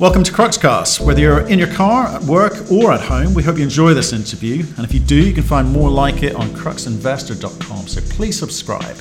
Welcome 0.00 0.24
to 0.24 0.32
Cruxcast. 0.32 1.06
Whether 1.06 1.20
you're 1.20 1.46
in 1.46 1.56
your 1.56 1.72
car, 1.72 2.08
at 2.08 2.22
work, 2.24 2.68
or 2.68 2.90
at 2.90 3.00
home, 3.00 3.32
we 3.32 3.44
hope 3.44 3.58
you 3.58 3.62
enjoy 3.62 3.94
this 3.94 4.12
interview. 4.12 4.64
And 4.76 4.84
if 4.84 4.92
you 4.92 4.98
do, 4.98 5.14
you 5.14 5.32
can 5.32 5.44
find 5.44 5.70
more 5.70 5.88
like 5.88 6.24
it 6.24 6.34
on 6.34 6.48
cruxinvestor.com. 6.48 7.86
So 7.86 8.00
please 8.12 8.36
subscribe. 8.36 8.96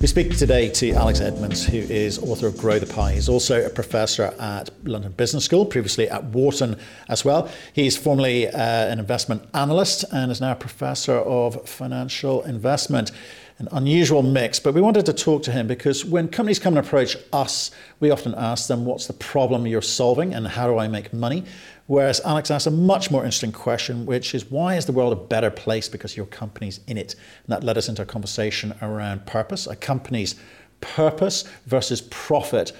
We 0.00 0.06
speak 0.06 0.38
today 0.38 0.70
to 0.70 0.92
Alex 0.92 1.20
Edmans, 1.20 1.68
who 1.68 1.76
is 1.76 2.18
author 2.18 2.46
of 2.46 2.56
Grow 2.56 2.78
the 2.78 2.86
Pie. 2.86 3.12
He's 3.12 3.28
also 3.28 3.66
a 3.66 3.68
professor 3.68 4.34
at 4.38 4.70
London 4.84 5.12
Business 5.12 5.44
School, 5.44 5.66
previously 5.66 6.08
at 6.08 6.24
Wharton 6.24 6.78
as 7.10 7.22
well. 7.22 7.50
He's 7.74 7.98
formerly 7.98 8.48
uh, 8.48 8.58
an 8.58 8.98
investment 8.98 9.46
analyst 9.52 10.06
and 10.10 10.32
is 10.32 10.40
now 10.40 10.52
a 10.52 10.56
professor 10.56 11.16
of 11.16 11.68
financial 11.68 12.42
investment 12.44 13.12
an 13.58 13.68
unusual 13.72 14.22
mix, 14.22 14.58
but 14.58 14.74
we 14.74 14.80
wanted 14.80 15.06
to 15.06 15.12
talk 15.12 15.42
to 15.44 15.52
him 15.52 15.68
because 15.68 16.04
when 16.04 16.26
companies 16.28 16.58
come 16.58 16.76
and 16.76 16.84
approach 16.84 17.16
us, 17.32 17.70
we 18.00 18.10
often 18.10 18.34
ask 18.34 18.66
them, 18.66 18.84
What's 18.84 19.06
the 19.06 19.12
problem 19.12 19.66
you're 19.66 19.82
solving 19.82 20.34
and 20.34 20.46
how 20.46 20.66
do 20.66 20.78
I 20.78 20.88
make 20.88 21.12
money? 21.12 21.44
Whereas 21.86 22.20
Alex 22.24 22.50
asked 22.50 22.66
a 22.66 22.70
much 22.70 23.10
more 23.10 23.22
interesting 23.22 23.52
question, 23.52 24.06
which 24.06 24.34
is 24.34 24.50
why 24.50 24.74
is 24.74 24.86
the 24.86 24.92
world 24.92 25.12
a 25.12 25.16
better 25.16 25.50
place 25.50 25.88
because 25.88 26.16
your 26.16 26.26
company's 26.26 26.80
in 26.86 26.96
it? 26.96 27.14
And 27.46 27.52
that 27.52 27.62
led 27.62 27.78
us 27.78 27.88
into 27.88 28.02
a 28.02 28.06
conversation 28.06 28.74
around 28.82 29.26
purpose, 29.26 29.66
a 29.66 29.76
company's 29.76 30.34
purpose 30.80 31.44
versus 31.66 32.00
profit. 32.00 32.72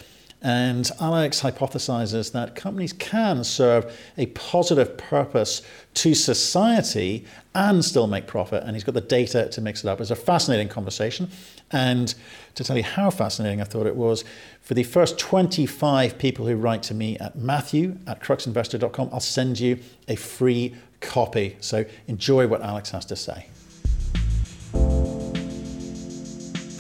And 0.45 0.91
Alex 1.01 1.41
hypothesizes 1.41 2.33
that 2.33 2.55
companies 2.55 2.93
can 2.93 3.43
serve 3.45 3.99
a 4.19 4.27
positive 4.27 4.99
purpose 4.99 5.63
to 5.95 6.15
society 6.15 7.25
and 7.55 7.83
still 7.83 8.07
make 8.07 8.27
profit. 8.27 8.63
And 8.63 8.77
he's 8.77 8.85
got 8.85 8.93
the 8.93 9.01
data 9.01 9.49
to 9.49 9.61
mix 9.63 9.83
it 9.83 9.89
up. 9.89 10.03
It's 10.03 10.11
a 10.11 10.17
fascinating 10.17 10.69
conversation. 10.69 11.31
And 11.71 12.15
to 12.57 12.63
tell 12.63 12.77
you 12.77 12.83
how 12.83 13.09
fascinating 13.09 13.63
I 13.63 13.65
thought 13.65 13.87
it 13.87 13.97
was, 13.97 14.23
for 14.61 14.75
the 14.75 14.83
first 14.83 15.19
25 15.19 16.19
people 16.19 16.47
who 16.47 16.57
write 16.57 16.83
to 16.85 16.95
me 16.95 17.17
at 17.19 17.37
Matthew 17.37 17.97
at 18.07 18.21
cruxinvestor.com, 18.21 19.09
I'll 19.15 19.21
send 19.21 19.59
you 19.59 19.79
a 20.09 20.17
free 20.17 20.75
copy. 21.01 21.57
So 21.61 21.87
enjoy 22.07 22.47
what 22.49 22.61
Alex 22.61 22.91
has 22.91 23.07
to 23.07 23.17
say. 23.17 23.47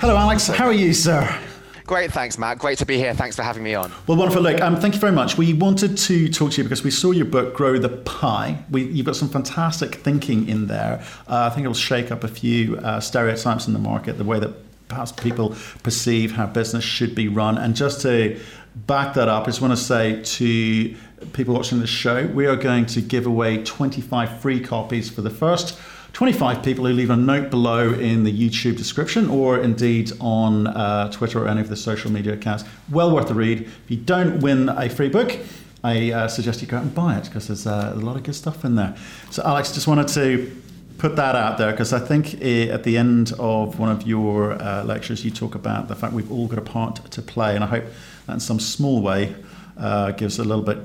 Hello, 0.01 0.19
Alex. 0.19 0.49
How 0.49 0.67
are 0.67 0.73
you, 0.75 0.93
sir? 0.93 1.41
Great, 1.87 2.13
thanks, 2.13 2.39
Matt. 2.39 2.59
Great 2.59 2.79
to 2.79 2.87
be 2.87 2.97
here. 2.97 3.13
Thanks 3.13 3.37
for 3.37 3.43
having 3.43 3.63
me 3.63 3.75
on. 3.75 3.93
Well, 4.07 4.17
wonderful. 4.17 4.43
Look, 4.43 4.59
um, 4.63 4.81
thank 4.81 4.95
you 4.95 5.01
very 5.01 5.13
much. 5.13 5.37
We 5.37 5.53
wanted 5.53 5.99
to 5.99 6.31
talk 6.31 6.53
to 6.53 6.59
you 6.59 6.65
because 6.65 6.83
we 6.83 6.91
saw 6.91 7.11
your 7.11 7.27
book, 7.27 7.55
Grow 7.55 7.79
the 7.79 7.91
Pie. 7.91 8.65
We, 8.71 8.85
you've 8.85 9.05
got 9.05 9.17
some 9.17 9.29
fantastic 9.29 9.97
thinking 9.97 10.49
in 10.49 10.67
there. 10.67 11.05
Uh, 11.29 11.45
I 11.45 11.51
think 11.51 11.65
it'll 11.65 11.75
shake 11.75 12.11
up 12.11 12.25
a 12.25 12.29
few 12.29 12.79
uh, 12.79 13.01
stereotypes 13.01 13.67
in 13.67 13.75
the 13.75 13.79
market, 13.79 14.17
the 14.17 14.25
way 14.25 14.39
that 14.39 14.55
perhaps 14.89 15.13
people 15.13 15.55
perceive 15.83 16.33
how 16.33 16.47
business 16.47 16.85
should 16.85 17.15
be 17.15 17.29
run. 17.29 17.59
And 17.59 17.77
just 17.77 18.01
to 18.03 18.41
back 18.75 19.13
that 19.15 19.29
up, 19.29 19.43
I 19.43 19.47
just 19.47 19.61
want 19.61 19.73
to 19.73 19.77
say 19.77 20.23
to 20.23 20.97
people 21.35 21.55
watching 21.55 21.81
the 21.81 21.87
show, 21.87 22.27
we 22.29 22.47
are 22.47 22.57
going 22.57 22.87
to 22.87 23.03
give 23.03 23.27
away 23.27 23.63
25 23.63 24.41
free 24.41 24.61
copies 24.61 25.11
for 25.11 25.21
the 25.21 25.31
first 25.31 25.79
25 26.15 26.63
people 26.63 26.87
who 26.87 26.93
leave 26.93 27.11
a 27.11 27.17
note 27.17 27.51
below 27.51 27.93
in 27.93 28.23
the 28.23 28.33
YouTube 28.33 28.77
description 28.77 29.29
or 29.29 29.59
indeed 29.59 30.13
on 30.21 30.69
uh, 30.69 31.11
Twitter 31.11 31.43
or 31.43 31.49
any 31.49 31.61
of 31.61 31.69
the 31.69 31.77
social 31.77 32.11
media 32.11 32.35
accounts. 32.35 32.65
Well 32.89 33.13
worth 33.13 33.27
the 33.27 33.35
read. 33.35 33.63
If 33.63 33.91
you 33.91 33.97
don't 33.97 34.39
win 34.39 34.69
a 34.69 34.89
free 34.89 35.09
book, 35.09 35.37
I 35.83 36.13
uh, 36.13 36.29
suggest 36.29 36.63
you 36.63 36.69
go 36.69 36.77
out 36.77 36.85
and 36.85 36.95
buy 36.95 37.19
it 37.19 37.25
because 37.25 37.49
there's 37.49 37.67
uh, 37.67 37.93
a 37.93 37.99
lot 37.99 38.17
of 38.17 38.23
good 38.23 38.37
stuff 38.37 38.65
in 38.65 38.77
there. 38.77 38.95
So, 39.33 39.43
Alex, 39.45 39.73
just 39.73 39.89
wanted 39.89 40.07
to 40.09 40.63
put 40.99 41.17
that 41.17 41.35
out 41.35 41.59
there 41.59 41.73
because 41.73 41.93
I 41.93 41.99
think 41.99 42.41
at 42.41 42.85
the 42.85 42.97
end 42.97 43.33
of 43.41 43.81
one 43.81 43.91
of 43.91 44.07
your 44.07 44.53
uh, 44.53 44.85
lectures, 44.85 45.25
you 45.25 45.33
talk 45.33 45.57
about 45.57 45.89
the 45.89 45.97
fact 45.97 46.13
we've 46.13 46.31
all 46.31 46.47
got 46.47 46.61
a 46.61 46.63
part 46.63 47.11
to 47.11 47.23
play, 47.23 47.57
and 47.57 47.65
I 47.65 47.67
hope 47.67 47.85
that 48.27 48.35
in 48.35 48.41
some 48.41 48.61
small 48.61 49.03
way 49.03 49.35
uh, 49.77 50.13
gives 50.13 50.39
a 50.39 50.45
little 50.45 50.63
bit 50.63 50.79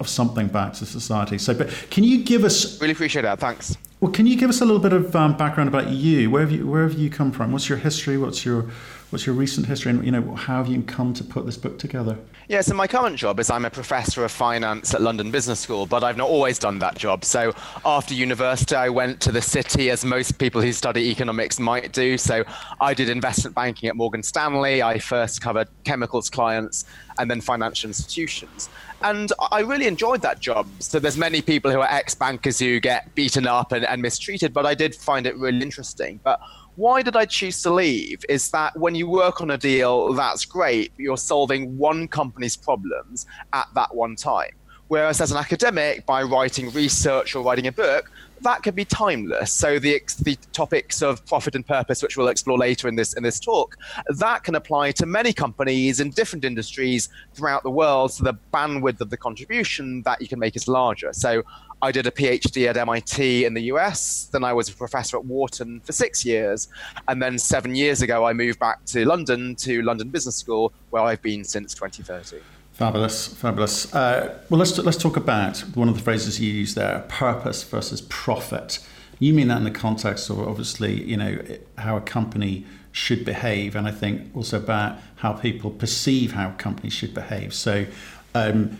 of 0.00 0.08
something 0.08 0.48
back 0.48 0.74
to 0.74 0.86
society. 0.86 1.38
So, 1.38 1.54
but 1.54 1.68
can 1.90 2.04
you 2.04 2.22
give 2.22 2.44
us? 2.44 2.80
Really 2.80 2.92
appreciate 2.92 3.22
that. 3.22 3.38
Thanks. 3.38 3.76
Well, 4.00 4.12
can 4.12 4.26
you 4.26 4.36
give 4.36 4.50
us 4.50 4.60
a 4.60 4.64
little 4.64 4.80
bit 4.80 4.92
of 4.92 5.16
um, 5.16 5.36
background 5.36 5.68
about 5.68 5.88
you? 5.88 6.30
Where 6.30 6.42
have 6.42 6.52
you 6.52 6.66
where 6.66 6.82
have 6.82 6.98
you 6.98 7.08
come 7.08 7.32
from? 7.32 7.52
What's 7.52 7.68
your 7.68 7.78
history? 7.78 8.18
What's 8.18 8.44
your 8.44 8.66
what's 9.10 9.26
your 9.26 9.34
recent 9.34 9.66
history? 9.66 9.90
And 9.90 10.04
you 10.04 10.10
know, 10.10 10.34
how 10.34 10.58
have 10.58 10.68
you 10.68 10.82
come 10.82 11.14
to 11.14 11.24
put 11.24 11.46
this 11.46 11.56
book 11.56 11.78
together? 11.78 12.18
Yeah, 12.48 12.60
so 12.60 12.74
my 12.74 12.86
current 12.86 13.16
job 13.16 13.40
is 13.40 13.50
I'm 13.50 13.64
a 13.64 13.70
professor 13.70 14.24
of 14.24 14.30
finance 14.30 14.94
at 14.94 15.02
London 15.02 15.30
Business 15.30 15.58
School, 15.58 15.86
but 15.86 16.04
I've 16.04 16.16
not 16.16 16.28
always 16.28 16.58
done 16.58 16.78
that 16.78 16.96
job. 16.96 17.24
So 17.24 17.52
after 17.84 18.14
university, 18.14 18.76
I 18.76 18.88
went 18.88 19.20
to 19.22 19.32
the 19.32 19.42
city, 19.42 19.90
as 19.90 20.04
most 20.04 20.38
people 20.38 20.62
who 20.62 20.72
study 20.72 21.10
economics 21.10 21.58
might 21.58 21.92
do. 21.92 22.16
So 22.16 22.44
I 22.80 22.94
did 22.94 23.08
investment 23.08 23.56
banking 23.56 23.88
at 23.88 23.96
Morgan 23.96 24.22
Stanley. 24.22 24.82
I 24.82 24.98
first 24.98 25.40
covered 25.40 25.68
chemicals 25.84 26.30
clients 26.30 26.84
and 27.18 27.30
then 27.30 27.40
financial 27.40 27.88
institutions. 27.88 28.68
And 29.02 29.32
I 29.50 29.60
really 29.60 29.86
enjoyed 29.86 30.22
that 30.22 30.40
job. 30.40 30.68
So 30.78 30.98
there's 30.98 31.18
many 31.18 31.42
people 31.42 31.70
who 31.70 31.80
are 31.80 31.90
ex-bankers 31.90 32.58
who 32.58 32.80
get 32.80 33.14
beaten 33.14 33.46
up 33.46 33.72
and, 33.72 33.84
and 33.84 34.00
mistreated, 34.00 34.52
but 34.52 34.66
I 34.66 34.74
did 34.74 34.94
find 34.94 35.26
it 35.26 35.36
really 35.36 35.62
interesting. 35.62 36.20
But 36.22 36.40
why 36.76 37.02
did 37.02 37.16
I 37.16 37.24
choose 37.24 37.62
to 37.62 37.72
leave 37.72 38.24
is 38.28 38.50
that 38.50 38.78
when 38.78 38.94
you 38.94 39.08
work 39.08 39.40
on 39.40 39.50
a 39.50 39.58
deal, 39.58 40.12
that's 40.12 40.44
great. 40.44 40.92
You're 40.98 41.16
solving 41.16 41.76
one 41.78 42.06
company's 42.06 42.56
problems 42.56 43.26
at 43.52 43.66
that 43.74 43.94
one 43.94 44.14
time. 44.14 44.52
Whereas 44.88 45.20
as 45.20 45.32
an 45.32 45.38
academic, 45.38 46.06
by 46.06 46.22
writing 46.22 46.70
research 46.70 47.34
or 47.34 47.42
writing 47.42 47.66
a 47.66 47.72
book, 47.72 48.10
that 48.42 48.62
can 48.62 48.74
be 48.74 48.84
timeless. 48.84 49.52
So 49.52 49.78
the 49.78 50.00
the 50.22 50.36
topics 50.52 51.02
of 51.02 51.24
profit 51.26 51.54
and 51.54 51.66
purpose, 51.66 52.02
which 52.02 52.16
we'll 52.16 52.28
explore 52.28 52.58
later 52.58 52.88
in 52.88 52.96
this 52.96 53.12
in 53.14 53.22
this 53.22 53.40
talk, 53.40 53.76
that 54.08 54.44
can 54.44 54.54
apply 54.54 54.92
to 54.92 55.06
many 55.06 55.32
companies 55.32 56.00
in 56.00 56.10
different 56.10 56.44
industries 56.44 57.08
throughout 57.34 57.62
the 57.62 57.70
world. 57.70 58.12
So 58.12 58.24
the 58.24 58.38
bandwidth 58.52 59.00
of 59.00 59.10
the 59.10 59.16
contribution 59.16 60.02
that 60.02 60.20
you 60.20 60.28
can 60.28 60.38
make 60.38 60.56
is 60.56 60.68
larger. 60.68 61.12
So 61.12 61.42
I 61.82 61.92
did 61.92 62.06
a 62.06 62.10
PhD 62.10 62.68
at 62.68 62.76
MIT 62.76 63.44
in 63.44 63.54
the 63.54 63.62
US. 63.64 64.28
Then 64.32 64.44
I 64.44 64.52
was 64.52 64.68
a 64.68 64.72
professor 64.74 65.18
at 65.18 65.24
Wharton 65.24 65.80
for 65.80 65.92
six 65.92 66.24
years. 66.24 66.68
And 67.06 67.22
then 67.22 67.38
seven 67.38 67.74
years 67.74 68.00
ago, 68.02 68.24
I 68.24 68.32
moved 68.32 68.58
back 68.58 68.84
to 68.86 69.04
London 69.04 69.54
to 69.56 69.82
London 69.82 70.08
Business 70.08 70.36
School, 70.36 70.72
where 70.90 71.02
I've 71.02 71.22
been 71.22 71.44
since 71.44 71.74
2013. 71.74 72.40
Fabulous, 72.76 73.28
fabulous. 73.28 73.94
Uh, 73.94 74.38
well, 74.50 74.58
let's 74.58 74.76
let's 74.76 74.98
talk 74.98 75.16
about 75.16 75.60
one 75.74 75.88
of 75.88 75.94
the 75.94 76.02
phrases 76.02 76.38
you 76.38 76.52
use 76.52 76.74
there: 76.74 77.06
purpose 77.08 77.62
versus 77.62 78.02
profit. 78.02 78.80
You 79.18 79.32
mean 79.32 79.48
that 79.48 79.56
in 79.56 79.64
the 79.64 79.70
context 79.70 80.28
of 80.28 80.38
obviously, 80.40 81.02
you 81.02 81.16
know, 81.16 81.38
how 81.78 81.96
a 81.96 82.02
company 82.02 82.66
should 82.92 83.24
behave, 83.24 83.76
and 83.76 83.88
I 83.88 83.92
think 83.92 84.30
also 84.36 84.58
about 84.58 84.98
how 85.16 85.32
people 85.32 85.70
perceive 85.70 86.32
how 86.32 86.50
companies 86.58 86.92
should 86.92 87.14
behave. 87.14 87.54
So, 87.54 87.86
um, 88.34 88.78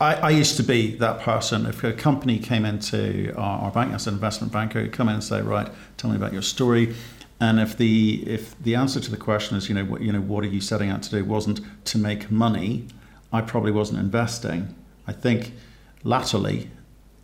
I, 0.00 0.14
I, 0.16 0.30
used 0.30 0.56
to 0.56 0.64
be 0.64 0.96
that 0.96 1.20
person. 1.20 1.66
If 1.66 1.84
a 1.84 1.92
company 1.92 2.40
came 2.40 2.64
into 2.64 3.32
our, 3.36 3.66
our 3.66 3.70
bank, 3.70 3.94
as 3.94 4.08
an 4.08 4.14
investment 4.14 4.52
banker, 4.52 4.88
come 4.88 5.08
in 5.08 5.14
and 5.14 5.22
say, 5.22 5.42
"Right, 5.42 5.70
tell 5.96 6.10
me 6.10 6.16
about 6.16 6.32
your 6.32 6.42
story." 6.42 6.96
And 7.40 7.58
if 7.58 7.76
the 7.76 8.22
if 8.26 8.60
the 8.62 8.74
answer 8.74 9.00
to 9.00 9.10
the 9.10 9.16
question 9.16 9.56
is, 9.56 9.68
you 9.68 9.74
know, 9.74 9.84
what 9.84 10.02
you 10.02 10.12
know, 10.12 10.20
what 10.20 10.44
are 10.44 10.48
you 10.48 10.60
setting 10.60 10.90
out 10.90 11.02
to 11.04 11.10
do, 11.10 11.24
wasn't 11.24 11.60
to 11.86 11.98
make 11.98 12.30
money, 12.30 12.86
I 13.32 13.40
probably 13.40 13.72
wasn't 13.72 13.98
investing. 13.98 14.74
I 15.06 15.12
think 15.12 15.54
latterly, 16.04 16.70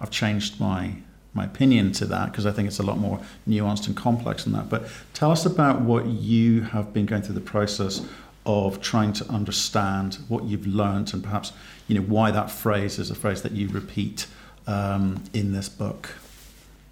I've 0.00 0.10
changed 0.10 0.58
my 0.58 0.96
my 1.34 1.44
opinion 1.44 1.92
to 1.92 2.06
that 2.06 2.32
because 2.32 2.46
I 2.46 2.52
think 2.52 2.66
it's 2.66 2.78
a 2.78 2.82
lot 2.82 2.96
more 2.96 3.20
nuanced 3.46 3.86
and 3.88 3.96
complex 3.96 4.44
than 4.44 4.54
that. 4.54 4.70
But 4.70 4.88
tell 5.12 5.30
us 5.30 5.44
about 5.44 5.82
what 5.82 6.06
you 6.06 6.62
have 6.62 6.94
been 6.94 7.04
going 7.04 7.20
through 7.20 7.34
the 7.34 7.42
process 7.42 8.00
of 8.46 8.80
trying 8.80 9.12
to 9.12 9.28
understand 9.28 10.14
what 10.28 10.44
you've 10.44 10.66
learned 10.66 11.12
and 11.12 11.22
perhaps 11.22 11.52
you 11.88 11.94
know 11.94 12.06
why 12.06 12.30
that 12.30 12.50
phrase 12.50 12.98
is 12.98 13.10
a 13.10 13.14
phrase 13.14 13.42
that 13.42 13.52
you 13.52 13.68
repeat 13.68 14.26
um, 14.66 15.22
in 15.34 15.52
this 15.52 15.68
book. 15.68 16.10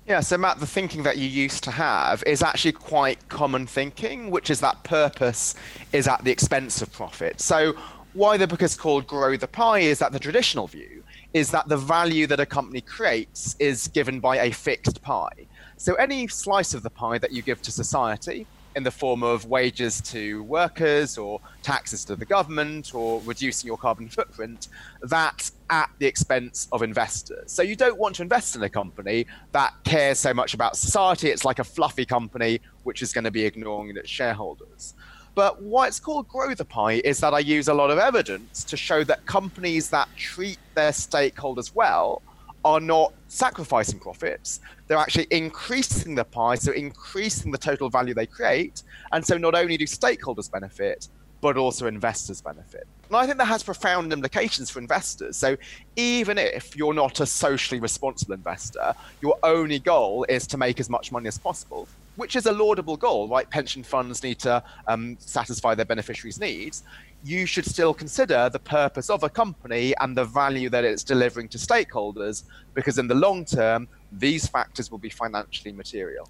Yeah, 0.07 0.21
so 0.21 0.37
Matt, 0.37 0.61
the 0.61 0.67
thinking 0.67 1.03
that 1.05 1.17
you 1.17 1.27
used 1.27 1.65
to 1.65 1.71
have 1.71 2.23
is 2.27 2.43
actually 2.43 2.73
quite 2.73 3.27
common 3.31 3.67
thinking, 3.67 4.31
which 4.31 4.51
is 4.51 4.61
that 4.61 4.85
purpose 4.85 5.55
is 5.95 6.07
at 6.07 6.23
the 6.25 6.31
expense 6.31 6.83
of 6.83 6.93
profit. 6.93 7.41
So, 7.41 7.73
why 8.13 8.37
the 8.37 8.47
book 8.47 8.61
is 8.61 8.77
called 8.77 9.07
Grow 9.07 9.39
the 9.39 9.49
Pie 9.49 9.79
is 9.79 10.01
that 10.01 10.13
the 10.13 10.19
traditional 10.19 10.67
view 10.67 11.03
is 11.33 11.51
that 11.53 11.69
the 11.69 11.79
value 11.79 12.27
that 12.27 12.39
a 12.39 12.45
company 12.45 12.83
creates 12.83 13.57
is 13.59 13.89
given 13.89 14.21
by 14.21 14.37
a 14.41 14.51
fixed 14.53 15.01
pie. 15.01 15.47
So, 15.79 15.95
any 15.95 16.29
slice 16.29 16.75
of 16.75 16.83
the 16.83 16.91
pie 16.91 17.17
that 17.17 17.33
you 17.33 17.41
give 17.41 17.63
to 17.63 17.73
society, 17.73 18.47
in 18.77 18.83
the 18.83 18.91
form 18.91 19.23
of 19.23 19.47
wages 19.47 20.01
to 20.01 20.43
workers 20.45 21.17
or 21.17 21.41
taxes 21.63 22.05
to 22.07 22.17
the 22.17 22.25
government 22.25 22.95
or 22.95 23.21
reducing 23.23 23.67
your 23.67 23.77
carbon 23.77 24.09
footprint, 24.09 24.69
that 25.03 25.51
at 25.71 25.91
the 25.99 26.07
expense 26.07 26.69
of 26.73 26.83
investors. 26.83 27.53
So 27.53 27.63
you 27.63 27.77
don't 27.77 27.99
want 27.99 28.17
to 28.17 28.23
invest 28.23 28.57
in 28.57 28.63
a 28.63 28.69
company 28.69 29.27
that 29.53 29.75
cares 29.85 30.19
so 30.19 30.35
much 30.35 30.55
about 30.55 30.77
society. 30.77 31.31
It's 31.31 31.45
like 31.45 31.59
a 31.59 31.65
fluffy 31.65 32.05
company 32.05 32.61
which 32.83 33.03
is 33.03 33.13
going 33.13 33.25
to 33.25 33.31
be 33.31 33.45
ignoring 33.45 33.97
its 33.97 34.11
shareholders. 34.11 34.95
But 35.35 35.61
why 35.63 35.89
it's 35.89 35.99
called 35.99 36.29
Grow 36.29 36.55
the 36.55 36.65
Pie 36.65 37.01
is 37.05 37.19
that 37.21 37.35
I 37.35 37.41
use 37.41 37.69
a 37.69 37.75
lot 37.75 37.91
of 37.91 37.99
evidence 37.99 38.63
to 38.65 38.77
show 38.77 39.03
that 39.05 39.27
companies 39.27 39.91
that 39.91 40.09
treat 40.17 40.59
their 40.75 40.93
stakeholders 40.93 41.75
well 41.75 42.23
are 42.65 42.81
not 42.81 43.13
sacrificing 43.29 43.99
profits. 43.99 44.61
They're 44.87 44.99
actually 44.99 45.27
increasing 45.31 46.15
the 46.15 46.25
pie, 46.25 46.57
so 46.57 46.73
increasing 46.73 47.51
the 47.51 47.59
total 47.59 47.91
value 47.91 48.15
they 48.15 48.27
create. 48.27 48.83
And 49.13 49.25
so 49.25 49.37
not 49.37 49.55
only 49.55 49.77
do 49.77 49.85
stakeholders 49.85 50.51
benefit, 50.51 51.09
but 51.41 51.59
also 51.59 51.87
investors 51.87 52.41
benefit. 52.41 52.87
And 53.09 53.17
I 53.17 53.27
think 53.27 53.37
that 53.37 53.45
has 53.45 53.63
profound 53.63 54.13
implications 54.15 54.71
for 54.71 54.79
investors. 54.79 55.37
So 55.37 55.59
even 55.95 56.39
if 56.39 56.75
you're 56.75 56.95
not 56.95 57.21
a 57.21 57.27
socially 57.27 57.81
responsible 57.81 58.35
investor, 58.35 58.95
your 59.21 59.37
only 59.43 59.79
goal 59.79 60.25
is 60.29 60.47
to 60.47 60.57
make 60.57 60.81
as 60.81 60.89
much 60.89 61.13
money 61.13 61.29
as 61.29 61.37
possible, 61.37 61.87
which 62.17 62.37
is 62.37 62.47
a 62.47 62.53
laudable 62.53 62.97
goal, 62.97 63.29
right? 63.29 63.49
Pension 63.49 63.83
funds 63.83 64.23
need 64.23 64.39
to 64.41 64.63
um, 64.87 65.17
satisfy 65.19 65.75
their 65.75 65.85
beneficiaries' 65.85 66.41
needs. 66.41 66.83
You 67.25 67.47
should 67.47 67.65
still 67.65 67.95
consider 67.95 68.51
the 68.51 68.59
purpose 68.59 69.09
of 69.11 69.23
a 69.23 69.29
company 69.29 69.95
and 70.01 70.17
the 70.17 70.25
value 70.25 70.69
that 70.71 70.85
it's 70.85 71.03
delivering 71.03 71.49
to 71.49 71.59
stakeholders, 71.59 72.45
because 72.75 72.99
in 72.99 73.09
the 73.09 73.15
long 73.15 73.45
term, 73.45 73.89
these 74.13 74.47
factors 74.47 74.91
will 74.91 74.99
be 74.99 75.11
financially 75.11 75.73
material. 75.73 76.29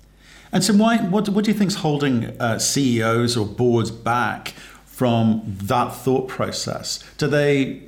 And 0.52 0.62
so, 0.62 0.72
why? 0.72 0.98
What, 0.98 1.28
what 1.28 1.44
do 1.44 1.50
you 1.50 1.58
think 1.58 1.70
is 1.70 1.76
holding 1.76 2.26
uh, 2.40 2.58
CEOs 2.58 3.36
or 3.36 3.44
boards 3.46 3.90
back 3.90 4.54
from 4.84 5.42
that 5.46 5.94
thought 5.94 6.28
process? 6.28 7.02
Do 7.18 7.26
they 7.26 7.82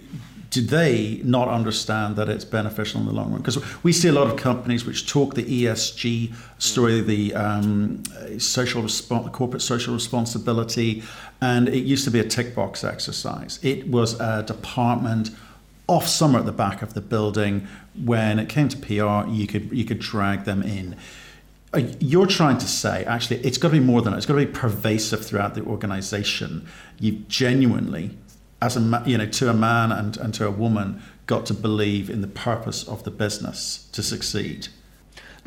do 0.56 0.62
they 0.62 1.20
not 1.22 1.48
understand 1.48 2.16
that 2.16 2.30
it's 2.30 2.44
beneficial 2.44 3.00
in 3.00 3.06
the 3.06 3.12
long 3.12 3.30
run? 3.30 3.40
Because 3.40 3.58
we 3.84 3.92
see 3.92 4.08
a 4.08 4.12
lot 4.12 4.26
of 4.26 4.36
companies 4.36 4.86
which 4.86 5.06
talk 5.06 5.34
the 5.34 5.44
ESG 5.44 6.34
story, 6.58 7.02
the 7.02 7.34
um, 7.34 8.02
social 8.38 8.82
resp- 8.82 9.32
corporate 9.32 9.60
social 9.62 9.92
responsibility, 9.92 11.02
and 11.42 11.68
it 11.68 11.84
used 11.84 12.04
to 12.04 12.10
be 12.10 12.20
a 12.20 12.24
tick 12.24 12.54
box 12.54 12.84
exercise. 12.84 13.60
It 13.62 13.88
was 13.88 14.18
a 14.18 14.42
department 14.42 15.30
off 15.88 16.06
somewhere 16.08 16.40
at 16.40 16.46
the 16.46 16.52
back 16.52 16.80
of 16.80 16.94
the 16.94 17.02
building. 17.02 17.68
When 18.02 18.38
it 18.38 18.48
came 18.48 18.68
to 18.68 18.78
PR, 18.78 19.28
you 19.30 19.46
could 19.46 19.70
you 19.70 19.84
could 19.84 19.98
drag 19.98 20.44
them 20.44 20.62
in 20.62 20.96
you're 22.00 22.26
trying 22.26 22.56
to 22.56 22.66
say 22.66 23.04
actually 23.04 23.36
it's 23.38 23.58
got 23.58 23.68
to 23.68 23.72
be 23.72 23.80
more 23.80 24.00
than 24.00 24.12
that. 24.12 24.16
It's 24.16 24.26
got 24.26 24.38
to 24.38 24.46
be 24.46 24.52
pervasive 24.52 25.26
throughout 25.26 25.54
the 25.54 25.62
organization. 25.64 26.66
You've 26.98 27.28
genuinely, 27.28 28.16
as 28.60 28.76
a 28.76 29.02
you 29.06 29.18
know, 29.18 29.26
to 29.26 29.50
a 29.50 29.54
man 29.54 29.92
and, 29.92 30.16
and 30.16 30.32
to 30.34 30.46
a 30.46 30.50
woman, 30.50 31.02
got 31.26 31.46
to 31.46 31.54
believe 31.54 32.08
in 32.08 32.20
the 32.20 32.28
purpose 32.28 32.86
of 32.86 33.04
the 33.04 33.10
business 33.10 33.88
to 33.92 34.02
succeed. 34.02 34.68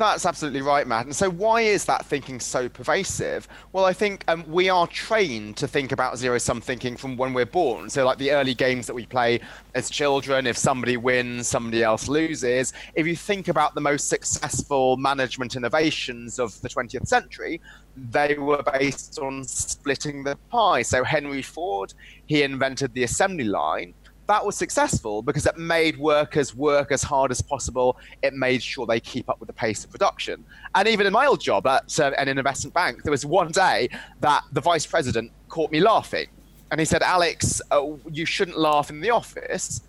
That's 0.00 0.24
absolutely 0.24 0.62
right, 0.62 0.86
Matt. 0.86 1.04
And 1.04 1.14
so, 1.14 1.28
why 1.28 1.60
is 1.60 1.84
that 1.84 2.06
thinking 2.06 2.40
so 2.40 2.70
pervasive? 2.70 3.46
Well, 3.74 3.84
I 3.84 3.92
think 3.92 4.24
um, 4.28 4.46
we 4.48 4.70
are 4.70 4.86
trained 4.86 5.58
to 5.58 5.68
think 5.68 5.92
about 5.92 6.16
zero 6.16 6.38
sum 6.38 6.62
thinking 6.62 6.96
from 6.96 7.18
when 7.18 7.34
we're 7.34 7.44
born. 7.44 7.90
So, 7.90 8.06
like 8.06 8.16
the 8.16 8.30
early 8.30 8.54
games 8.54 8.86
that 8.86 8.94
we 8.94 9.04
play 9.04 9.40
as 9.74 9.90
children, 9.90 10.46
if 10.46 10.56
somebody 10.56 10.96
wins, 10.96 11.48
somebody 11.48 11.82
else 11.82 12.08
loses. 12.08 12.72
If 12.94 13.06
you 13.06 13.14
think 13.14 13.48
about 13.48 13.74
the 13.74 13.82
most 13.82 14.08
successful 14.08 14.96
management 14.96 15.54
innovations 15.54 16.38
of 16.38 16.58
the 16.62 16.70
20th 16.70 17.06
century, 17.06 17.60
they 17.94 18.38
were 18.38 18.62
based 18.72 19.18
on 19.18 19.44
splitting 19.44 20.24
the 20.24 20.36
pie. 20.50 20.80
So, 20.80 21.04
Henry 21.04 21.42
Ford, 21.42 21.92
he 22.24 22.42
invented 22.42 22.94
the 22.94 23.02
assembly 23.02 23.44
line 23.44 23.92
that 24.30 24.46
was 24.46 24.56
successful 24.56 25.22
because 25.22 25.44
it 25.44 25.58
made 25.58 25.98
workers 25.98 26.54
work 26.54 26.92
as 26.92 27.02
hard 27.02 27.32
as 27.32 27.42
possible. 27.42 27.98
It 28.22 28.32
made 28.32 28.62
sure 28.62 28.86
they 28.86 29.00
keep 29.00 29.28
up 29.28 29.40
with 29.40 29.48
the 29.48 29.52
pace 29.52 29.82
of 29.82 29.90
production. 29.90 30.44
And 30.76 30.86
even 30.86 31.04
in 31.04 31.12
my 31.12 31.26
old 31.26 31.40
job 31.40 31.66
at 31.66 31.98
uh, 31.98 32.12
an 32.16 32.28
investment 32.28 32.72
bank, 32.72 33.02
there 33.02 33.10
was 33.10 33.26
one 33.26 33.50
day 33.50 33.88
that 34.20 34.44
the 34.52 34.60
vice 34.60 34.86
president 34.86 35.32
caught 35.48 35.72
me 35.72 35.80
laughing. 35.80 36.28
And 36.70 36.78
he 36.78 36.84
said, 36.86 37.02
Alex, 37.02 37.60
uh, 37.72 37.84
you 38.12 38.24
shouldn't 38.24 38.56
laugh 38.56 38.88
in 38.88 39.00
the 39.00 39.10
office. 39.10 39.80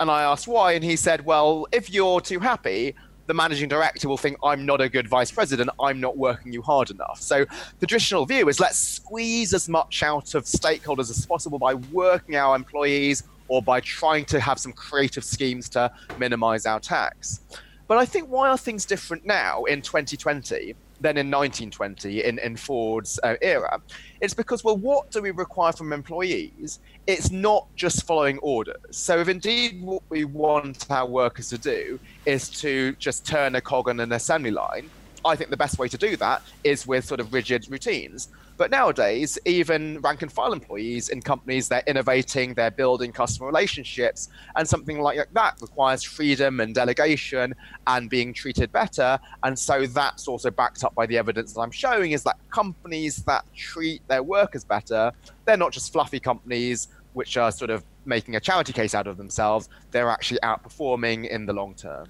And 0.00 0.10
I 0.10 0.22
asked 0.22 0.48
why. 0.48 0.72
And 0.72 0.82
he 0.82 0.96
said, 0.96 1.22
Well, 1.26 1.66
if 1.70 1.90
you're 1.90 2.22
too 2.22 2.40
happy, 2.40 2.94
the 3.26 3.34
managing 3.34 3.68
director 3.68 4.08
will 4.08 4.16
think 4.16 4.38
I'm 4.42 4.64
not 4.64 4.80
a 4.80 4.88
good 4.88 5.08
vice 5.08 5.30
president, 5.30 5.68
I'm 5.78 6.00
not 6.00 6.16
working 6.16 6.54
you 6.54 6.62
hard 6.62 6.90
enough. 6.90 7.20
So 7.20 7.44
the 7.80 7.86
traditional 7.86 8.24
view 8.24 8.48
is 8.48 8.58
let's 8.60 8.78
squeeze 8.78 9.52
as 9.52 9.68
much 9.68 10.02
out 10.02 10.34
of 10.34 10.44
stakeholders 10.44 11.10
as 11.10 11.26
possible 11.26 11.58
by 11.58 11.74
working 11.74 12.36
our 12.36 12.56
employees 12.56 13.24
or 13.50 13.60
by 13.60 13.80
trying 13.80 14.24
to 14.24 14.38
have 14.38 14.58
some 14.58 14.72
creative 14.72 15.24
schemes 15.24 15.68
to 15.68 15.90
minimize 16.18 16.64
our 16.66 16.78
tax. 16.78 17.40
But 17.88 17.98
I 17.98 18.06
think 18.06 18.28
why 18.28 18.48
are 18.48 18.56
things 18.56 18.86
different 18.86 19.26
now 19.26 19.64
in 19.64 19.82
2020 19.82 20.76
than 21.00 21.16
in 21.16 21.28
1920 21.28 22.22
in, 22.22 22.38
in 22.38 22.56
Ford's 22.56 23.18
uh, 23.24 23.34
era? 23.42 23.80
It's 24.20 24.32
because, 24.32 24.62
well, 24.62 24.76
what 24.76 25.10
do 25.10 25.20
we 25.20 25.32
require 25.32 25.72
from 25.72 25.92
employees? 25.92 26.78
It's 27.08 27.32
not 27.32 27.66
just 27.74 28.06
following 28.06 28.38
orders. 28.38 28.76
So, 28.92 29.18
if 29.18 29.26
indeed 29.26 29.82
what 29.82 30.04
we 30.08 30.24
want 30.24 30.88
our 30.88 31.08
workers 31.08 31.48
to 31.48 31.58
do 31.58 31.98
is 32.26 32.48
to 32.60 32.92
just 33.00 33.26
turn 33.26 33.56
a 33.56 33.60
cog 33.60 33.88
on 33.88 33.98
an 33.98 34.12
assembly 34.12 34.52
line, 34.52 34.88
I 35.24 35.34
think 35.34 35.50
the 35.50 35.56
best 35.56 35.76
way 35.76 35.88
to 35.88 35.98
do 35.98 36.16
that 36.18 36.42
is 36.62 36.86
with 36.86 37.04
sort 37.04 37.18
of 37.18 37.32
rigid 37.32 37.68
routines. 37.68 38.28
But 38.60 38.70
nowadays, 38.70 39.38
even 39.46 40.02
rank 40.02 40.20
and 40.20 40.30
file 40.30 40.52
employees 40.52 41.08
in 41.08 41.22
companies, 41.22 41.66
they're 41.66 41.82
innovating, 41.86 42.52
they're 42.52 42.70
building 42.70 43.10
customer 43.10 43.46
relationships, 43.46 44.28
and 44.54 44.68
something 44.68 45.00
like 45.00 45.18
that 45.32 45.56
requires 45.62 46.02
freedom 46.02 46.60
and 46.60 46.74
delegation 46.74 47.54
and 47.86 48.10
being 48.10 48.34
treated 48.34 48.70
better. 48.70 49.18
And 49.44 49.58
so 49.58 49.86
that's 49.86 50.28
also 50.28 50.50
backed 50.50 50.84
up 50.84 50.94
by 50.94 51.06
the 51.06 51.16
evidence 51.16 51.54
that 51.54 51.60
I'm 51.62 51.70
showing 51.70 52.10
is 52.12 52.22
that 52.24 52.36
companies 52.50 53.24
that 53.24 53.46
treat 53.56 54.06
their 54.08 54.22
workers 54.22 54.62
better, 54.62 55.10
they're 55.46 55.56
not 55.56 55.72
just 55.72 55.90
fluffy 55.90 56.20
companies 56.20 56.88
which 57.14 57.38
are 57.38 57.50
sort 57.50 57.70
of 57.70 57.82
making 58.04 58.36
a 58.36 58.40
charity 58.40 58.74
case 58.74 58.94
out 58.94 59.06
of 59.06 59.16
themselves, 59.16 59.70
they're 59.90 60.10
actually 60.10 60.38
outperforming 60.40 61.26
in 61.28 61.46
the 61.46 61.52
long 61.54 61.74
term. 61.74 62.06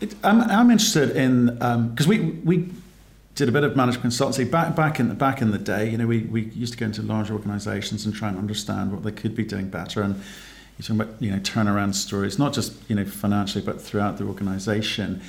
It, 0.00 0.14
I'm, 0.24 0.40
I'm 0.40 0.70
interested 0.70 1.14
in 1.14 1.46
because 1.46 2.06
um, 2.06 2.08
we 2.08 2.20
we 2.20 2.70
did 3.34 3.48
a 3.48 3.52
bit 3.52 3.64
of 3.64 3.76
management 3.76 4.12
consultancy 4.12 4.50
back 4.50 4.74
back 4.74 5.00
in 5.00 5.08
the 5.08 5.14
back 5.14 5.40
in 5.40 5.50
the 5.50 5.58
day. 5.58 5.88
You 5.88 5.98
know, 5.98 6.06
we, 6.06 6.20
we 6.22 6.42
used 6.42 6.72
to 6.72 6.78
go 6.78 6.86
into 6.86 7.02
large 7.02 7.30
organisations 7.30 8.04
and 8.04 8.14
try 8.14 8.28
and 8.28 8.38
understand 8.38 8.92
what 8.92 9.02
they 9.02 9.12
could 9.12 9.34
be 9.34 9.44
doing 9.44 9.68
better. 9.68 10.02
And 10.02 10.16
you're 10.78 10.82
talking 10.82 11.00
about 11.00 11.22
you 11.22 11.30
know 11.30 11.38
turnaround 11.38 11.94
stories, 11.94 12.38
not 12.38 12.52
just 12.52 12.74
you 12.88 12.96
know 12.96 13.04
financially, 13.04 13.64
but 13.64 13.80
throughout 13.80 14.18
the 14.18 14.24
organisation. 14.24 15.22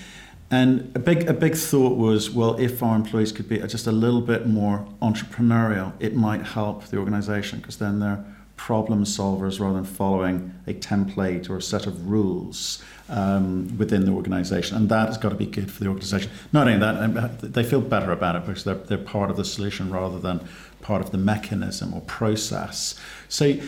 And 0.50 0.92
a 0.96 1.00
big 1.00 1.30
a 1.30 1.34
big 1.34 1.56
thought 1.56 1.98
was, 1.98 2.30
well, 2.30 2.60
if 2.60 2.84
our 2.84 2.96
employees 2.96 3.32
could 3.32 3.48
be 3.48 3.60
just 3.60 3.88
a 3.88 3.92
little 3.92 4.22
bit 4.22 4.48
more 4.48 4.86
entrepreneurial, 5.02 5.94
it 6.00 6.16
might 6.16 6.42
help 6.42 6.86
the 6.88 6.98
organisation 6.98 7.60
because 7.60 7.78
then 7.78 8.00
they're 8.00 8.26
problem 8.58 9.04
solvers 9.04 9.60
rather 9.60 9.74
than 9.74 9.84
following 9.84 10.54
a 10.68 10.74
template 10.74 11.50
or 11.50 11.58
a 11.58 11.62
set 11.62 11.88
of 11.88 12.08
rules 12.08 12.84
um, 13.12 13.78
within 13.78 14.06
the 14.06 14.12
organization. 14.12 14.78
And 14.78 14.90
that 14.90 15.08
has 15.08 15.18
got 15.18 15.30
to 15.30 15.36
be 15.36 15.46
good 15.46 15.72
for 15.72 15.84
the 15.84 15.90
organization. 15.90 16.32
Not 16.52 16.68
only 16.68 16.80
that, 16.80 16.96
um, 16.96 17.38
they 17.42 17.64
feel 17.64 17.82
better 17.82 18.12
about 18.12 18.36
it 18.36 18.46
because 18.46 18.64
they're, 18.64 18.76
they're 18.76 18.98
part 18.98 19.30
of 19.30 19.38
the 19.38 19.46
solution 19.46 19.92
rather 19.92 20.18
than 20.18 20.48
part 20.82 21.02
of 21.02 21.12
the 21.12 21.18
mechanism 21.18 21.94
or 21.94 22.02
process. 22.02 23.00
So, 23.30 23.60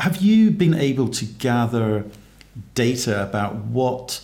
have 0.00 0.18
you 0.18 0.50
been 0.50 0.74
able 0.74 1.08
to 1.08 1.24
gather 1.24 2.04
data 2.74 3.22
about 3.22 3.56
what 3.56 4.22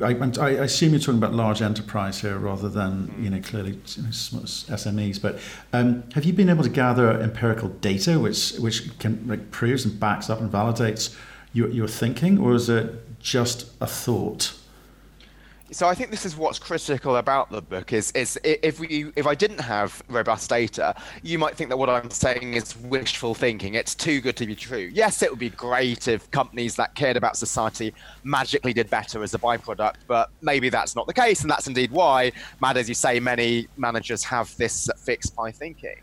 I, 0.00 0.14
I, 0.40 0.50
assume 0.50 0.90
you're 0.90 1.00
talking 1.00 1.18
about 1.18 1.32
large 1.32 1.62
enterprise 1.62 2.20
here 2.20 2.36
rather 2.36 2.68
than 2.68 3.14
you 3.20 3.30
know 3.30 3.40
clearly 3.40 3.74
SMEs. 3.74 5.22
But 5.22 5.38
um, 5.72 6.02
have 6.14 6.24
you 6.24 6.32
been 6.32 6.48
able 6.48 6.64
to 6.64 6.70
gather 6.70 7.20
empirical 7.20 7.68
data 7.68 8.18
which 8.18 8.54
which 8.54 8.98
can 8.98 9.24
like, 9.28 9.52
proves 9.52 9.84
and 9.84 9.98
backs 10.00 10.28
up 10.28 10.40
and 10.40 10.50
validates 10.50 11.16
your, 11.52 11.68
your 11.70 11.86
thinking, 11.86 12.36
or 12.38 12.54
is 12.54 12.68
it 12.68 13.03
just 13.24 13.72
a 13.80 13.86
thought? 13.86 14.54
so 15.74 15.88
I 15.88 15.94
think 15.94 16.10
this 16.10 16.24
is 16.24 16.36
what's 16.36 16.58
critical 16.58 17.16
about 17.16 17.50
the 17.50 17.60
book 17.60 17.92
is 17.92 18.12
is 18.12 18.38
if 18.44 18.78
we 18.78 19.10
if 19.16 19.26
I 19.26 19.34
didn't 19.34 19.60
have 19.60 20.02
robust 20.08 20.48
data, 20.48 20.94
you 21.22 21.38
might 21.38 21.56
think 21.56 21.70
that 21.70 21.76
what 21.76 21.90
I'm 21.90 22.10
saying 22.10 22.54
is 22.54 22.76
wishful 22.76 23.34
thinking. 23.34 23.74
It's 23.74 23.94
too 23.94 24.20
good 24.20 24.36
to 24.36 24.46
be 24.46 24.54
true. 24.54 24.90
Yes, 24.92 25.22
it 25.22 25.30
would 25.30 25.38
be 25.38 25.50
great 25.50 26.06
if 26.06 26.30
companies 26.30 26.76
that 26.76 26.94
cared 26.94 27.16
about 27.16 27.36
society 27.36 27.92
magically 28.22 28.72
did 28.72 28.88
better 28.88 29.22
as 29.22 29.34
a 29.34 29.38
byproduct, 29.38 29.96
but 30.06 30.30
maybe 30.42 30.68
that's 30.68 30.94
not 30.94 31.06
the 31.06 31.14
case, 31.14 31.42
and 31.42 31.50
that's 31.50 31.66
indeed 31.66 31.90
why, 31.90 32.30
Matt, 32.60 32.76
as 32.76 32.88
you 32.88 32.94
say, 32.94 33.18
many 33.18 33.66
managers 33.76 34.22
have 34.24 34.54
this 34.56 34.88
fixed 34.98 35.34
pie 35.34 35.50
thinking. 35.50 35.96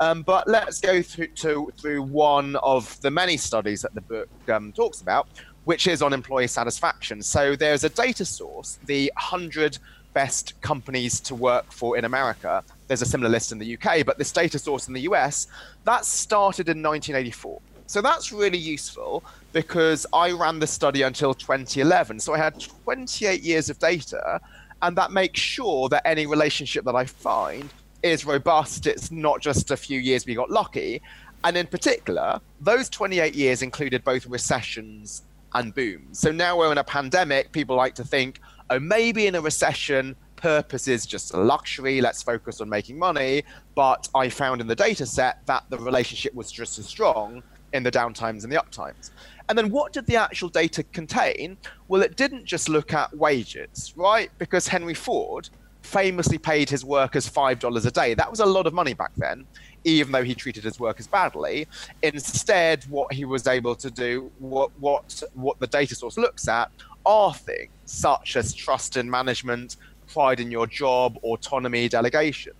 Um, 0.00 0.22
but 0.22 0.48
let's 0.48 0.80
go 0.80 1.02
through 1.02 1.28
to, 1.28 1.72
through 1.78 2.02
one 2.02 2.56
of 2.56 3.00
the 3.00 3.10
many 3.10 3.36
studies 3.36 3.82
that 3.82 3.94
the 3.94 4.00
book 4.00 4.28
um, 4.48 4.72
talks 4.72 5.02
about, 5.02 5.28
which 5.64 5.86
is 5.86 6.02
on 6.02 6.12
employee 6.12 6.46
satisfaction. 6.46 7.22
So 7.22 7.56
there's 7.56 7.84
a 7.84 7.88
data 7.88 8.24
source, 8.24 8.78
the 8.86 9.10
100 9.16 9.78
best 10.12 10.60
companies 10.60 11.20
to 11.20 11.34
work 11.34 11.72
for 11.72 11.98
in 11.98 12.04
America. 12.04 12.62
There's 12.86 13.02
a 13.02 13.06
similar 13.06 13.30
list 13.30 13.52
in 13.52 13.58
the 13.58 13.76
UK, 13.76 14.06
but 14.06 14.16
this 14.16 14.32
data 14.32 14.58
source 14.58 14.88
in 14.88 14.94
the 14.94 15.02
US, 15.02 15.48
that 15.84 16.04
started 16.04 16.68
in 16.68 16.82
1984. 16.82 17.60
So 17.86 18.00
that's 18.00 18.32
really 18.32 18.58
useful 18.58 19.22
because 19.52 20.06
I 20.12 20.32
ran 20.32 20.58
the 20.58 20.66
study 20.66 21.02
until 21.02 21.34
2011. 21.34 22.20
So 22.20 22.32
I 22.32 22.38
had 22.38 22.58
28 22.84 23.42
years 23.42 23.68
of 23.68 23.78
data, 23.78 24.40
and 24.82 24.96
that 24.96 25.12
makes 25.12 25.40
sure 25.40 25.88
that 25.90 26.06
any 26.06 26.26
relationship 26.26 26.84
that 26.84 26.94
I 26.94 27.04
find 27.04 27.68
is 28.02 28.24
robust. 28.24 28.86
It's 28.86 29.10
not 29.10 29.40
just 29.40 29.70
a 29.70 29.76
few 29.76 29.98
years 29.98 30.26
we 30.26 30.34
got 30.34 30.50
lucky. 30.50 31.02
And 31.42 31.56
in 31.56 31.66
particular, 31.66 32.40
those 32.60 32.88
28 32.88 33.34
years 33.34 33.60
included 33.60 34.02
both 34.02 34.26
recessions 34.26 35.22
and 35.54 35.74
boom. 35.74 36.08
So 36.12 36.32
now 36.32 36.58
we're 36.58 36.72
in 36.72 36.78
a 36.78 36.84
pandemic, 36.84 37.52
people 37.52 37.76
like 37.76 37.94
to 37.96 38.04
think, 38.04 38.40
oh, 38.70 38.78
maybe 38.78 39.26
in 39.26 39.34
a 39.34 39.40
recession, 39.40 40.16
purpose 40.36 40.88
is 40.88 41.06
just 41.06 41.32
a 41.32 41.38
luxury, 41.38 42.00
let's 42.00 42.22
focus 42.22 42.60
on 42.60 42.68
making 42.68 42.98
money. 42.98 43.44
But 43.74 44.08
I 44.14 44.28
found 44.28 44.60
in 44.60 44.66
the 44.66 44.74
data 44.74 45.06
set 45.06 45.44
that 45.46 45.64
the 45.70 45.78
relationship 45.78 46.34
was 46.34 46.52
just 46.52 46.78
as 46.78 46.86
strong 46.86 47.42
in 47.72 47.82
the 47.82 47.90
downtimes 47.90 48.44
and 48.44 48.52
the 48.52 48.56
uptimes. 48.56 49.10
And 49.48 49.58
then 49.58 49.70
what 49.70 49.92
did 49.92 50.06
the 50.06 50.16
actual 50.16 50.48
data 50.48 50.82
contain? 50.82 51.56
Well, 51.88 52.02
it 52.02 52.16
didn't 52.16 52.44
just 52.44 52.68
look 52.68 52.92
at 52.92 53.16
wages, 53.16 53.92
right? 53.96 54.30
Because 54.38 54.68
Henry 54.68 54.94
Ford 54.94 55.48
famously 55.82 56.38
paid 56.38 56.70
his 56.70 56.84
workers 56.84 57.28
$5 57.28 57.86
a 57.86 57.90
day. 57.90 58.14
That 58.14 58.30
was 58.30 58.40
a 58.40 58.46
lot 58.46 58.66
of 58.66 58.72
money 58.72 58.94
back 58.94 59.12
then, 59.16 59.44
even 59.84 60.12
though 60.12 60.24
he 60.24 60.34
treated 60.34 60.64
his 60.64 60.80
workers 60.80 61.06
badly. 61.06 61.68
Instead, 62.02 62.84
what 62.84 63.12
he 63.12 63.24
was 63.24 63.46
able 63.46 63.74
to 63.76 63.90
do, 63.90 64.30
what, 64.38 64.70
what, 64.80 65.22
what 65.34 65.58
the 65.60 65.66
data 65.66 65.94
source 65.94 66.16
looks 66.16 66.48
at, 66.48 66.70
are 67.06 67.34
things 67.34 67.70
such 67.84 68.36
as 68.36 68.54
trust 68.54 68.96
in 68.96 69.08
management, 69.10 69.76
pride 70.06 70.40
in 70.40 70.50
your 70.50 70.66
job, 70.66 71.18
autonomy, 71.22 71.88
delegation. 71.88 72.52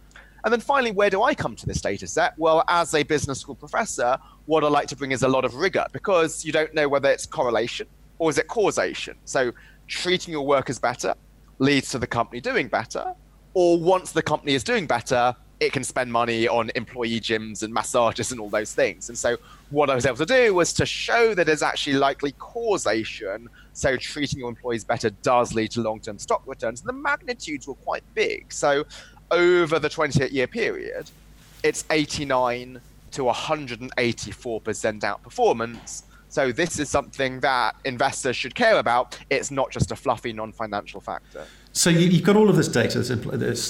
And 0.45 0.53
then 0.53 0.61
finally, 0.61 0.91
where 0.91 1.09
do 1.09 1.23
I 1.23 1.35
come 1.35 1.57
to 1.57 1.67
this 1.67 1.81
data 1.81 2.07
set? 2.07 2.39
Well, 2.39 2.65
as 2.69 2.95
a 2.95 3.03
business 3.03 3.41
school 3.41 3.55
professor, 3.55 4.19
what 4.45 4.63
I 4.63 4.69
like 4.69 4.89
to 4.89 4.97
bring 4.97 5.13
is 5.13 5.23
a 5.23 5.29
lot 5.29 5.47
of 5.47 5.55
rigor 5.55 5.87
because 5.93 6.45
you 6.45 6.53
don't 6.53 6.75
know 6.75 6.87
whether 6.87 7.11
it's 7.11 7.25
correlation 7.25 7.87
or 8.19 8.29
is 8.29 8.37
it 8.37 8.47
causation. 8.47 9.17
So 9.25 9.53
treating 9.87 10.33
your 10.33 10.47
workers 10.47 10.79
better 10.79 11.15
leads 11.59 11.89
to 11.91 11.99
the 11.99 12.07
company 12.07 12.41
doing 12.41 12.69
better, 12.69 13.15
or 13.55 13.81
once 13.81 14.13
the 14.13 14.23
company 14.23 14.55
is 14.55 14.65
doing 14.65 14.87
better, 14.87 15.35
it 15.65 15.73
can 15.73 15.85
spend 15.85 16.13
money 16.13 16.47
on 16.47 16.71
employee 16.75 17.21
gyms 17.21 17.63
and 17.63 17.73
massages 17.73 18.33
and 18.33 18.41
all 18.41 18.51
those 18.51 18.75
things. 18.75 19.09
And 19.09 19.17
so 19.17 19.37
what 19.71 19.91
I 19.91 19.95
was 19.95 20.07
able 20.07 20.19
to 20.19 20.27
do 20.27 20.55
was 20.55 20.73
to 20.75 20.87
show 20.87 21.35
that 21.35 21.47
there's 21.47 21.63
actually 21.63 21.95
likely 21.95 22.33
causation. 22.33 23.49
So 23.73 23.97
treating 23.97 24.39
your 24.39 24.49
employees 24.49 24.85
better 24.85 25.11
does 25.11 25.55
lead 25.55 25.71
to 25.73 25.81
long-term 25.81 26.19
stock 26.19 26.43
returns. 26.47 26.81
And 26.81 26.89
the 26.89 26.93
magnitudes 26.93 27.67
were 27.67 27.75
quite 27.75 28.05
big. 28.15 28.53
So 28.53 28.85
over 29.31 29.79
the 29.79 29.89
28 29.89 30.31
year 30.31 30.47
period, 30.47 31.11
it's 31.63 31.85
89 31.91 32.81
to 33.13 33.23
184% 33.23 33.91
outperformance. 35.01 36.03
So 36.29 36.51
this 36.51 36.81
is 36.81 36.91
something 36.91 37.39
that 37.41 37.77
investors 37.85 38.37
should 38.37 38.57
care 38.57 38.79
about. 38.79 39.19
It's 39.31 39.53
not 39.53 39.71
just 39.71 39.93
a 39.93 39.97
fluffy 39.97 40.33
non-financial 40.33 41.01
factor. 41.01 41.47
So 41.73 41.91
you, 41.91 42.11
have 42.11 42.25
got 42.25 42.37
all 42.37 42.51
of 42.51 42.57
this 42.57 42.69
data. 42.69 42.99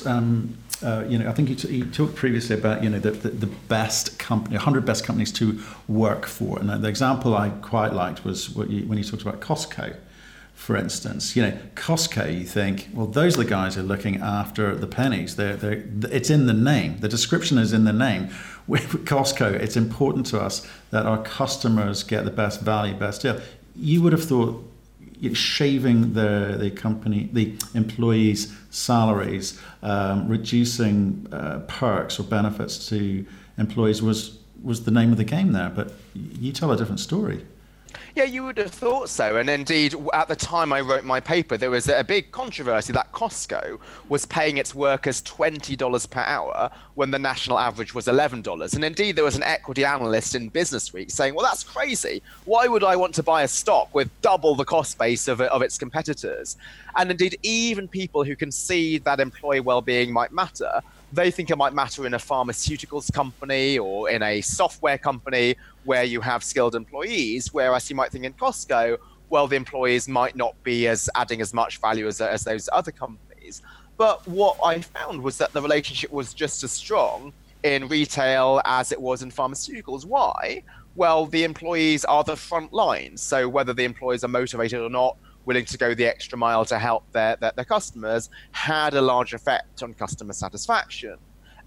Um, 0.06 0.56
uh, 0.84 1.04
you 1.08 1.18
know, 1.18 1.28
I 1.28 1.32
think 1.32 1.64
you, 1.64 1.86
talked 1.86 2.14
previously 2.14 2.56
about 2.56 2.82
you 2.82 2.90
know 2.90 2.98
the, 2.98 3.12
the, 3.12 3.30
the 3.30 3.46
best 3.46 4.18
company, 4.18 4.56
100 4.56 4.84
best 4.84 5.04
companies 5.04 5.32
to 5.32 5.60
work 5.88 6.26
for. 6.26 6.58
And 6.58 6.68
the 6.68 6.88
example 6.88 7.36
I 7.36 7.48
quite 7.48 7.92
liked 7.92 8.24
was 8.24 8.54
you, 8.68 8.86
when 8.86 8.98
you 8.98 9.04
talked 9.04 9.22
about 9.22 9.40
Costco 9.40 9.96
for 10.54 10.76
instance. 10.76 11.36
You 11.36 11.42
know, 11.42 11.58
Costco, 11.74 12.38
you 12.38 12.44
think, 12.44 12.88
well, 12.94 13.06
those 13.06 13.34
are 13.34 13.42
the 13.42 13.50
guys 13.50 13.74
who 13.74 13.82
are 13.82 13.84
looking 13.84 14.20
after 14.20 14.74
the 14.74 14.86
pennies. 14.86 15.36
They're, 15.36 15.56
they're, 15.56 15.84
it's 16.10 16.30
in 16.30 16.46
the 16.46 16.54
name. 16.54 16.98
The 17.00 17.08
description 17.08 17.58
is 17.58 17.72
in 17.72 17.84
the 17.84 17.92
name. 17.92 18.30
With 18.66 19.04
Costco, 19.04 19.52
it's 19.52 19.76
important 19.76 20.24
to 20.26 20.40
us 20.40 20.66
that 20.90 21.04
our 21.04 21.22
customers 21.22 22.02
get 22.02 22.24
the 22.24 22.30
best 22.30 22.62
value, 22.62 22.94
best 22.94 23.20
deal. 23.20 23.38
You 23.76 24.00
would 24.00 24.14
have 24.14 24.24
thought 24.24 24.64
shaving 25.32 26.12
the, 26.12 26.56
the 26.58 26.70
company, 26.70 27.30
the 27.32 27.54
employees' 27.74 28.54
salaries, 28.70 29.58
um, 29.82 30.28
reducing 30.28 31.26
uh, 31.32 31.60
perks 31.68 32.20
or 32.20 32.24
benefits 32.24 32.88
to 32.88 33.24
employees 33.56 34.02
was 34.02 34.38
was 34.62 34.84
the 34.84 34.90
name 34.90 35.12
of 35.12 35.18
the 35.18 35.24
game 35.24 35.52
there. 35.52 35.70
But 35.70 35.92
you 36.14 36.52
tell 36.52 36.72
a 36.72 36.76
different 36.76 37.00
story. 37.00 37.44
Yeah, 38.14 38.24
you 38.24 38.44
would 38.44 38.58
have 38.58 38.70
thought 38.70 39.08
so. 39.08 39.36
And 39.36 39.50
indeed, 39.50 39.94
at 40.12 40.28
the 40.28 40.36
time 40.36 40.72
I 40.72 40.80
wrote 40.80 41.04
my 41.04 41.20
paper, 41.20 41.56
there 41.56 41.70
was 41.70 41.88
a 41.88 42.04
big 42.04 42.30
controversy 42.30 42.92
that 42.92 43.12
Costco 43.12 43.78
was 44.08 44.26
paying 44.26 44.58
its 44.58 44.74
workers 44.74 45.22
$20 45.22 46.10
per 46.10 46.20
hour 46.20 46.70
when 46.94 47.10
the 47.10 47.18
national 47.18 47.58
average 47.58 47.94
was 47.94 48.06
$11. 48.06 48.74
And 48.74 48.84
indeed, 48.84 49.16
there 49.16 49.24
was 49.24 49.36
an 49.36 49.42
equity 49.42 49.84
analyst 49.84 50.34
in 50.34 50.48
Business 50.48 50.92
Week 50.92 51.10
saying, 51.10 51.34
well, 51.34 51.44
that's 51.44 51.64
crazy. 51.64 52.22
Why 52.44 52.66
would 52.68 52.84
I 52.84 52.96
want 52.96 53.14
to 53.16 53.22
buy 53.22 53.42
a 53.42 53.48
stock 53.48 53.94
with 53.94 54.10
double 54.22 54.54
the 54.54 54.64
cost 54.64 54.98
base 54.98 55.28
of, 55.28 55.40
of 55.40 55.62
its 55.62 55.78
competitors? 55.78 56.56
And 56.96 57.10
indeed, 57.10 57.38
even 57.42 57.88
people 57.88 58.24
who 58.24 58.36
can 58.36 58.52
see 58.52 58.98
that 58.98 59.20
employee 59.20 59.60
well-being 59.60 60.12
might 60.12 60.32
matter 60.32 60.80
they 61.14 61.30
think 61.30 61.50
it 61.50 61.56
might 61.56 61.72
matter 61.72 62.06
in 62.06 62.14
a 62.14 62.18
pharmaceuticals 62.18 63.12
company 63.12 63.78
or 63.78 64.10
in 64.10 64.22
a 64.22 64.40
software 64.40 64.98
company 64.98 65.54
where 65.84 66.04
you 66.04 66.20
have 66.20 66.42
skilled 66.42 66.74
employees, 66.74 67.52
whereas 67.52 67.88
you 67.88 67.96
might 67.96 68.10
think 68.10 68.24
in 68.24 68.32
Costco, 68.32 68.98
well, 69.30 69.46
the 69.46 69.56
employees 69.56 70.08
might 70.08 70.36
not 70.36 70.60
be 70.64 70.88
as 70.88 71.08
adding 71.14 71.40
as 71.40 71.54
much 71.54 71.78
value 71.78 72.06
as, 72.06 72.20
as 72.20 72.44
those 72.44 72.68
other 72.72 72.90
companies. 72.90 73.62
But 73.96 74.26
what 74.26 74.58
I 74.64 74.80
found 74.80 75.22
was 75.22 75.38
that 75.38 75.52
the 75.52 75.62
relationship 75.62 76.10
was 76.10 76.34
just 76.34 76.64
as 76.64 76.72
strong 76.72 77.32
in 77.62 77.86
retail 77.88 78.60
as 78.64 78.92
it 78.92 79.00
was 79.00 79.22
in 79.22 79.30
pharmaceuticals. 79.30 80.04
Why? 80.04 80.62
Well, 80.96 81.26
the 81.26 81.44
employees 81.44 82.04
are 82.04 82.24
the 82.24 82.36
front 82.36 82.72
line. 82.72 83.16
So 83.16 83.48
whether 83.48 83.72
the 83.72 83.84
employees 83.84 84.24
are 84.24 84.28
motivated 84.28 84.80
or 84.80 84.90
not, 84.90 85.16
willing 85.46 85.64
to 85.66 85.78
go 85.78 85.94
the 85.94 86.06
extra 86.06 86.38
mile 86.38 86.64
to 86.64 86.78
help 86.78 87.10
their, 87.12 87.36
their, 87.36 87.52
their 87.56 87.64
customers 87.64 88.30
had 88.52 88.94
a 88.94 89.00
large 89.00 89.34
effect 89.34 89.82
on 89.82 89.94
customer 89.94 90.32
satisfaction 90.32 91.16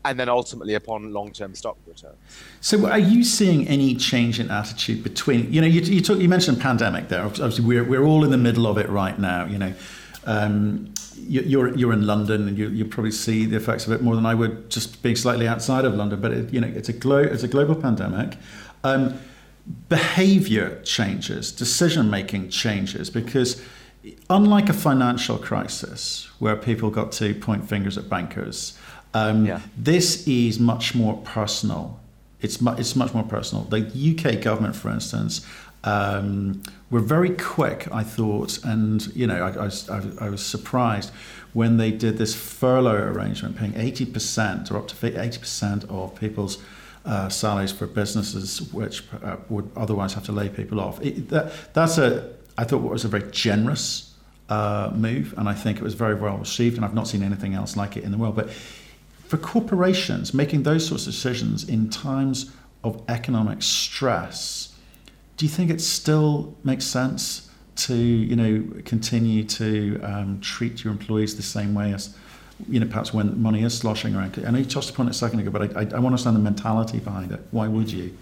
and 0.06 0.20
then 0.20 0.30
ultimately 0.30 0.74
upon 0.76 1.12
long-term 1.12 1.54
stock 1.54 1.78
returns. 1.86 2.18
So, 2.62 2.88
are 2.88 3.00
you 3.00 3.24
seeing 3.24 3.68
any 3.68 3.96
change 3.96 4.40
in 4.40 4.50
attitude 4.50 5.04
between 5.04 5.52
you 5.52 5.60
know 5.60 5.68
you 5.68 5.82
you, 5.82 6.02
talk, 6.02 6.20
you 6.20 6.30
mentioned 6.30 6.62
pandemic 6.62 7.10
there? 7.10 7.24
Obviously, 7.24 7.66
we're 7.66 7.84
we're 7.84 8.06
all 8.06 8.24
in 8.24 8.32
the 8.32 8.38
middle 8.38 8.68
of 8.68 8.78
it 8.78 8.90
right 8.90 9.20
now. 9.20 9.46
You 9.46 9.58
know, 9.58 9.74
um, 10.26 10.94
you're 11.16 11.76
you're 11.76 11.94
in 11.94 12.06
London 12.06 12.48
and 12.48 12.58
you 12.58 12.70
you 12.70 12.86
probably 12.86 13.12
see 13.12 13.46
the 13.46 13.58
effects 13.58 13.86
of 13.86 13.92
it 13.92 14.02
more 14.02 14.16
than 14.16 14.26
I 14.26 14.34
would 14.34 14.70
just 14.70 15.02
being 15.04 15.16
slightly 15.16 15.48
outside 15.48 15.84
of 15.84 15.94
London. 15.96 16.22
But 16.22 16.32
it, 16.32 16.54
you 16.54 16.62
know, 16.62 16.68
it's 16.68 16.90
a 16.90 16.94
glo- 16.94 17.18
it's 17.18 17.44
a 17.44 17.48
global 17.48 17.76
pandemic. 17.76 18.38
Um, 18.84 19.20
behavior 19.90 20.82
changes, 20.84 21.52
decision 21.52 22.10
making 22.10 22.50
changes, 22.50 23.10
because 23.10 23.62
unlike 24.30 24.70
a 24.70 24.74
financial 24.74 25.38
crisis 25.38 26.30
where 26.40 26.56
people 26.56 26.90
got 26.90 27.12
to 27.14 27.34
point 27.36 27.68
fingers 27.68 27.98
at 27.98 28.10
bankers, 28.10 28.78
um, 29.14 29.46
yeah. 29.46 29.62
this 29.78 30.28
is 30.28 30.60
much 30.60 30.96
more 30.96 31.18
personal. 31.24 32.00
It's, 32.42 32.62
mu- 32.62 32.76
it's 32.76 32.96
much 32.96 33.14
more 33.14 33.24
personal. 33.24 33.64
The 33.66 33.80
UK 33.80 34.42
government, 34.42 34.76
for 34.76 34.90
instance, 34.90 35.46
um, 35.84 36.62
were 36.90 37.00
very 37.00 37.32
quick, 37.32 37.88
I 37.92 38.04
thought, 38.04 38.64
and 38.64 39.06
you 39.16 39.28
know, 39.28 39.44
I, 39.44 39.66
I, 39.66 39.70
I, 39.90 40.26
I, 40.26 40.30
was 40.30 40.46
surprised 40.46 41.12
when 41.54 41.78
they 41.78 41.92
did 41.92 42.18
this 42.18 42.36
furlough 42.36 42.96
arrangement, 42.96 43.58
paying 43.58 43.74
80% 43.74 44.72
or 44.72 44.78
up 44.78 44.88
to 44.90 44.96
80% 44.96 45.90
of 45.90 46.16
people's 46.20 46.58
uh, 47.08 47.30
salaries 47.30 47.72
for 47.72 47.88
businesses 47.88 48.62
which 48.74 49.04
uh, 49.24 49.38
would 49.50 49.70
otherwise 49.76 50.14
have 50.14 50.26
to 50.26 50.32
lay 50.32 50.50
people 50.50 50.80
off. 50.80 51.02
It, 51.02 51.30
that, 51.30 51.52
that's 51.74 51.98
a, 51.98 52.34
I 52.58 52.66
thought, 52.66 52.82
what 52.82 52.92
was 52.92 53.06
a 53.06 53.08
very 53.08 53.32
generous 53.32 54.14
uh, 54.50 54.92
move, 54.94 55.34
and 55.38 55.48
I 55.50 55.54
think 55.54 55.78
it 55.78 55.84
was 55.84 55.94
very 55.94 56.16
well 56.16 56.38
received, 56.38 56.76
and 56.76 56.86
I've 56.86 56.94
not 56.94 57.08
seen 57.08 57.24
anything 57.24 57.54
else 57.54 57.78
like 57.78 57.98
it 57.98 58.04
in 58.04 58.12
the 58.12 58.18
world. 58.18 58.36
But 58.36 58.50
for 58.52 59.38
corporations 59.38 60.34
making 60.34 60.64
those 60.64 60.86
sorts 60.86 61.08
of 61.08 61.14
decisions 61.14 61.68
in 61.68 61.90
times 61.90 62.52
of 62.84 63.02
economic 63.08 63.62
stress, 63.62 64.76
do 65.38 65.46
you 65.46 65.50
think 65.50 65.70
it 65.70 65.82
still 65.82 66.56
makes 66.64 66.86
sense 66.86 67.50
to, 67.76 67.96
you 67.96 68.36
know, 68.36 68.82
continue 68.86 69.44
to 69.44 70.00
um, 70.02 70.40
treat 70.42 70.84
your 70.84 70.92
employees 70.92 71.36
the 71.36 71.44
same 71.44 71.74
way 71.74 71.94
as 71.94 72.16
you 72.70 72.80
know, 72.80 72.88
perhaps 72.88 73.14
when 73.14 73.42
money 73.42 73.64
is 73.64 73.78
sloshing 73.78 74.16
around. 74.16 74.44
I 74.46 74.58
you 74.58 74.66
touched 74.66 74.90
upon 74.90 75.08
it 75.08 75.12
a 75.12 75.14
second 75.14 75.40
ago, 75.40 75.52
but 75.52 75.76
I, 75.76 75.82
I, 75.82 75.84
I 75.84 75.84
want 75.84 75.92
to 75.92 76.08
understand 76.08 76.36
the 76.36 76.42
mentality 76.42 77.00
behind 77.00 77.32
it. 77.32 77.42
Why 77.52 77.68
would 77.68 77.92
you? 77.92 78.18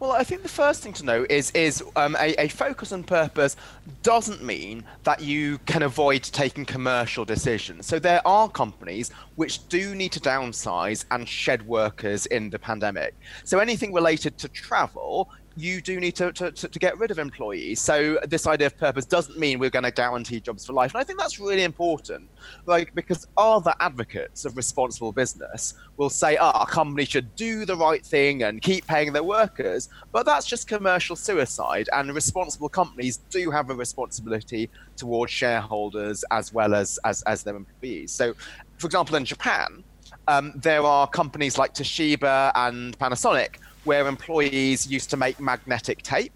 Well, 0.00 0.12
I 0.12 0.24
think 0.24 0.42
the 0.42 0.48
first 0.48 0.82
thing 0.82 0.94
to 0.94 1.04
know 1.04 1.26
is 1.28 1.50
is 1.50 1.84
um, 1.94 2.16
a, 2.18 2.34
a, 2.40 2.48
focus 2.48 2.90
on 2.90 3.04
purpose 3.04 3.54
doesn't 4.02 4.42
mean 4.42 4.82
that 5.04 5.20
you 5.20 5.58
can 5.66 5.82
avoid 5.82 6.22
taking 6.22 6.64
commercial 6.64 7.26
decisions. 7.26 7.84
So 7.84 7.98
there 7.98 8.26
are 8.26 8.48
companies 8.48 9.10
which 9.36 9.68
do 9.68 9.94
need 9.94 10.12
to 10.12 10.20
downsize 10.20 11.04
and 11.10 11.28
shed 11.28 11.66
workers 11.66 12.24
in 12.24 12.48
the 12.48 12.58
pandemic. 12.58 13.14
So 13.44 13.58
anything 13.58 13.92
related 13.92 14.38
to 14.38 14.48
travel, 14.48 15.28
you 15.56 15.80
do 15.80 15.98
need 15.98 16.14
to, 16.16 16.32
to, 16.32 16.52
to, 16.52 16.78
get 16.78 16.96
rid 16.98 17.10
of 17.10 17.18
employees. 17.18 17.80
So 17.80 18.18
this 18.26 18.46
idea 18.46 18.68
of 18.68 18.76
purpose 18.76 19.04
doesn't 19.04 19.38
mean 19.38 19.58
we're 19.58 19.70
going 19.70 19.84
to 19.84 19.90
guarantee 19.90 20.40
jobs 20.40 20.64
for 20.64 20.72
life. 20.72 20.94
And 20.94 21.00
I 21.00 21.04
think 21.04 21.18
that's 21.18 21.40
really 21.40 21.64
important, 21.64 22.28
like 22.66 22.94
because 22.94 23.26
other 23.36 23.74
advocates 23.80 24.44
of 24.44 24.56
responsible 24.56 25.12
business 25.12 25.74
will 25.96 26.10
say, 26.10 26.36
oh, 26.40 26.50
a 26.50 26.66
company 26.66 27.04
should 27.04 27.34
do 27.36 27.64
the 27.64 27.76
right 27.76 28.04
thing 28.04 28.44
and 28.44 28.62
keep 28.62 28.86
paying 28.86 29.12
their 29.12 29.24
workers. 29.24 29.88
But 30.12 30.24
that's 30.24 30.46
just 30.46 30.68
commercial 30.68 31.16
suicide. 31.16 31.88
And 31.92 32.14
responsible 32.14 32.68
companies 32.68 33.18
do 33.30 33.50
have 33.50 33.70
a 33.70 33.74
responsibility 33.74 34.70
towards 34.96 35.32
shareholders 35.32 36.24
as 36.30 36.52
well 36.52 36.74
as, 36.74 36.98
as, 37.04 37.22
as 37.22 37.42
their 37.42 37.56
employees. 37.56 38.12
So, 38.12 38.34
for 38.78 38.86
example, 38.86 39.16
in 39.16 39.24
Japan, 39.24 39.82
um, 40.28 40.52
there 40.54 40.82
are 40.82 41.08
companies 41.08 41.58
like 41.58 41.74
Toshiba 41.74 42.52
and 42.54 42.96
Panasonic 42.98 43.56
where 43.84 44.06
employees 44.06 44.86
used 44.86 45.10
to 45.10 45.16
make 45.16 45.40
magnetic 45.40 46.02
tape 46.02 46.32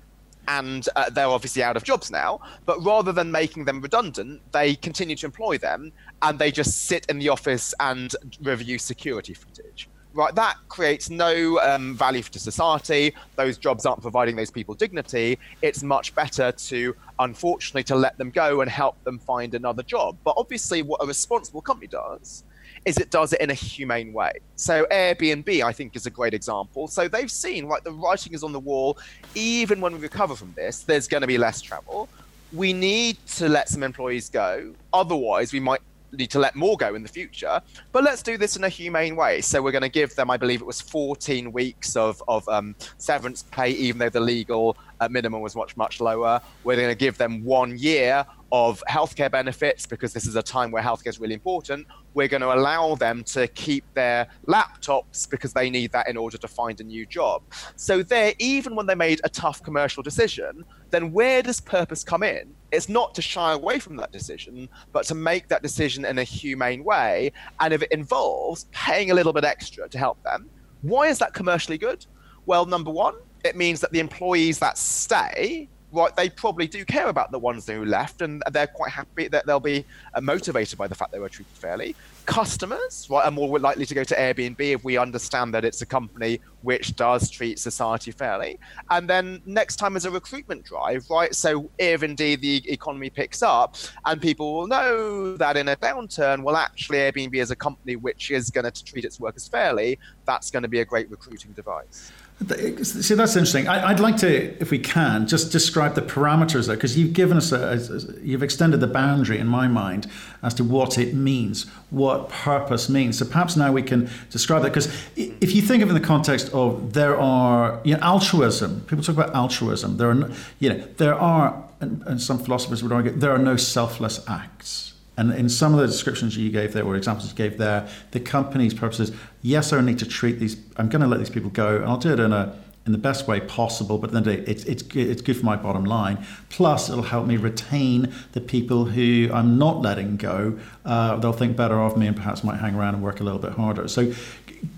and 0.48 0.88
uh, 0.96 1.10
they're 1.10 1.28
obviously 1.28 1.62
out 1.62 1.76
of 1.76 1.84
jobs 1.84 2.10
now. 2.10 2.40
But 2.66 2.84
rather 2.84 3.12
than 3.12 3.30
making 3.30 3.64
them 3.64 3.80
redundant, 3.80 4.40
they 4.52 4.74
continue 4.74 5.16
to 5.16 5.26
employ 5.26 5.58
them 5.58 5.92
and 6.22 6.38
they 6.38 6.50
just 6.50 6.86
sit 6.86 7.06
in 7.06 7.18
the 7.18 7.28
office 7.28 7.74
and 7.80 8.14
review 8.42 8.78
security 8.78 9.34
footage. 9.34 9.88
right? 10.12 10.34
That 10.34 10.56
creates 10.68 11.10
no 11.10 11.58
um, 11.60 11.94
value 11.94 12.22
to 12.22 12.38
society. 12.38 13.14
Those 13.36 13.58
jobs 13.58 13.86
aren't 13.86 14.02
providing 14.02 14.36
those 14.36 14.50
people 14.50 14.74
dignity. 14.74 15.38
It's 15.62 15.82
much 15.82 16.14
better 16.14 16.52
to, 16.52 16.96
unfortunately, 17.18 17.84
to 17.84 17.96
let 17.96 18.16
them 18.18 18.30
go 18.30 18.60
and 18.60 18.70
help 18.70 19.02
them 19.04 19.18
find 19.18 19.54
another 19.54 19.82
job. 19.82 20.16
But 20.24 20.34
obviously, 20.36 20.82
what 20.82 21.02
a 21.02 21.06
responsible 21.06 21.60
company 21.60 21.88
does 21.88 22.44
is 22.84 22.98
it 22.98 23.10
does 23.10 23.32
it 23.32 23.40
in 23.40 23.50
a 23.50 23.54
humane 23.54 24.12
way. 24.12 24.32
So 24.56 24.86
Airbnb, 24.90 25.62
I 25.62 25.72
think, 25.72 25.96
is 25.96 26.06
a 26.06 26.10
great 26.10 26.34
example. 26.34 26.86
So 26.88 27.08
they've 27.08 27.30
seen, 27.30 27.68
like, 27.68 27.84
the 27.84 27.92
writing 27.92 28.34
is 28.34 28.42
on 28.42 28.52
the 28.52 28.60
wall. 28.60 28.98
Even 29.34 29.80
when 29.80 29.92
we 29.92 29.98
recover 29.98 30.36
from 30.36 30.52
this, 30.54 30.80
there's 30.80 31.08
going 31.08 31.22
to 31.22 31.26
be 31.26 31.38
less 31.38 31.60
travel. 31.60 32.08
We 32.52 32.72
need 32.72 33.16
to 33.36 33.48
let 33.48 33.68
some 33.68 33.82
employees 33.82 34.28
go. 34.28 34.74
Otherwise, 34.92 35.52
we 35.52 35.60
might 35.60 35.80
need 36.12 36.30
to 36.30 36.38
let 36.38 36.54
more 36.54 36.76
go 36.76 36.94
in 36.94 37.02
the 37.02 37.08
future. 37.08 37.60
But 37.92 38.04
let's 38.04 38.22
do 38.22 38.36
this 38.38 38.56
in 38.56 38.64
a 38.64 38.68
humane 38.68 39.16
way. 39.16 39.40
So 39.40 39.60
we're 39.62 39.72
going 39.72 39.82
to 39.82 39.88
give 39.88 40.14
them, 40.14 40.30
I 40.30 40.36
believe 40.36 40.60
it 40.60 40.66
was 40.66 40.80
14 40.80 41.52
weeks 41.52 41.96
of, 41.96 42.22
of 42.28 42.48
um, 42.48 42.74
severance 42.98 43.42
pay, 43.44 43.70
even 43.70 43.98
though 43.98 44.08
the 44.08 44.20
legal 44.20 44.76
uh, 45.00 45.08
minimum 45.08 45.40
was 45.40 45.56
much, 45.56 45.76
much 45.76 46.00
lower. 46.00 46.40
We're 46.62 46.76
going 46.76 46.88
to 46.88 46.94
give 46.94 47.18
them 47.18 47.44
one 47.44 47.76
year 47.76 48.24
of 48.56 48.84
healthcare 48.88 49.28
benefits 49.28 49.84
because 49.84 50.12
this 50.12 50.28
is 50.28 50.36
a 50.36 50.42
time 50.42 50.70
where 50.70 50.80
healthcare 50.80 51.08
is 51.08 51.18
really 51.18 51.34
important. 51.34 51.84
We're 52.14 52.28
going 52.28 52.40
to 52.40 52.54
allow 52.54 52.94
them 52.94 53.24
to 53.24 53.48
keep 53.48 53.84
their 53.94 54.28
laptops 54.46 55.28
because 55.28 55.52
they 55.52 55.70
need 55.70 55.90
that 55.90 56.08
in 56.08 56.16
order 56.16 56.38
to 56.38 56.46
find 56.46 56.80
a 56.80 56.84
new 56.84 57.04
job. 57.04 57.42
So 57.74 58.04
there, 58.04 58.32
even 58.38 58.76
when 58.76 58.86
they 58.86 58.94
made 58.94 59.20
a 59.24 59.28
tough 59.28 59.60
commercial 59.60 60.04
decision, 60.04 60.64
then 60.90 61.10
where 61.10 61.42
does 61.42 61.60
purpose 61.60 62.04
come 62.04 62.22
in? 62.22 62.54
It's 62.70 62.88
not 62.88 63.12
to 63.16 63.22
shy 63.22 63.52
away 63.52 63.80
from 63.80 63.96
that 63.96 64.12
decision, 64.12 64.68
but 64.92 65.04
to 65.06 65.16
make 65.16 65.48
that 65.48 65.64
decision 65.64 66.04
in 66.04 66.18
a 66.18 66.24
humane 66.24 66.84
way. 66.84 67.32
And 67.58 67.74
if 67.74 67.82
it 67.82 67.90
involves 67.90 68.66
paying 68.70 69.10
a 69.10 69.14
little 69.14 69.32
bit 69.32 69.42
extra 69.42 69.88
to 69.88 69.98
help 69.98 70.22
them, 70.22 70.48
why 70.82 71.08
is 71.08 71.18
that 71.18 71.34
commercially 71.34 71.76
good? 71.76 72.06
Well, 72.46 72.66
number 72.66 72.92
one, 72.92 73.16
it 73.44 73.56
means 73.56 73.80
that 73.80 73.90
the 73.90 73.98
employees 73.98 74.60
that 74.60 74.78
stay 74.78 75.68
right, 75.94 76.14
they 76.16 76.28
probably 76.28 76.66
do 76.66 76.84
care 76.84 77.08
about 77.08 77.30
the 77.30 77.38
ones 77.38 77.66
who 77.66 77.84
left, 77.84 78.20
and 78.20 78.42
they're 78.52 78.66
quite 78.66 78.90
happy 78.90 79.28
that 79.28 79.46
they'll 79.46 79.60
be 79.60 79.84
uh, 80.14 80.20
motivated 80.20 80.76
by 80.76 80.88
the 80.88 80.94
fact 80.94 81.12
they 81.12 81.18
were 81.18 81.28
treated 81.28 81.56
fairly. 81.56 81.94
Customers, 82.26 83.06
right, 83.10 83.24
are 83.24 83.30
more 83.30 83.58
likely 83.58 83.86
to 83.86 83.94
go 83.94 84.02
to 84.02 84.14
Airbnb 84.14 84.60
if 84.60 84.82
we 84.82 84.96
understand 84.96 85.54
that 85.54 85.64
it's 85.64 85.82
a 85.82 85.86
company 85.86 86.40
which 86.62 86.96
does 86.96 87.30
treat 87.30 87.58
society 87.58 88.10
fairly. 88.10 88.58
And 88.90 89.08
then 89.08 89.42
next 89.44 89.76
time 89.76 89.96
is 89.96 90.06
a 90.06 90.10
recruitment 90.10 90.64
drive, 90.64 91.04
right? 91.10 91.34
So 91.34 91.70
if 91.78 92.02
indeed 92.02 92.40
the 92.40 92.62
economy 92.70 93.10
picks 93.10 93.42
up, 93.42 93.76
and 94.06 94.20
people 94.20 94.54
will 94.54 94.66
know 94.66 95.36
that 95.36 95.56
in 95.56 95.68
a 95.68 95.76
downturn, 95.76 96.42
well, 96.42 96.56
actually 96.56 96.98
Airbnb 96.98 97.34
is 97.34 97.50
a 97.50 97.56
company 97.56 97.96
which 97.96 98.30
is 98.30 98.50
going 98.50 98.70
to 98.70 98.84
treat 98.84 99.04
its 99.04 99.20
workers 99.20 99.46
fairly. 99.46 99.98
That's 100.24 100.50
going 100.50 100.62
to 100.62 100.68
be 100.68 100.80
a 100.80 100.84
great 100.84 101.10
recruiting 101.10 101.52
device. 101.52 102.10
See, 102.46 103.14
that's 103.14 103.36
interesting. 103.36 103.68
I, 103.68 103.92
would 103.92 104.00
like 104.00 104.16
to, 104.18 104.60
if 104.60 104.70
we 104.70 104.78
can, 104.78 105.26
just 105.26 105.52
describe 105.52 105.94
the 105.94 106.02
parameters 106.02 106.66
there, 106.66 106.76
because 106.76 106.98
you've 106.98 107.12
given 107.12 107.36
us 107.36 107.52
a, 107.52 107.78
a, 107.78 108.20
you've 108.22 108.42
extended 108.42 108.80
the 108.80 108.86
boundary 108.86 109.38
in 109.38 109.46
my 109.46 109.68
mind 109.68 110.10
as 110.42 110.54
to 110.54 110.64
what 110.64 110.98
it 110.98 111.14
means, 111.14 111.66
what 111.90 112.28
purpose 112.30 112.88
means. 112.88 113.18
So 113.18 113.26
perhaps 113.26 113.56
now 113.56 113.72
we 113.72 113.82
can 113.82 114.10
describe 114.30 114.62
that, 114.62 114.70
because 114.70 114.86
if 115.16 115.54
you 115.54 115.62
think 115.62 115.82
of 115.82 115.88
it 115.88 115.94
in 115.94 116.00
the 116.00 116.06
context 116.06 116.52
of 116.52 116.92
there 116.94 117.20
are, 117.20 117.80
you 117.84 117.94
know, 117.94 118.00
altruism. 118.02 118.80
People 118.82 119.04
talk 119.04 119.16
about 119.16 119.34
altruism. 119.34 119.96
There 119.96 120.10
are, 120.10 120.30
you 120.58 120.70
know, 120.70 120.78
there 120.96 121.14
are, 121.14 121.62
and, 121.80 122.02
and 122.06 122.20
some 122.20 122.38
philosophers 122.38 122.82
would 122.82 122.92
argue, 122.92 123.12
there 123.12 123.32
are 123.32 123.38
no 123.38 123.56
selfless 123.56 124.24
acts 124.28 124.93
and 125.16 125.32
in 125.32 125.48
some 125.48 125.74
of 125.74 125.80
the 125.80 125.86
descriptions 125.86 126.36
you 126.36 126.50
gave 126.50 126.72
there, 126.72 126.84
or 126.84 126.96
examples 126.96 127.30
you 127.30 127.36
gave 127.36 127.58
there, 127.58 127.88
the 128.10 128.20
company's 128.20 128.74
purpose 128.74 129.00
is 129.00 129.12
yes, 129.42 129.72
I 129.72 129.80
need 129.80 129.98
to 130.00 130.06
treat 130.06 130.38
these. 130.38 130.56
I'm 130.76 130.88
going 130.88 131.02
to 131.02 131.06
let 131.06 131.18
these 131.18 131.30
people 131.30 131.50
go, 131.50 131.76
and 131.76 131.84
I'll 131.84 131.98
do 131.98 132.12
it 132.12 132.20
in 132.20 132.32
a 132.32 132.56
in 132.86 132.92
the 132.92 132.98
best 132.98 133.26
way 133.26 133.40
possible. 133.40 133.98
But 133.98 134.12
then 134.12 134.28
it's 134.28 134.64
it's 134.64 134.82
it's 134.94 135.22
good 135.22 135.36
for 135.36 135.44
my 135.44 135.56
bottom 135.56 135.84
line. 135.84 136.24
Plus, 136.48 136.90
it'll 136.90 137.02
help 137.02 137.26
me 137.26 137.36
retain 137.36 138.12
the 138.32 138.40
people 138.40 138.86
who 138.86 139.30
I'm 139.32 139.58
not 139.58 139.82
letting 139.82 140.16
go. 140.16 140.58
Uh, 140.84 141.16
they'll 141.16 141.32
think 141.32 141.56
better 141.56 141.80
of 141.80 141.96
me, 141.96 142.06
and 142.06 142.16
perhaps 142.16 142.42
might 142.44 142.58
hang 142.58 142.74
around 142.74 142.94
and 142.94 143.02
work 143.02 143.20
a 143.20 143.24
little 143.24 143.40
bit 143.40 143.52
harder. 143.52 143.88
So, 143.88 144.12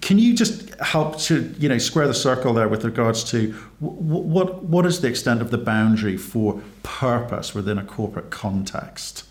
can 0.00 0.18
you 0.18 0.34
just 0.34 0.74
help 0.80 1.18
to 1.20 1.54
you 1.58 1.68
know 1.68 1.78
square 1.78 2.06
the 2.06 2.14
circle 2.14 2.52
there 2.52 2.68
with 2.68 2.84
regards 2.84 3.24
to 3.30 3.52
what 3.80 4.22
what 4.22 4.64
what 4.64 4.86
is 4.86 5.00
the 5.00 5.08
extent 5.08 5.40
of 5.40 5.50
the 5.50 5.58
boundary 5.58 6.16
for 6.16 6.60
purpose 6.82 7.54
within 7.54 7.78
a 7.78 7.84
corporate 7.84 8.30
context? 8.30 9.24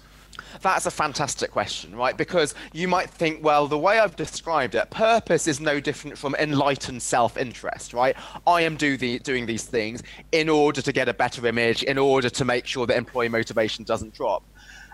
That's 0.66 0.88
a 0.88 0.92
fantastic 0.92 1.52
question, 1.52 1.96
right? 1.96 2.18
Because 2.18 2.56
you 2.74 2.88
might 2.88 3.08
think, 3.08 3.44
well, 3.44 3.68
the 3.68 3.78
way 3.78 4.00
I've 4.00 4.16
described 4.16 4.74
it, 4.74 4.90
purpose 4.90 5.46
is 5.46 5.60
no 5.60 5.80
different 5.80 6.18
from 6.18 6.34
enlightened 6.40 7.04
self 7.04 7.38
interest, 7.38 7.94
right? 7.94 8.16
I 8.48 8.62
am 8.62 8.76
do 8.76 8.98
the, 8.98 9.20
doing 9.20 9.46
these 9.46 9.66
things 9.66 10.02
in 10.32 10.50
order 10.50 10.82
to 10.82 10.92
get 10.92 11.08
a 11.08 11.14
better 11.14 11.46
image, 11.46 11.84
in 11.84 12.00
order 12.00 12.32
to 12.32 12.46
make 12.46 12.66
sure 12.66 12.88
that 12.88 12.98
employee 12.98 13.30
motivation 13.30 13.84
doesn't 13.84 14.16
drop. 14.16 14.42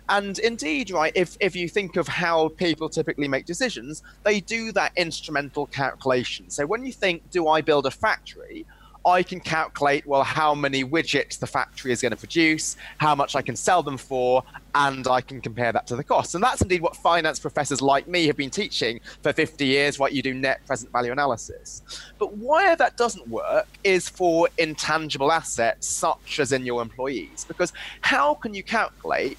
And 0.10 0.39
indeed, 0.39 0.91
right, 0.91 1.13
if, 1.15 1.38
if 1.39 1.55
you 1.55 1.69
think 1.69 1.95
of 1.95 2.05
how 2.05 2.49
people 2.49 2.89
typically 2.89 3.29
make 3.29 3.45
decisions, 3.45 4.03
they 4.25 4.41
do 4.41 4.73
that 4.73 4.91
instrumental 4.97 5.67
calculation. 5.67 6.49
So 6.49 6.65
when 6.65 6.84
you 6.84 6.91
think, 6.91 7.31
do 7.31 7.47
I 7.47 7.62
build 7.62 7.86
a 7.86 7.91
factory? 7.91 8.65
I 9.05 9.23
can 9.23 9.39
calculate, 9.39 10.05
well, 10.05 10.23
how 10.23 10.53
many 10.53 10.83
widgets 10.83 11.39
the 11.39 11.47
factory 11.47 11.91
is 11.91 12.01
going 12.01 12.11
to 12.11 12.17
produce, 12.17 12.77
how 12.97 13.15
much 13.15 13.35
I 13.35 13.41
can 13.41 13.55
sell 13.55 13.81
them 13.81 13.97
for, 13.97 14.43
and 14.75 15.07
I 15.07 15.21
can 15.21 15.41
compare 15.41 15.71
that 15.71 15.87
to 15.87 15.95
the 15.95 16.03
cost. 16.03 16.35
And 16.35 16.43
that's 16.43 16.61
indeed 16.61 16.81
what 16.81 16.95
finance 16.95 17.39
professors 17.39 17.81
like 17.81 18.07
me 18.07 18.27
have 18.27 18.37
been 18.37 18.51
teaching 18.51 18.99
for 19.23 19.33
50 19.33 19.65
years, 19.65 19.99
right? 19.99 20.11
You 20.11 20.21
do 20.21 20.33
net 20.33 20.65
present 20.67 20.91
value 20.91 21.11
analysis. 21.11 21.81
But 22.19 22.37
where 22.37 22.75
that 22.75 22.95
doesn't 22.97 23.27
work 23.27 23.67
is 23.83 24.07
for 24.07 24.47
intangible 24.57 25.31
assets, 25.31 25.87
such 25.87 26.39
as 26.39 26.51
in 26.51 26.65
your 26.65 26.81
employees. 26.81 27.45
Because 27.47 27.73
how 28.01 28.35
can 28.35 28.53
you 28.53 28.63
calculate 28.63 29.37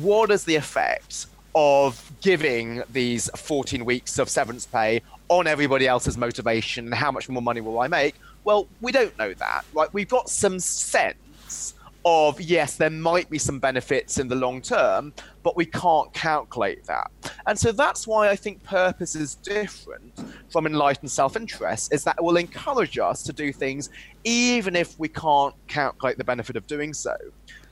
what 0.00 0.30
is 0.30 0.44
the 0.44 0.56
effect 0.56 1.26
of 1.54 2.10
giving 2.22 2.82
these 2.90 3.28
14 3.36 3.84
weeks 3.84 4.18
of 4.18 4.30
severance 4.30 4.64
pay 4.64 5.02
on 5.28 5.46
everybody 5.46 5.86
else's 5.86 6.16
motivation 6.16 6.86
and 6.86 6.94
how 6.94 7.10
much 7.10 7.28
more 7.28 7.42
money 7.42 7.60
will 7.60 7.78
I 7.78 7.88
make? 7.88 8.14
Well, 8.44 8.68
we 8.80 8.92
don't 8.92 9.16
know 9.18 9.34
that, 9.34 9.64
right? 9.72 9.92
We've 9.92 10.08
got 10.08 10.28
some 10.28 10.58
sense 10.58 11.74
of 12.04 12.40
yes, 12.40 12.76
there 12.76 12.90
might 12.90 13.30
be 13.30 13.38
some 13.38 13.58
benefits 13.58 14.18
in 14.18 14.28
the 14.28 14.34
long 14.34 14.60
term, 14.60 15.12
but 15.42 15.56
we 15.56 15.64
can't 15.64 16.12
calculate 16.12 16.84
that. 16.86 17.10
And 17.46 17.58
so 17.58 17.72
that's 17.72 18.06
why 18.06 18.28
I 18.28 18.36
think 18.36 18.62
purpose 18.64 19.14
is 19.14 19.36
different 19.36 20.12
from 20.50 20.66
enlightened 20.66 21.10
self 21.10 21.36
interest, 21.36 21.92
is 21.92 22.04
that 22.04 22.16
it 22.18 22.24
will 22.24 22.36
encourage 22.36 22.98
us 22.98 23.22
to 23.24 23.32
do 23.32 23.52
things 23.52 23.90
even 24.24 24.76
if 24.76 24.98
we 24.98 25.08
can't 25.08 25.54
calculate 25.68 26.18
the 26.18 26.24
benefit 26.24 26.56
of 26.56 26.66
doing 26.66 26.92
so. 26.92 27.14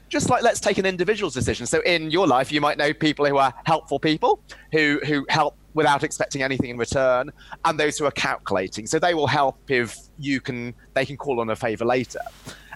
Just 0.09 0.29
like 0.29 0.43
let's 0.43 0.61
take 0.61 0.79
an 0.79 0.87
individual's 0.87 1.35
decision. 1.35 1.67
So 1.67 1.81
in 1.83 2.11
your 2.11 2.27
life, 2.27 2.51
you 2.51 2.61
might 2.61 2.79
know 2.79 2.93
people 2.93 3.27
who 3.27 3.37
are 3.37 3.55
helpful 3.65 3.99
people, 3.99 4.41
who 4.73 5.01
who 5.05 5.25
help 5.29 5.57
without 5.75 6.03
expecting 6.03 6.43
anything 6.43 6.71
in 6.71 6.77
return, 6.77 7.31
and 7.65 7.79
those 7.79 7.99
who 7.99 8.05
are 8.05 8.11
calculating. 8.13 8.87
So 8.87 8.99
they 8.99 9.15
will 9.15 9.27
help 9.27 9.59
if 9.69 9.97
you 10.19 10.41
can 10.41 10.75
they 10.95 11.05
can 11.05 11.17
call 11.17 11.41
on 11.41 11.51
a 11.51 11.57
favor 11.57 11.85
later. 11.85 12.21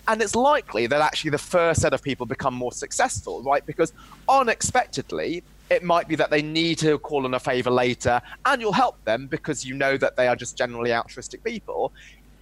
And 0.07 0.21
it's 0.21 0.35
likely 0.35 0.87
that 0.87 1.01
actually 1.01 1.31
the 1.31 1.39
first 1.39 1.81
set 1.81 1.95
of 1.95 2.03
people 2.03 2.27
become 2.27 2.55
more 2.55 2.73
successful, 2.73 3.43
right? 3.43 3.65
Because 3.65 3.93
unexpectedly, 4.29 5.43
it 5.71 5.83
might 5.83 6.09
be 6.09 6.15
that 6.17 6.31
they 6.31 6.43
need 6.43 6.79
to 6.79 6.99
call 6.99 7.25
on 7.25 7.33
a 7.33 7.41
favor 7.41 7.71
later, 7.71 8.21
and 8.45 8.61
you'll 8.61 8.73
help 8.73 9.03
them 9.05 9.27
because 9.27 9.65
you 9.65 9.75
know 9.75 9.97
that 9.97 10.17
they 10.17 10.29
are 10.29 10.37
just 10.37 10.59
generally 10.59 10.93
altruistic 10.93 11.43
people, 11.43 11.91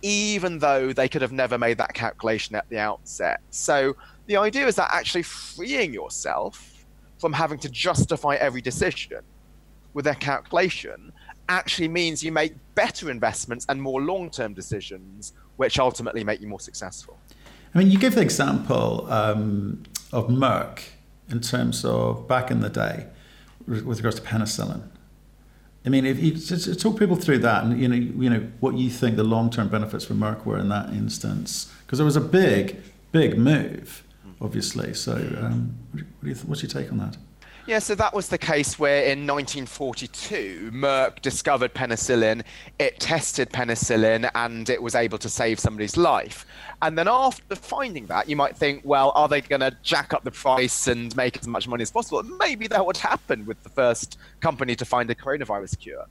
even 0.02 0.58
though 0.58 0.92
they 0.92 1.08
could 1.08 1.22
have 1.22 1.32
never 1.32 1.56
made 1.56 1.78
that 1.78 1.94
calculation 1.94 2.56
at 2.56 2.68
the 2.68 2.78
outset. 2.78 3.40
So 3.50 3.94
the 4.26 4.36
idea 4.36 4.66
is 4.66 4.74
that 4.76 4.90
actually 4.92 5.22
freeing 5.22 5.94
yourself 5.94 6.84
from 7.18 7.32
having 7.32 7.58
to 7.60 7.68
justify 7.68 8.34
every 8.34 8.60
decision 8.60 9.20
with 9.94 10.04
their 10.04 10.14
calculation 10.14 11.12
actually 11.48 11.88
means 11.88 12.22
you 12.22 12.32
make 12.32 12.54
better 12.74 13.10
investments 13.10 13.66
and 13.68 13.80
more 13.80 14.00
long 14.00 14.30
term 14.30 14.54
decisions, 14.54 15.32
which 15.56 15.78
ultimately 15.78 16.24
make 16.24 16.40
you 16.40 16.48
more 16.48 16.60
successful. 16.60 17.18
I 17.74 17.78
mean, 17.78 17.90
you 17.90 17.98
give 17.98 18.14
the 18.14 18.22
example 18.22 19.10
um, 19.10 19.82
of 20.12 20.28
Merck 20.28 20.80
in 21.30 21.40
terms 21.40 21.84
of 21.84 22.28
back 22.28 22.50
in 22.50 22.60
the 22.60 22.68
day 22.68 23.06
with 23.66 23.98
regards 23.98 24.20
to 24.20 24.22
penicillin. 24.26 24.82
I 25.84 25.88
mean, 25.88 26.06
if 26.06 26.20
you 26.20 26.74
talk 26.74 26.98
people 26.98 27.16
through 27.16 27.38
that, 27.38 27.64
and 27.64 27.80
you 27.80 27.88
know, 27.88 27.96
you 27.96 28.30
know 28.30 28.46
what 28.60 28.74
you 28.74 28.88
think 28.88 29.16
the 29.16 29.24
long-term 29.24 29.68
benefits 29.68 30.04
for 30.04 30.14
Merck 30.14 30.44
were 30.44 30.58
in 30.58 30.68
that 30.68 30.90
instance, 30.90 31.72
because 31.84 31.98
it 31.98 32.04
was 32.04 32.14
a 32.14 32.20
big, 32.20 32.80
big 33.10 33.36
move, 33.36 34.04
obviously. 34.40 34.94
So, 34.94 35.14
um, 35.40 35.76
what 35.90 36.04
you, 36.22 36.34
what's 36.46 36.62
your 36.62 36.70
take 36.70 36.92
on 36.92 36.98
that? 36.98 37.16
Yeah, 37.64 37.78
so 37.78 37.94
that 37.94 38.12
was 38.12 38.26
the 38.26 38.38
case 38.38 38.76
where 38.76 39.04
in 39.04 39.20
1942, 39.20 40.72
Merck 40.74 41.22
discovered 41.22 41.72
penicillin, 41.72 42.42
it 42.80 42.98
tested 42.98 43.50
penicillin, 43.50 44.28
and 44.34 44.68
it 44.68 44.82
was 44.82 44.96
able 44.96 45.16
to 45.18 45.28
save 45.28 45.60
somebody's 45.60 45.96
life. 45.96 46.44
And 46.82 46.98
then 46.98 47.06
after 47.06 47.54
finding 47.54 48.06
that, 48.06 48.28
you 48.28 48.34
might 48.34 48.56
think, 48.56 48.82
well, 48.84 49.12
are 49.14 49.28
they 49.28 49.42
going 49.42 49.60
to 49.60 49.76
jack 49.84 50.12
up 50.12 50.24
the 50.24 50.32
price 50.32 50.88
and 50.88 51.14
make 51.14 51.38
as 51.38 51.46
much 51.46 51.68
money 51.68 51.82
as 51.82 51.92
possible? 51.92 52.24
Maybe 52.24 52.66
that 52.66 52.84
would 52.84 52.96
happen 52.96 53.46
with 53.46 53.62
the 53.62 53.68
first 53.68 54.18
company 54.40 54.74
to 54.74 54.84
find 54.84 55.08
a 55.10 55.14
coronavirus 55.14 55.78
cure. 55.78 56.06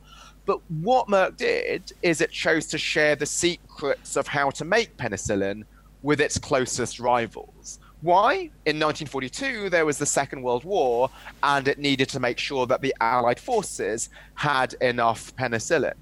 But 0.46 0.62
what 0.70 1.10
Merck 1.10 1.36
did 1.36 1.92
is 2.02 2.22
it 2.22 2.32
chose 2.32 2.66
to 2.68 2.78
share 2.78 3.18
the 3.18 3.26
secrets 3.26 4.16
of 4.16 4.26
how 4.26 4.52
to 4.52 4.64
make 4.64 4.96
penicillin 4.96 5.66
with 6.02 6.22
its 6.22 6.38
closest 6.38 6.98
rivals. 6.98 7.80
Why? 8.02 8.34
In 8.66 8.80
1942, 8.80 9.70
there 9.70 9.86
was 9.86 10.00
the 10.00 10.06
Second 10.06 10.42
World 10.42 10.64
War, 10.64 11.10
and 11.44 11.68
it 11.68 11.78
needed 11.78 12.10
to 12.10 12.20
make 12.20 12.40
sure 12.40 12.66
that 12.66 12.82
the 12.82 12.96
Allied 13.00 13.40
forces 13.40 14.10
had 14.34 14.74
enough 14.82 15.36
penicillin. 15.36 15.94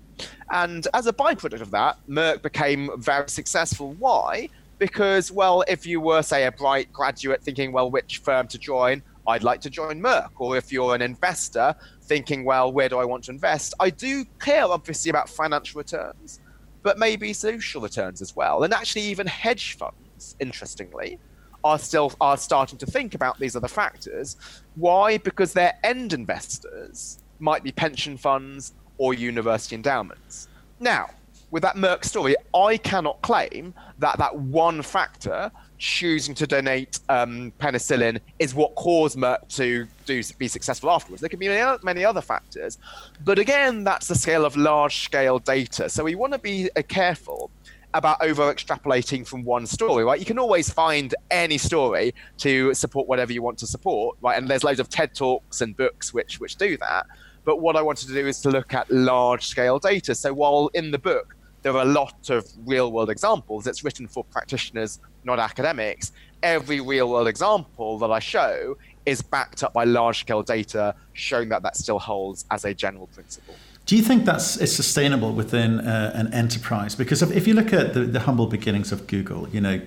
And 0.49 0.88
as 0.93 1.07
a 1.07 1.13
byproduct 1.13 1.62
of 1.62 1.71
that, 1.71 1.97
Merck 2.07 2.41
became 2.41 2.89
very 2.97 3.29
successful. 3.29 3.95
Why? 3.99 4.49
Because, 4.77 5.29
well, 5.29 5.63
if 5.67 5.85
you 5.85 5.99
were, 5.99 6.21
say, 6.21 6.45
a 6.45 6.51
bright 6.51 6.91
graduate 6.93 7.43
thinking, 7.43 7.73
well, 7.73 7.91
which 7.91 8.19
firm 8.19 8.47
to 8.47 8.57
join, 8.57 9.01
I'd 9.27 9.43
like 9.43 9.59
to 9.62 9.69
join 9.69 10.01
Merck. 10.01 10.29
Or 10.38 10.55
if 10.55 10.71
you're 10.71 10.95
an 10.95 11.01
investor 11.01 11.75
thinking, 12.03 12.45
well, 12.45 12.71
where 12.71 12.88
do 12.88 12.97
I 12.97 13.05
want 13.05 13.25
to 13.25 13.31
invest? 13.31 13.73
I 13.79 13.89
do 13.89 14.25
care, 14.39 14.63
obviously, 14.65 15.09
about 15.09 15.29
financial 15.29 15.77
returns, 15.77 16.39
but 16.81 16.97
maybe 16.97 17.33
social 17.33 17.81
returns 17.81 18.21
as 18.21 18.35
well. 18.38 18.63
And 18.63 18.73
actually, 18.73 19.03
even 19.03 19.27
hedge 19.27 19.75
funds, 19.75 20.38
interestingly, 20.39 21.19
are 21.63 21.79
still 21.79 22.13
are 22.21 22.37
starting 22.37 22.77
to 22.79 22.85
think 22.85 23.15
about 23.15 23.39
these 23.39 23.55
other 23.55 23.67
factors. 23.67 24.37
Why? 24.75 25.17
Because 25.17 25.53
their 25.53 25.77
end 25.83 26.13
investors 26.13 27.19
might 27.39 27.63
be 27.63 27.71
pension 27.71 28.17
funds 28.17 28.73
or 28.97 29.13
university 29.13 29.75
endowments. 29.75 30.47
Now, 30.79 31.09
with 31.51 31.63
that 31.63 31.75
Merck 31.75 32.03
story, 32.05 32.35
I 32.53 32.77
cannot 32.77 33.21
claim 33.21 33.73
that 33.97 34.17
that 34.19 34.35
one 34.35 34.81
factor, 34.81 35.51
choosing 35.77 36.35
to 36.35 36.45
donate 36.45 36.99
um, 37.09 37.51
penicillin, 37.59 38.19
is 38.37 38.53
what 38.53 38.75
caused 38.75 39.17
Merck 39.17 39.47
to 39.55 39.87
do 40.05 40.21
be 40.37 40.47
successful 40.47 40.91
afterwards. 40.91 41.21
There 41.21 41.29
could 41.29 41.39
be 41.39 41.47
many, 41.47 41.77
many 41.83 42.05
other 42.05 42.21
factors, 42.21 42.77
but 43.25 43.39
again, 43.39 43.83
that's 43.83 44.07
the 44.07 44.15
scale 44.15 44.45
of 44.45 44.55
large-scale 44.57 45.39
data. 45.39 45.89
So 45.89 46.03
we 46.03 46.15
want 46.15 46.33
to 46.33 46.39
be 46.39 46.69
uh, 46.75 46.83
careful 46.87 47.49
about 47.93 48.21
over 48.21 48.54
extrapolating 48.54 49.25
from 49.25 49.43
one 49.43 49.65
story, 49.65 50.04
right? 50.04 50.19
You 50.19 50.25
can 50.25 50.38
always 50.38 50.69
find 50.69 51.15
any 51.32 51.58
story 51.58 52.13
to 52.38 52.73
support 52.73 53.08
whatever 53.08 53.34
you 53.34 53.41
want 53.41 53.58
to 53.60 53.67
support, 53.67 54.17
right? 54.21 54.38
And 54.38 54.47
there's 54.47 54.63
loads 54.63 54.80
of 54.80 54.89
TED 54.89 55.15
talks 55.15 55.62
and 55.62 55.75
books 55.75 56.13
which 56.13 56.39
which 56.39 56.56
do 56.56 56.78
that. 56.78 57.08
But 57.45 57.62
what 57.62 57.75
I 57.75 57.82
wanted 57.82 58.08
to 58.08 58.13
do 58.13 58.28
is 58.28 58.41
to 58.41 58.49
look 58.49 58.73
at 58.73 58.89
large 58.91 59.47
scale 59.47 59.80
data. 59.80 60.13
So 60.13 60.34
while 60.34 60.69
in 60.73 60.91
the 60.91 60.99
book 60.99 61.36
there 61.62 61.73
are 61.73 61.82
a 61.82 61.86
lot 61.86 62.30
of 62.30 62.45
real 62.65 62.91
world 62.91 63.10
examples, 63.10 63.65
it's 63.67 63.84
written 63.84 64.08
for 64.08 64.23
practitioners, 64.23 64.99
not 65.23 65.39
academics. 65.39 66.12
Every 66.43 66.80
real 66.80 67.10
world 67.10 67.28
example 67.28 67.97
that 67.99 68.12
I 68.12 68.19
show 68.19 68.78
is 69.06 69.21
backed 69.21 69.63
up 69.63 69.73
by 69.73 69.84
large 69.84 70.19
scale 70.19 70.43
data 70.43 70.95
showing 71.13 71.49
that 71.49 71.63
that 71.63 71.75
still 71.75 71.99
holds 71.99 72.45
as 72.52 72.65
a 72.65 72.73
general 72.73 73.08
principle. 73.08 73.56
Do 73.89 73.97
you 73.97 74.04
think 74.04 74.23
that's 74.23 74.56
is 74.56 74.75
sustainable 74.75 75.34
within 75.34 75.80
uh, 75.80 76.12
an 76.13 76.32
enterprise? 76.32 76.93
Because 76.93 77.23
if, 77.23 77.36
if 77.36 77.47
you 77.47 77.56
look 77.56 77.73
at 77.73 77.95
the, 77.95 78.02
the, 78.02 78.19
humble 78.19 78.45
beginnings 78.45 78.91
of 78.91 79.08
Google, 79.08 79.49
you 79.49 79.60
know, 79.60 79.82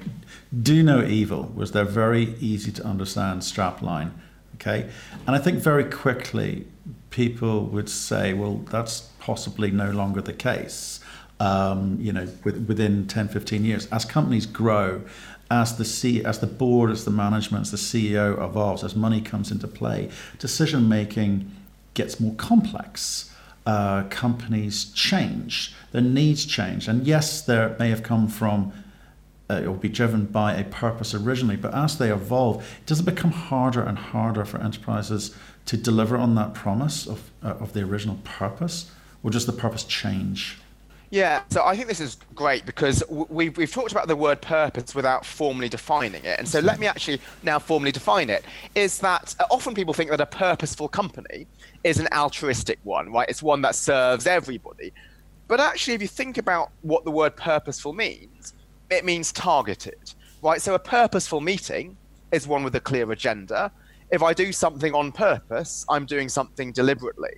do 0.60 0.82
no 0.82 1.04
evil 1.04 1.52
was 1.54 1.70
their 1.70 1.84
very 1.84 2.34
easy 2.40 2.72
to 2.72 2.84
understand 2.84 3.42
strapline. 3.42 4.10
Okay, 4.56 4.90
and 5.24 5.36
I 5.36 5.38
think 5.38 5.60
very 5.60 5.84
quickly 5.84 6.66
people 7.10 7.66
would 7.66 7.88
say, 7.88 8.32
well, 8.32 8.56
that's 8.72 9.02
possibly 9.20 9.70
no 9.70 9.92
longer 9.92 10.20
the 10.20 10.32
case. 10.32 10.98
Um, 11.38 11.96
you 12.00 12.12
know, 12.12 12.26
with, 12.42 12.66
within 12.66 13.06
10, 13.06 13.28
15 13.28 13.64
years, 13.64 13.86
as 13.92 14.04
companies 14.04 14.46
grow, 14.46 15.02
as 15.48 15.76
the 15.76 15.84
C, 15.84 16.24
as 16.24 16.40
the 16.40 16.48
board, 16.48 16.90
as 16.90 17.04
the 17.04 17.12
management, 17.12 17.62
as 17.62 17.70
the 17.70 17.76
CEO 17.76 18.32
evolves, 18.44 18.82
as 18.82 18.96
money 18.96 19.20
comes 19.20 19.52
into 19.52 19.68
play, 19.68 20.10
decision 20.40 20.88
making 20.88 21.52
gets 21.94 22.18
more 22.18 22.34
complex 22.34 23.28
uh, 23.66 24.04
companies 24.04 24.86
change, 24.92 25.74
their 25.92 26.02
needs 26.02 26.44
change. 26.44 26.88
And 26.88 27.06
yes, 27.06 27.42
they 27.42 27.74
may 27.78 27.90
have 27.90 28.02
come 28.02 28.28
from 28.28 28.72
uh, 29.50 29.64
or 29.66 29.76
be 29.76 29.88
driven 29.88 30.24
by 30.24 30.54
a 30.54 30.64
purpose 30.64 31.14
originally, 31.14 31.56
but 31.56 31.74
as 31.74 31.98
they 31.98 32.10
evolve, 32.10 32.66
does 32.86 33.00
it 33.00 33.04
become 33.04 33.30
harder 33.30 33.82
and 33.82 33.98
harder 33.98 34.44
for 34.44 34.58
enterprises 34.60 35.36
to 35.66 35.76
deliver 35.76 36.16
on 36.16 36.34
that 36.34 36.54
promise 36.54 37.06
of, 37.06 37.30
uh, 37.42 37.54
of 37.60 37.72
the 37.72 37.82
original 37.82 38.18
purpose, 38.24 38.90
or 39.22 39.30
does 39.30 39.46
the 39.46 39.52
purpose 39.52 39.84
change? 39.84 40.58
Yeah, 41.12 41.42
so 41.50 41.62
I 41.62 41.76
think 41.76 41.88
this 41.88 42.00
is 42.00 42.16
great 42.34 42.64
because 42.64 43.04
we've, 43.10 43.54
we've 43.58 43.70
talked 43.70 43.92
about 43.92 44.08
the 44.08 44.16
word 44.16 44.40
purpose 44.40 44.94
without 44.94 45.26
formally 45.26 45.68
defining 45.68 46.24
it. 46.24 46.38
And 46.38 46.48
so 46.48 46.58
let 46.60 46.80
me 46.80 46.86
actually 46.86 47.20
now 47.42 47.58
formally 47.58 47.92
define 47.92 48.30
it. 48.30 48.46
Is 48.74 48.98
that 49.00 49.34
uh, 49.38 49.44
often 49.50 49.74
people 49.74 49.92
think 49.92 50.08
that 50.08 50.22
a 50.22 50.26
purposeful 50.26 50.88
company 50.88 51.46
is 51.84 52.00
an 52.00 52.08
altruistic 52.14 52.78
one, 52.84 53.12
right? 53.12 53.28
It's 53.28 53.42
one 53.42 53.60
that 53.60 53.74
serves 53.74 54.26
everybody. 54.26 54.94
But 55.48 55.60
actually, 55.60 55.92
if 55.92 56.00
you 56.00 56.08
think 56.08 56.38
about 56.38 56.70
what 56.80 57.04
the 57.04 57.10
word 57.10 57.36
purposeful 57.36 57.92
means, 57.92 58.54
it 58.88 59.04
means 59.04 59.32
targeted, 59.32 60.14
right? 60.40 60.62
So 60.62 60.72
a 60.72 60.78
purposeful 60.78 61.42
meeting 61.42 61.94
is 62.32 62.48
one 62.48 62.64
with 62.64 62.74
a 62.76 62.80
clear 62.80 63.12
agenda. 63.12 63.70
If 64.10 64.22
I 64.22 64.32
do 64.32 64.50
something 64.50 64.94
on 64.94 65.12
purpose, 65.12 65.84
I'm 65.90 66.06
doing 66.06 66.30
something 66.30 66.72
deliberately. 66.72 67.34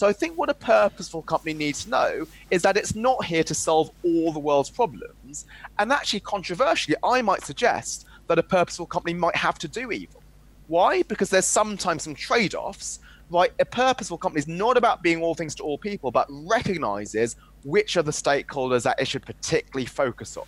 So 0.00 0.08
I 0.08 0.14
think 0.14 0.38
what 0.38 0.48
a 0.48 0.54
purposeful 0.54 1.20
company 1.20 1.52
needs 1.52 1.84
to 1.84 1.90
know 1.90 2.26
is 2.50 2.62
that 2.62 2.78
it's 2.78 2.94
not 2.94 3.22
here 3.22 3.44
to 3.44 3.52
solve 3.52 3.90
all 4.02 4.32
the 4.32 4.38
world's 4.38 4.70
problems. 4.70 5.44
And 5.78 5.92
actually, 5.92 6.20
controversially, 6.20 6.96
I 7.04 7.20
might 7.20 7.44
suggest 7.44 8.06
that 8.26 8.38
a 8.38 8.42
purposeful 8.42 8.86
company 8.86 9.12
might 9.12 9.36
have 9.36 9.58
to 9.58 9.68
do 9.68 9.92
evil. 9.92 10.22
Why? 10.68 11.02
Because 11.02 11.28
there's 11.28 11.44
sometimes 11.44 12.04
some 12.04 12.14
trade 12.14 12.54
offs. 12.54 13.00
Right, 13.28 13.52
a 13.60 13.66
purposeful 13.66 14.16
company 14.16 14.38
is 14.38 14.48
not 14.48 14.78
about 14.78 15.02
being 15.02 15.20
all 15.20 15.34
things 15.34 15.54
to 15.56 15.62
all 15.64 15.76
people, 15.76 16.10
but 16.10 16.26
recognizes 16.30 17.36
which 17.64 17.98
are 17.98 18.02
the 18.02 18.10
stakeholders 18.10 18.84
that 18.84 18.98
it 18.98 19.06
should 19.06 19.26
particularly 19.26 19.84
focus 19.84 20.34
on. 20.38 20.46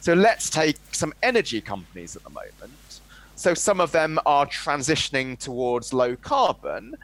So 0.00 0.12
let's 0.12 0.50
take 0.50 0.76
some 0.92 1.14
energy 1.22 1.62
companies 1.62 2.16
at 2.16 2.22
the 2.22 2.28
moment. 2.28 3.00
So 3.34 3.54
some 3.54 3.80
of 3.80 3.92
them 3.92 4.18
are 4.26 4.44
transitioning 4.44 5.38
towards 5.38 5.94
low 5.94 6.16
carbon, 6.16 6.96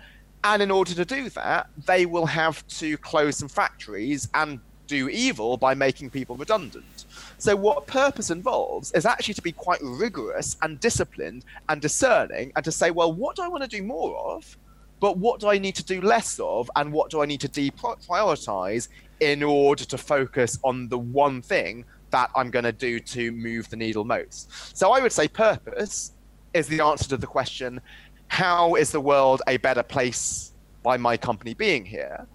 and 0.46 0.62
in 0.62 0.70
order 0.70 0.94
to 0.94 1.04
do 1.04 1.28
that, 1.30 1.68
they 1.87 2.06
will 2.06 2.26
have 2.26 2.64
to 2.68 2.96
close 2.98 3.37
some 3.37 3.48
factories 3.48 4.28
and 4.32 4.61
do 4.87 5.09
evil 5.09 5.56
by 5.56 5.74
making 5.74 6.11
people 6.11 6.37
redundant. 6.37 7.04
So, 7.38 7.56
what 7.56 7.88
purpose 7.88 8.30
involves 8.30 8.92
is 8.92 9.04
actually 9.04 9.35
to 9.35 9.42
be 9.42 9.50
quite 9.50 9.80
rigorous 9.82 10.56
and 10.62 10.78
disciplined 10.78 11.44
and 11.68 11.82
discerning 11.82 12.52
and 12.54 12.64
to 12.64 12.70
say, 12.70 12.92
well, 12.92 13.12
what 13.12 13.35
do 13.35 13.42
I 13.42 13.48
want 13.48 13.64
to 13.64 13.68
do 13.68 13.82
more 13.82 14.16
of? 14.18 14.56
But 15.00 15.18
what 15.18 15.40
do 15.40 15.48
I 15.48 15.59
need 15.59 15.74
to 15.76 15.85
do 15.85 16.00
less 16.00 16.38
of? 16.38 16.70
And 16.76 16.92
what 16.92 17.11
do 17.11 17.22
I 17.22 17.26
need 17.26 17.40
to 17.40 17.48
deprioritize 17.48 18.88
in 19.18 19.42
order 19.42 19.85
to 19.85 19.98
focus 19.98 20.61
on 20.62 20.88
the 20.88 20.98
one 20.98 21.42
thing 21.42 21.85
that 22.11 22.30
I'm 22.37 22.50
going 22.50 22.64
to 22.64 22.72
do 22.72 23.00
to 23.00 23.32
move 23.32 23.68
the 23.68 23.76
needle 23.76 24.04
most? 24.04 24.76
So, 24.76 24.92
I 24.92 25.00
would 25.00 25.12
say 25.12 25.26
purpose 25.26 26.12
is 26.54 26.68
the 26.68 26.80
answer 26.80 27.09
to 27.09 27.16
the 27.16 27.26
question 27.26 27.80
how 28.28 28.74
is 28.74 28.90
the 28.90 29.00
world 29.00 29.42
a 29.46 29.56
better 29.58 29.82
place 29.82 30.52
by 30.82 30.96
my 30.96 31.16
company 31.16 31.54
being 31.54 31.84
here? 31.84 32.26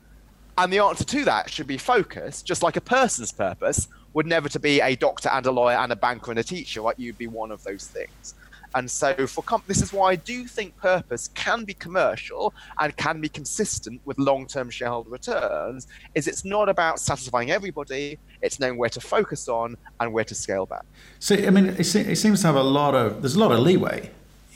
And 0.58 0.72
the 0.72 0.80
answer 0.80 1.04
to 1.04 1.26
that 1.26 1.50
should 1.50 1.68
be 1.68 1.78
focus, 1.78 2.42
just 2.42 2.64
like 2.64 2.76
a 2.76 2.82
person's 2.82 3.32
purpose 3.32 3.88
would 4.14 4.28
never 4.28 4.50
to 4.50 4.60
be 4.60 4.82
a 4.82 4.96
doctor 4.96 5.30
and 5.30 5.46
a 5.46 5.52
lawyer 5.52 5.78
and 5.78 5.92
a 5.92 5.96
banker 5.96 6.32
and 6.32 6.40
a 6.40 6.44
teacher, 6.44 6.82
right? 6.82 7.00
You'd 7.00 7.18
be 7.18 7.28
one 7.28 7.52
of 7.52 7.64
those 7.64 7.88
things. 7.88 8.36
And 8.74 8.90
so 8.90 9.28
for 9.28 9.44
comp- 9.44 9.68
this 9.68 9.82
is 9.82 9.92
why 9.92 10.12
I 10.12 10.16
do 10.16 10.46
think 10.46 10.78
purpose 10.78 11.30
can 11.30 11.66
be 11.66 11.74
commercial 11.74 12.54
and 12.80 12.96
can 12.96 13.20
be 13.20 13.28
consistent 13.28 14.02
with 14.06 14.18
long-term 14.18 14.70
shareholder 14.70 15.10
returns. 15.10 15.88
Is 16.16 16.28
it's 16.28 16.46
not 16.46 16.70
about 16.70 17.00
satisfying 17.00 17.52
everybody; 17.52 18.18
it's 18.42 18.60
knowing 18.60 18.78
where 18.78 18.90
to 18.90 19.02
focus 19.02 19.50
on 19.50 19.76
and 20.00 20.14
where 20.14 20.24
to 20.24 20.36
scale 20.36 20.66
back. 20.66 20.86
So 21.20 21.36
I 21.36 21.50
mean, 21.50 21.76
it 21.78 21.84
seems 21.84 22.42
to 22.42 22.48
have 22.48 22.56
a 22.56 22.64
lot 22.64 22.96
of 22.96 23.22
there's 23.22 23.36
a 23.36 23.40
lot 23.40 23.52
of 23.52 23.60
leeway 23.60 24.10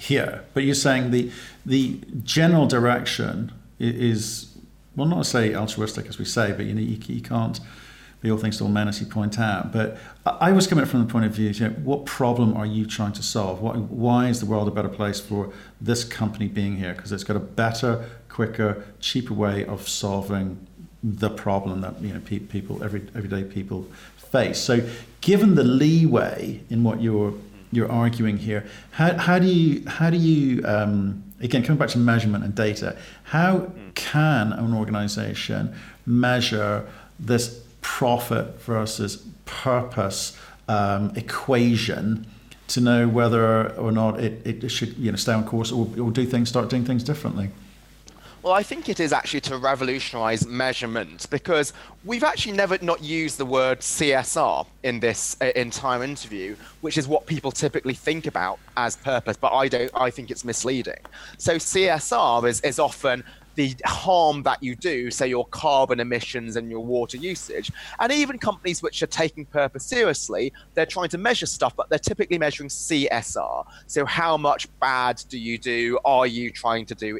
here. 0.07 0.43
But 0.53 0.63
you're 0.63 0.75
saying 0.75 1.11
the 1.11 1.31
the 1.65 1.99
general 2.23 2.67
direction 2.67 3.51
is 3.79 4.51
well, 4.95 5.07
not 5.07 5.23
to 5.23 5.29
say 5.29 5.53
altruistic 5.53 6.07
as 6.07 6.17
we 6.17 6.25
say, 6.25 6.53
but 6.53 6.65
you 6.65 6.73
know 6.73 6.81
you, 6.81 6.97
you 7.07 7.21
can't 7.21 7.59
be 8.21 8.31
all 8.31 8.37
things 8.37 8.57
to 8.57 8.63
all 8.63 8.69
men 8.69 8.87
as 8.87 8.99
you 8.99 9.05
point 9.05 9.37
out. 9.39 9.71
But 9.71 9.97
I 10.25 10.51
was 10.51 10.67
coming 10.67 10.85
from 10.85 11.05
the 11.05 11.11
point 11.11 11.25
of 11.25 11.31
view, 11.31 11.49
you 11.49 11.67
know, 11.67 11.75
what 11.75 12.05
problem 12.05 12.55
are 12.55 12.65
you 12.65 12.85
trying 12.85 13.11
to 13.13 13.23
solve? 13.23 13.61
What, 13.61 13.77
why 13.77 14.29
is 14.29 14.39
the 14.39 14.45
world 14.45 14.67
a 14.67 14.71
better 14.71 14.89
place 14.89 15.19
for 15.19 15.53
this 15.81 16.03
company 16.03 16.47
being 16.47 16.77
here? 16.77 16.93
Because 16.93 17.11
it's 17.11 17.23
got 17.23 17.35
a 17.35 17.41
better, 17.41 18.09
quicker, 18.29 18.83
cheaper 18.99 19.33
way 19.33 19.65
of 19.65 19.87
solving 19.87 20.65
the 21.03 21.29
problem 21.29 21.81
that 21.81 22.01
you 22.01 22.11
know 22.11 22.19
people 22.19 22.83
every 22.83 23.07
everyday 23.15 23.43
people 23.43 23.87
face. 24.17 24.59
So, 24.59 24.87
given 25.21 25.53
the 25.55 25.63
leeway 25.63 26.61
in 26.69 26.83
what 26.83 27.01
you're 27.01 27.33
you're 27.75 27.91
arguing 27.91 28.37
here. 28.37 28.65
How, 28.91 29.17
how 29.17 29.39
do 29.39 29.47
you 29.47 29.87
how 29.87 30.09
do 30.09 30.17
you 30.17 30.65
um, 30.65 31.23
again 31.39 31.63
coming 31.63 31.77
back 31.77 31.89
to 31.89 31.97
measurement 31.97 32.43
and 32.43 32.55
data? 32.55 32.97
How 33.23 33.71
can 33.95 34.53
an 34.53 34.73
organization 34.73 35.75
measure 36.05 36.87
this 37.19 37.63
profit 37.81 38.59
versus 38.61 39.25
purpose 39.45 40.37
um, 40.67 41.11
equation 41.15 42.25
to 42.67 42.81
know 42.81 43.07
whether 43.07 43.71
or 43.75 43.91
not 43.91 44.19
it, 44.19 44.41
it 44.45 44.69
should 44.69 44.97
you 44.97 45.11
know 45.11 45.17
stay 45.17 45.33
on 45.33 45.45
course 45.45 45.71
or, 45.71 45.87
or 45.99 46.11
do 46.11 46.25
things 46.25 46.49
start 46.49 46.69
doing 46.69 46.85
things 46.85 47.03
differently? 47.03 47.49
Well, 48.45 48.53
I 48.53 48.61
think 48.61 48.89
it 48.89 48.99
is 48.99 49.11
actually 49.11 49.41
to 49.41 49.57
revolutionize 49.57 50.45
measurement 50.45 51.25
because 51.31 51.73
we've 52.03 52.23
actually 52.23 52.51
never 52.51 52.77
not 52.79 53.03
used 53.03 53.39
the 53.39 53.45
word 53.45 53.79
CSR 53.79 54.67
in 54.83 54.99
this 54.99 55.35
uh, 55.41 55.45
entire 55.55 56.03
interview, 56.03 56.55
which 56.81 56.99
is 56.99 57.07
what 57.07 57.25
people 57.25 57.51
typically 57.51 57.95
think 57.95 58.27
about 58.27 58.59
as 58.77 58.97
purpose, 58.97 59.35
but 59.35 59.51
I 59.51 59.67
don't 59.67 59.89
I 59.95 60.11
think 60.11 60.29
it's 60.29 60.45
misleading. 60.45 61.01
So 61.39 61.55
CSR 61.55 62.47
is, 62.47 62.61
is 62.61 62.77
often 62.77 63.23
the 63.55 63.75
harm 63.85 64.43
that 64.43 64.61
you 64.61 64.75
do, 64.75 65.09
say 65.09 65.27
your 65.27 65.47
carbon 65.47 65.99
emissions 65.99 66.55
and 66.55 66.69
your 66.69 66.83
water 66.83 67.17
usage. 67.17 67.71
And 67.99 68.11
even 68.11 68.37
companies 68.37 68.81
which 68.83 69.01
are 69.01 69.07
taking 69.07 69.45
purpose 69.45 69.85
seriously, 69.85 70.53
they're 70.73 70.85
trying 70.85 71.09
to 71.09 71.17
measure 71.17 71.45
stuff, 71.45 71.75
but 71.75 71.89
they're 71.89 71.99
typically 71.99 72.37
measuring 72.37 72.69
CSR. 72.69 73.65
So, 73.87 74.05
how 74.05 74.37
much 74.37 74.67
bad 74.79 75.21
do 75.29 75.37
you 75.37 75.57
do? 75.57 75.99
Are 76.05 76.27
you 76.27 76.51
trying 76.51 76.85
to 76.87 76.95
do 76.95 77.19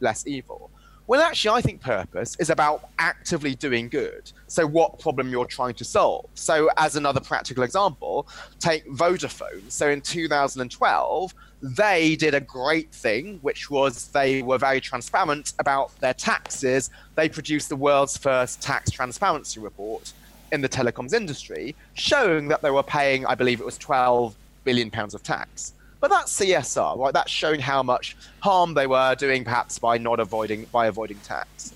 less 0.00 0.26
evil? 0.26 0.70
Well, 1.08 1.20
actually, 1.20 1.56
I 1.56 1.60
think 1.60 1.80
purpose 1.80 2.36
is 2.40 2.50
about 2.50 2.88
actively 2.98 3.54
doing 3.54 3.88
good. 3.88 4.32
So, 4.48 4.66
what 4.66 4.98
problem 4.98 5.28
you're 5.28 5.46
trying 5.46 5.74
to 5.74 5.84
solve. 5.84 6.26
So, 6.34 6.68
as 6.76 6.96
another 6.96 7.20
practical 7.20 7.62
example, 7.62 8.26
take 8.58 8.84
Vodafone. 8.88 9.70
So, 9.70 9.88
in 9.88 10.00
2012, 10.00 11.34
they 11.62 12.16
did 12.16 12.34
a 12.34 12.40
great 12.40 12.92
thing, 12.92 13.38
which 13.42 13.70
was 13.70 14.08
they 14.08 14.42
were 14.42 14.58
very 14.58 14.80
transparent 14.80 15.54
about 15.58 15.98
their 16.00 16.14
taxes. 16.14 16.90
They 17.14 17.28
produced 17.28 17.68
the 17.68 17.76
world's 17.76 18.16
first 18.16 18.60
tax 18.60 18.90
transparency 18.90 19.60
report 19.60 20.12
in 20.52 20.60
the 20.60 20.68
telecoms 20.68 21.12
industry, 21.12 21.74
showing 21.94 22.48
that 22.48 22.62
they 22.62 22.70
were 22.70 22.82
paying, 22.82 23.26
I 23.26 23.34
believe 23.34 23.60
it 23.60 23.66
was 23.66 23.78
12 23.78 24.36
billion 24.64 24.90
pounds 24.90 25.14
of 25.14 25.22
tax. 25.22 25.72
But 26.00 26.10
that's 26.10 26.38
CSR, 26.38 26.98
right? 26.98 27.12
That's 27.12 27.30
showing 27.30 27.60
how 27.60 27.82
much 27.82 28.16
harm 28.40 28.74
they 28.74 28.86
were 28.86 29.14
doing, 29.14 29.44
perhaps 29.44 29.78
by 29.78 29.98
not 29.98 30.20
avoiding 30.20 30.66
by 30.66 30.86
avoiding 30.86 31.18
tax. 31.20 31.72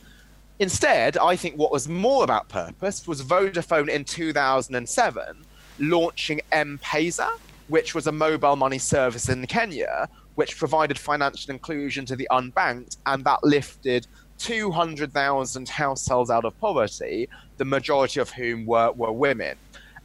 Instead, 0.59 1.16
I 1.16 1.37
think 1.37 1.57
what 1.57 1.73
was 1.73 1.88
more 1.88 2.23
about 2.23 2.49
purpose 2.49 3.09
was 3.09 3.23
Vodafone 3.23 3.88
in 3.88 4.05
2007 4.05 5.47
launching 5.79 6.40
M-Pesa, 6.53 7.31
which 7.71 7.95
was 7.95 8.07
a 8.07 8.13
mobile 8.13 8.57
money 8.57 8.79
service 8.79 9.29
in 9.29 9.47
Kenya, 9.47 10.09
which 10.35 10.59
provided 10.59 10.99
financial 10.99 11.53
inclusion 11.53 12.05
to 12.07 12.17
the 12.17 12.29
unbanked, 12.31 12.97
and 13.07 13.25
that 13.25 13.43
lifted 13.45 14.07
200,000 14.39 15.69
households 15.69 16.31
out 16.31 16.45
of 16.45 16.59
poverty, 16.61 17.29
the 17.59 17.65
majority 17.65 18.21
of 18.21 18.31
whom 18.31 18.67
were, 18.67 18.91
were 18.93 19.13
women. 19.13 19.57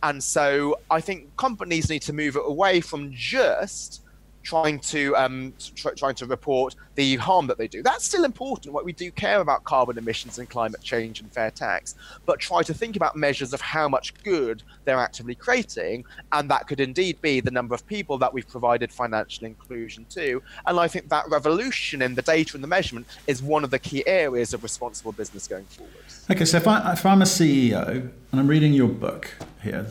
And 0.04 0.24
so 0.24 0.78
I 0.92 1.02
think 1.02 1.36
companies 1.38 1.90
need 1.90 2.04
to 2.04 2.14
move 2.14 2.36
away 2.36 2.82
from 2.82 3.12
just 3.12 4.02
trying 4.46 4.80
to 4.80 5.16
um, 5.18 5.54
tr- 5.76 5.90
trying 5.90 6.16
to 6.16 6.26
report 6.26 6.76
the 6.94 7.18
harm 7.18 7.48
that 7.48 7.58
they 7.58 7.68
do. 7.68 7.82
That's 7.84 8.06
still 8.06 8.24
important. 8.24 8.74
What 8.74 8.86
we 8.86 8.94
do 8.94 9.12
care 9.12 9.42
about 9.42 9.64
carbon 9.64 9.98
emissions 9.98 10.40
and 10.40 10.48
climate 10.48 10.82
change 10.82 11.20
and 11.20 11.30
fair 11.32 11.52
tax, 11.52 11.96
but 12.26 12.40
try 12.40 12.62
to 12.62 12.74
think 12.74 12.96
about 12.96 13.16
measures 13.16 13.52
of 13.54 13.60
how 13.60 13.90
much 13.90 14.14
good 14.24 14.64
they're 14.86 15.00
actively 15.00 15.36
creating, 15.36 16.06
and 16.32 16.50
that 16.52 16.68
could 16.68 16.80
indeed 16.80 17.20
be 17.22 17.40
the 17.40 17.52
number 17.52 17.74
of 17.74 17.86
people 17.88 18.18
that 18.20 18.34
we've 18.34 18.48
provided 18.48 18.92
financial 18.92 19.46
inclusion 19.46 20.06
to. 20.12 20.42
And 20.68 20.80
I 20.80 20.88
think 20.88 21.10
that 21.10 21.28
revolution 21.28 22.02
in 22.04 22.16
the 22.16 22.22
data 22.22 22.56
and 22.56 22.64
the 22.64 22.68
measurement 22.68 23.08
is 23.28 23.42
one 23.42 23.64
of 23.64 23.72
the 23.72 23.80
key 23.80 24.06
areas 24.08 24.54
of 24.54 24.62
responsible 24.62 25.12
business 25.12 25.48
going 25.48 25.66
forward. 25.66 25.94
Okay, 26.30 26.46
so 26.46 26.58
if, 26.58 26.68
I, 26.68 26.94
if 26.94 27.06
I'm 27.06 27.22
a 27.24 27.26
CEO 27.26 27.88
and 28.32 28.40
I'm 28.40 28.48
reading 28.48 28.74
your 28.74 28.88
book 28.88 29.32
here, 29.64 29.88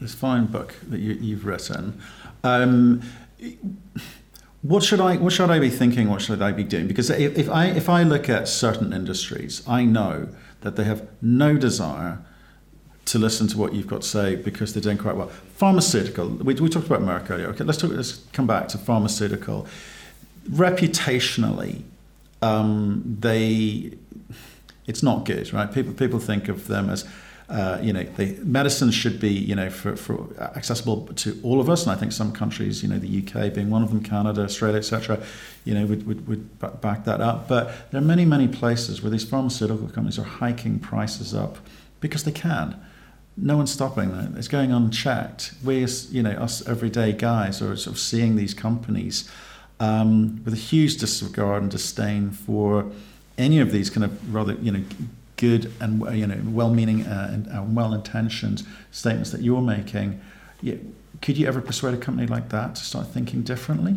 this, 0.00 0.14
fine 0.14 0.46
book 0.46 0.76
that 0.88 1.00
you, 1.00 1.34
have 1.34 1.44
written. 1.44 2.00
Um, 2.44 3.02
what 4.62 4.82
should 4.82 5.00
I 5.00 5.16
what 5.16 5.32
should 5.32 5.50
I 5.50 5.58
be 5.58 5.70
thinking? 5.70 6.08
What 6.08 6.22
should 6.22 6.42
I 6.42 6.52
be 6.52 6.64
doing? 6.64 6.88
Because 6.88 7.10
if, 7.10 7.38
if 7.38 7.48
I 7.48 7.66
if 7.66 7.88
I 7.88 8.02
look 8.02 8.28
at 8.28 8.48
certain 8.48 8.92
industries, 8.92 9.62
I 9.66 9.84
know 9.84 10.28
that 10.62 10.76
they 10.76 10.84
have 10.84 11.06
no 11.22 11.56
desire 11.56 12.18
to 13.06 13.18
listen 13.18 13.46
to 13.46 13.58
what 13.58 13.72
you've 13.72 13.86
got 13.86 14.02
to 14.02 14.08
say 14.08 14.34
because 14.34 14.74
they're 14.74 14.82
doing 14.82 14.98
quite 14.98 15.16
well. 15.16 15.28
Pharmaceutical, 15.28 16.28
we, 16.28 16.54
we 16.54 16.68
talked 16.68 16.86
about 16.86 17.02
Merck 17.02 17.30
earlier. 17.30 17.46
Okay, 17.48 17.62
let's 17.64 17.78
talk. 17.78 17.92
Let's 17.92 18.24
come 18.32 18.46
back 18.46 18.68
to 18.68 18.78
pharmaceutical. 18.78 19.66
Reputationally, 20.50 21.82
um, 22.42 23.16
they 23.20 23.92
it's 24.86 25.02
not 25.02 25.24
good, 25.24 25.52
right? 25.52 25.72
People 25.72 25.92
people 25.92 26.18
think 26.18 26.48
of 26.48 26.66
them 26.66 26.90
as 26.90 27.04
uh, 27.48 27.78
you 27.80 27.92
know, 27.92 28.02
the 28.02 28.36
medicine 28.42 28.90
should 28.90 29.20
be, 29.20 29.30
you 29.30 29.54
know, 29.54 29.70
for, 29.70 29.94
for 29.94 30.28
accessible 30.56 31.06
to 31.14 31.38
all 31.44 31.60
of 31.60 31.70
us. 31.70 31.84
And 31.84 31.92
I 31.92 31.94
think 31.94 32.10
some 32.10 32.32
countries, 32.32 32.82
you 32.82 32.88
know, 32.88 32.98
the 32.98 33.22
UK 33.22 33.54
being 33.54 33.70
one 33.70 33.84
of 33.84 33.90
them, 33.90 34.02
Canada, 34.02 34.42
Australia, 34.42 34.78
etc., 34.78 35.22
you 35.64 35.74
know, 35.74 35.86
would, 35.86 36.06
would, 36.06 36.26
would 36.26 36.80
back 36.80 37.04
that 37.04 37.20
up. 37.20 37.46
But 37.46 37.90
there 37.90 38.00
are 38.00 38.04
many, 38.04 38.24
many 38.24 38.48
places 38.48 39.00
where 39.00 39.10
these 39.10 39.24
pharmaceutical 39.24 39.86
companies 39.86 40.18
are 40.18 40.24
hiking 40.24 40.80
prices 40.80 41.34
up 41.34 41.58
because 42.00 42.24
they 42.24 42.32
can. 42.32 42.80
No 43.36 43.56
one's 43.56 43.72
stopping 43.72 44.10
them. 44.10 44.34
It's 44.36 44.48
going 44.48 44.72
unchecked. 44.72 45.52
We, 45.62 45.86
you 46.10 46.22
know, 46.22 46.30
us 46.30 46.66
everyday 46.66 47.12
guys 47.12 47.62
are 47.62 47.76
sort 47.76 47.94
of 47.94 48.00
seeing 48.00 48.34
these 48.34 48.54
companies 48.54 49.30
um, 49.78 50.42
with 50.44 50.54
a 50.54 50.56
huge 50.56 50.96
disregard 50.96 51.62
and 51.62 51.70
disdain 51.70 52.30
for 52.30 52.90
any 53.38 53.60
of 53.60 53.70
these 53.70 53.90
kind 53.90 54.04
of 54.04 54.34
rather, 54.34 54.54
you 54.54 54.72
know, 54.72 54.82
good 55.36 55.72
and 55.80 56.00
you 56.16 56.26
know 56.26 56.40
well-meaning 56.44 57.02
uh, 57.02 57.44
and 57.48 57.76
well-intentioned 57.76 58.62
statements 58.90 59.30
that 59.30 59.42
you're 59.42 59.60
making, 59.60 60.20
could 61.22 61.36
you 61.36 61.46
ever 61.46 61.60
persuade 61.60 61.94
a 61.94 61.98
company 61.98 62.26
like 62.26 62.48
that 62.50 62.74
to 62.76 62.84
start 62.84 63.08
thinking 63.08 63.42
differently? 63.42 63.96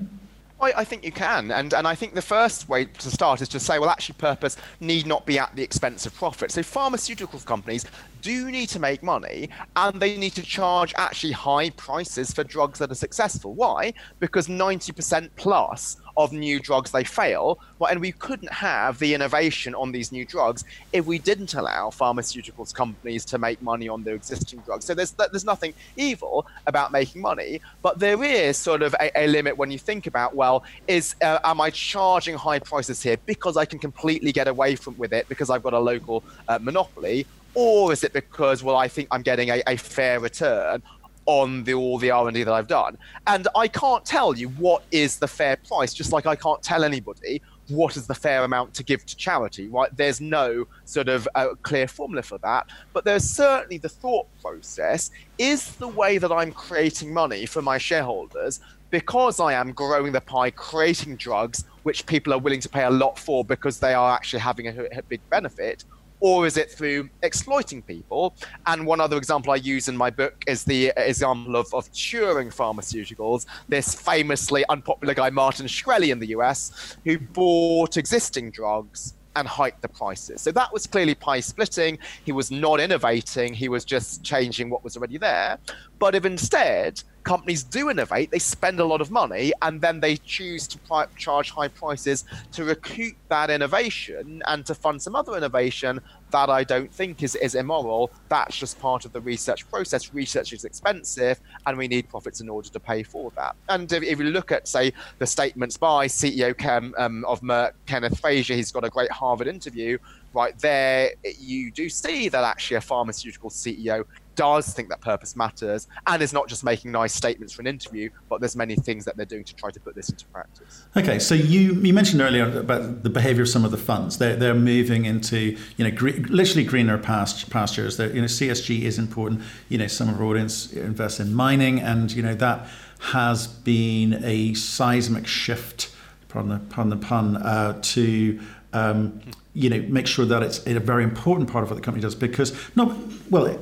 I, 0.61 0.73
I, 0.77 0.83
think 0.83 1.05
you 1.05 1.11
can, 1.11 1.51
and 1.51 1.73
and 1.73 1.87
I 1.87 1.95
think 1.95 2.15
the 2.15 2.21
first 2.21 2.67
way 2.67 2.85
to 2.85 3.11
start 3.11 3.41
is 3.41 3.47
to 3.49 3.59
say, 3.59 3.79
well, 3.79 3.89
actually, 3.89 4.15
purpose 4.17 4.57
need 4.81 5.05
not 5.05 5.25
be 5.25 5.39
at 5.39 5.55
the 5.55 5.63
expense 5.63 6.05
of 6.05 6.13
profit. 6.13 6.51
So 6.51 6.63
pharmaceutical 6.63 7.39
companies 7.39 7.85
do 8.21 8.51
need 8.51 8.69
to 8.69 8.79
make 8.79 9.03
money, 9.03 9.49
and 9.75 9.99
they 10.01 10.17
need 10.17 10.35
to 10.35 10.41
charge 10.41 10.93
actually 10.97 11.33
high 11.33 11.69
prices 11.71 12.33
for 12.33 12.43
drugs 12.43 12.79
that 12.79 12.91
are 12.91 12.95
successful. 12.95 13.53
Why? 13.53 13.93
Because 14.19 14.47
90% 14.47 15.29
plus 15.35 15.97
of 16.19 16.33
new 16.33 16.59
drugs 16.59 16.91
they 16.91 17.03
fail. 17.03 17.59
Well, 17.79 17.89
and 17.89 18.01
we 18.01 18.11
couldn't 18.11 18.51
have 18.51 18.99
the 18.99 19.13
innovation 19.13 19.73
on 19.73 19.91
these 19.91 20.11
new 20.11 20.25
drugs 20.25 20.65
if 20.91 21.05
we 21.05 21.17
didn't 21.17 21.53
allow 21.53 21.89
pharmaceuticals 21.89 22.73
companies 22.73 23.23
to 23.25 23.37
make 23.37 23.61
money 23.61 23.87
on 23.87 24.03
their 24.03 24.15
existing 24.15 24.59
drugs. 24.59 24.85
So 24.85 24.93
there's 24.93 25.11
there's 25.11 25.45
nothing 25.45 25.73
evil 25.95 26.45
about 26.67 26.91
making 26.91 27.21
money, 27.21 27.61
but 27.81 27.99
there 27.99 28.21
is 28.21 28.57
sort 28.57 28.81
of 28.81 28.93
a, 28.99 29.17
a 29.17 29.27
limit 29.27 29.57
when 29.57 29.71
you 29.71 29.79
think 29.79 30.07
about 30.07 30.35
well, 30.35 30.63
is 30.87 31.15
uh, 31.21 31.39
am 31.43 31.61
I 31.61 31.69
charging 31.69 32.35
high 32.35 32.59
prices 32.59 33.01
here 33.01 33.17
because 33.25 33.55
I 33.55 33.65
can 33.65 33.79
completely 33.79 34.31
get 34.31 34.47
away 34.47 34.75
from 34.75 34.97
with 34.97 35.13
it 35.13 35.27
because 35.29 35.49
I've 35.49 35.63
got 35.63 35.73
a 35.73 35.79
local 35.79 36.23
uh, 36.49 36.59
monopoly, 36.61 37.25
or 37.53 37.91
is 37.91 38.03
it 38.03 38.13
because 38.13 38.63
well 38.63 38.75
I 38.75 38.87
think 38.87 39.07
I'm 39.11 39.21
getting 39.21 39.49
a, 39.49 39.61
a 39.67 39.77
fair 39.77 40.19
return 40.19 40.81
on 41.29 41.63
the 41.63 41.75
all 41.75 41.99
the 41.99 42.09
R&D 42.09 42.41
that 42.41 42.51
I've 42.51 42.67
done. 42.67 42.97
And 43.27 43.47
I 43.55 43.67
can't 43.67 44.03
tell 44.03 44.35
you 44.35 44.49
what 44.49 44.81
is 44.89 45.19
the 45.19 45.27
fair 45.27 45.57
price, 45.57 45.93
just 45.93 46.11
like 46.11 46.25
I 46.25 46.35
can't 46.35 46.61
tell 46.63 46.83
anybody 46.83 47.39
what 47.67 47.95
is 47.95 48.07
the 48.07 48.15
fair 48.15 48.43
amount 48.43 48.73
to 48.73 48.83
give 48.83 49.05
to 49.05 49.15
charity, 49.15 49.67
right? 49.67 49.95
There's 49.95 50.19
no 50.19 50.65
sort 50.85 51.07
of 51.07 51.27
uh, 51.35 51.49
clear 51.61 51.87
formula 51.87 52.23
for 52.23 52.39
that. 52.39 52.65
But 52.93 53.05
there's 53.05 53.23
certainly 53.23 53.77
the 53.77 53.89
thought 53.89 54.25
process 54.41 55.11
is 55.37 55.75
the 55.75 55.87
way 55.87 56.17
that 56.17 56.31
I'm 56.31 56.51
creating 56.51 57.13
money 57.13 57.45
for 57.45 57.61
my 57.61 57.77
shareholders 57.77 58.59
because 58.89 59.39
I 59.39 59.53
am 59.53 59.71
growing 59.71 60.11
the 60.11 60.21
pie, 60.21 60.49
creating 60.49 61.17
drugs 61.17 61.63
which 61.83 62.07
people 62.07 62.33
are 62.33 62.39
willing 62.39 62.59
to 62.61 62.69
pay 62.69 62.85
a 62.85 62.89
lot 62.89 63.19
for 63.19 63.45
because 63.45 63.79
they 63.79 63.93
are 63.93 64.15
actually 64.15 64.39
having 64.39 64.67
a, 64.67 64.85
a 64.97 65.03
big 65.03 65.21
benefit 65.29 65.85
or 66.19 66.45
is 66.45 66.57
it 66.57 66.71
through 66.71 67.09
exploiting 67.23 67.81
people? 67.81 68.35
And 68.65 68.85
one 68.85 68.99
other 68.99 69.17
example 69.17 69.51
I 69.51 69.57
use 69.57 69.87
in 69.87 69.95
my 69.95 70.09
book 70.09 70.43
is 70.47 70.63
the 70.63 70.91
example 70.97 71.55
of, 71.55 71.73
of 71.73 71.91
Turing 71.91 72.53
Pharmaceuticals, 72.53 73.45
this 73.67 73.95
famously 73.95 74.65
unpopular 74.69 75.13
guy, 75.13 75.29
Martin 75.29 75.65
Shkreli 75.65 76.11
in 76.11 76.19
the 76.19 76.27
US, 76.27 76.97
who 77.05 77.17
bought 77.17 77.97
existing 77.97 78.51
drugs 78.51 79.15
and 79.35 79.47
hike 79.47 79.79
the 79.81 79.87
prices. 79.87 80.41
So 80.41 80.51
that 80.51 80.73
was 80.73 80.85
clearly 80.85 81.15
pie 81.15 81.39
splitting. 81.39 81.97
He 82.25 82.31
was 82.31 82.51
not 82.51 82.79
innovating, 82.79 83.53
he 83.53 83.69
was 83.69 83.85
just 83.85 84.23
changing 84.23 84.69
what 84.69 84.83
was 84.83 84.97
already 84.97 85.17
there. 85.17 85.57
But 85.99 86.15
if 86.15 86.25
instead 86.25 87.01
companies 87.29 87.61
do 87.61 87.91
innovate, 87.91 88.31
they 88.31 88.39
spend 88.39 88.79
a 88.79 88.83
lot 88.83 89.01
of 89.01 89.11
money, 89.11 89.53
and 89.61 89.79
then 89.79 89.99
they 89.99 90.17
choose 90.17 90.67
to 90.67 90.79
pri- 90.79 91.05
charge 91.15 91.51
high 91.51 91.67
prices 91.67 92.25
to 92.51 92.63
recoup 92.63 93.15
that 93.27 93.51
innovation 93.51 94.41
and 94.47 94.65
to 94.65 94.73
fund 94.73 94.99
some 94.99 95.15
other 95.15 95.37
innovation 95.37 96.01
that 96.31 96.49
I 96.49 96.63
don't 96.63 96.91
think 96.91 97.21
is, 97.21 97.35
is 97.35 97.53
immoral. 97.53 98.11
That's 98.29 98.57
just 98.57 98.79
part 98.79 99.05
of 99.05 99.13
the 99.13 99.21
research 99.21 99.69
process. 99.69 100.11
Research 100.11 100.53
is 100.53 100.65
expensive, 100.65 101.39
and 101.67 101.77
we 101.77 101.87
need 101.87 102.09
profits 102.09 102.41
in 102.41 102.49
order 102.49 102.67
to 102.69 102.79
pay 102.79 103.03
for 103.03 103.31
that. 103.35 103.55
And 103.67 103.91
if, 103.91 104.01
if 104.01 104.17
you 104.17 104.25
look 104.25 104.51
at, 104.51 104.67
say, 104.67 104.91
the 105.19 105.27
statements 105.27 105.77
by 105.77 106.07
CEO 106.07 106.57
Chem, 106.57 106.95
um, 106.97 107.23
of 107.25 107.41
Merck, 107.41 107.73
Kenneth 107.85 108.19
Frazier, 108.19 108.55
he's 108.55 108.71
got 108.71 108.83
a 108.83 108.89
great 108.89 109.11
Harvard 109.11 109.47
interview. 109.47 109.99
Right 110.33 110.57
there, 110.57 111.11
you 111.39 111.69
do 111.69 111.89
see 111.89 112.27
that 112.29 112.43
actually 112.43 112.77
a 112.77 112.81
pharmaceutical 112.81 113.51
CEO 113.51 114.05
does 114.39 114.73
think 114.73 114.87
that 114.87 115.01
purpose 115.01 115.35
matters 115.35 115.89
and 116.07 116.23
is 116.23 116.31
not 116.31 116.47
just 116.47 116.63
making 116.63 116.93
nice 116.93 117.13
statements 117.13 117.51
for 117.53 117.61
an 117.61 117.67
interview, 117.67 118.09
but 118.29 118.39
there's 118.39 118.55
many 118.55 118.73
things 118.73 119.03
that 119.03 119.17
they're 119.17 119.25
doing 119.25 119.43
to 119.43 119.53
try 119.53 119.69
to 119.69 119.81
put 119.81 119.95
this 119.95 120.07
into 120.09 120.25
practice. 120.27 120.85
Okay, 120.95 121.19
so 121.19 121.35
you, 121.35 121.73
you 121.73 121.93
mentioned 121.93 122.21
earlier 122.21 122.57
about 122.57 123.03
the 123.03 123.09
behavior 123.09 123.41
of 123.41 123.49
some 123.49 123.65
of 123.65 123.71
the 123.71 123.77
funds. 123.77 124.17
They're, 124.17 124.37
they're 124.37 124.53
moving 124.53 125.03
into 125.03 125.57
you 125.75 125.83
know 125.83 125.91
gre- 125.91 126.21
literally 126.29 126.63
greener 126.63 126.97
past, 126.97 127.49
pastures. 127.49 127.97
They're, 127.97 128.15
you 128.15 128.21
know 128.21 128.27
ESG 128.27 128.83
is 128.83 128.97
important. 128.97 129.41
You 129.67 129.77
know 129.77 129.87
some 129.87 130.07
of 130.07 130.21
our 130.21 130.27
audience 130.27 130.71
invest 130.71 131.19
in 131.19 131.33
mining, 131.33 131.81
and 131.81 132.09
you 132.09 132.23
know 132.23 132.35
that 132.35 132.65
has 132.99 133.45
been 133.45 134.23
a 134.23 134.53
seismic 134.53 135.27
shift. 135.27 135.93
Pardon 136.29 136.51
the, 136.51 136.59
pardon 136.73 136.91
the 136.91 137.05
pun. 137.05 137.35
Uh, 137.35 137.77
to 137.81 138.39
um, 138.71 139.19
you 139.53 139.69
know 139.69 139.81
make 139.89 140.07
sure 140.07 140.23
that 140.23 140.43
it's 140.43 140.65
a 140.65 140.79
very 140.79 141.03
important 141.03 141.49
part 141.49 141.65
of 141.65 141.69
what 141.69 141.75
the 141.75 141.81
company 141.81 142.01
does 142.01 142.15
because 142.15 142.57
no 142.77 142.97
well 143.29 143.59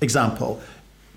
example 0.00 0.60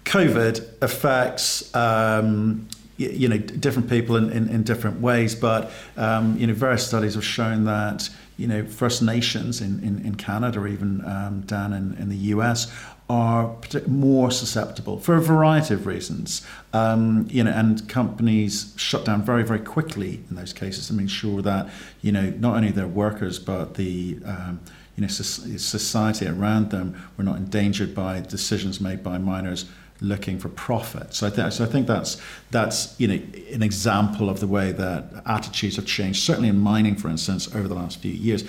covid 0.05 0.65
affects 0.81 1.73
um, 1.75 2.67
you, 2.97 3.09
you 3.09 3.27
know 3.27 3.37
different 3.37 3.89
people 3.89 4.15
in, 4.15 4.31
in, 4.31 4.49
in 4.49 4.63
different 4.63 5.01
ways 5.01 5.35
but 5.35 5.71
um, 5.97 6.37
you 6.37 6.47
know 6.47 6.53
various 6.53 6.87
studies 6.87 7.15
have 7.15 7.25
shown 7.25 7.65
that 7.65 8.09
you 8.37 8.47
know 8.47 8.63
First 8.63 9.01
Nations 9.01 9.59
in, 9.61 9.83
in, 9.83 10.05
in 10.05 10.15
Canada 10.15 10.59
or 10.59 10.67
even 10.67 11.03
um, 11.05 11.41
down 11.41 11.73
in, 11.73 11.95
in 11.95 12.09
the 12.09 12.15
US 12.33 12.71
are 13.09 13.55
more 13.87 14.31
susceptible 14.31 14.99
for 14.99 15.15
a 15.15 15.21
variety 15.21 15.73
of 15.73 15.87
reasons. 15.87 16.45
Um, 16.73 17.27
you 17.29 17.43
know, 17.43 17.51
and 17.51 17.87
companies 17.87 18.73
shut 18.75 19.05
down 19.05 19.23
very, 19.23 19.43
very 19.43 19.59
quickly 19.59 20.23
in 20.29 20.35
those 20.35 20.51
cases 20.51 20.87
to 20.87 20.93
make 20.93 21.09
sure 21.09 21.41
that 21.41 21.69
you 22.01 22.11
know 22.11 22.29
not 22.37 22.55
only 22.55 22.71
their 22.71 22.87
workers 22.87 23.39
but 23.39 23.75
the 23.75 24.19
um, 24.25 24.59
you 24.97 25.01
know 25.01 25.07
society 25.07 26.27
around 26.27 26.71
them 26.71 27.01
were 27.15 27.23
not 27.23 27.37
endangered 27.37 27.95
by 27.95 28.19
decisions 28.19 28.81
made 28.81 29.03
by 29.03 29.17
miners 29.17 29.65
looking 30.01 30.37
for 30.37 30.49
profit. 30.49 31.13
So 31.13 31.27
I, 31.27 31.29
th- 31.29 31.53
so 31.53 31.63
I 31.63 31.67
think 31.67 31.87
that's 31.87 32.21
that's 32.51 32.99
you 32.99 33.07
know 33.07 33.19
an 33.53 33.63
example 33.63 34.29
of 34.29 34.39
the 34.39 34.47
way 34.47 34.71
that 34.71 35.23
attitudes 35.25 35.75
have 35.75 35.85
changed. 35.85 36.23
Certainly 36.23 36.49
in 36.49 36.59
mining, 36.59 36.95
for 36.95 37.09
instance, 37.09 37.53
over 37.55 37.67
the 37.67 37.75
last 37.75 37.99
few 37.99 38.11
years, 38.11 38.43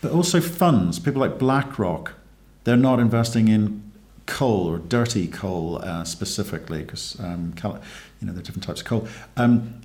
but 0.00 0.12
also 0.12 0.40
funds. 0.40 0.98
People 0.98 1.20
like 1.20 1.38
BlackRock, 1.38 2.14
they're 2.64 2.76
not 2.76 3.00
investing 3.00 3.48
in 3.48 3.82
coal 4.26 4.68
or 4.68 4.78
dirty 4.78 5.26
coal 5.26 5.80
uh, 5.82 6.04
specifically, 6.04 6.82
because 6.82 7.18
um, 7.20 7.54
you 7.64 8.26
know 8.26 8.32
there 8.32 8.40
are 8.40 8.42
different 8.42 8.64
types 8.64 8.80
of 8.80 8.86
coal. 8.86 9.08
Um, 9.36 9.80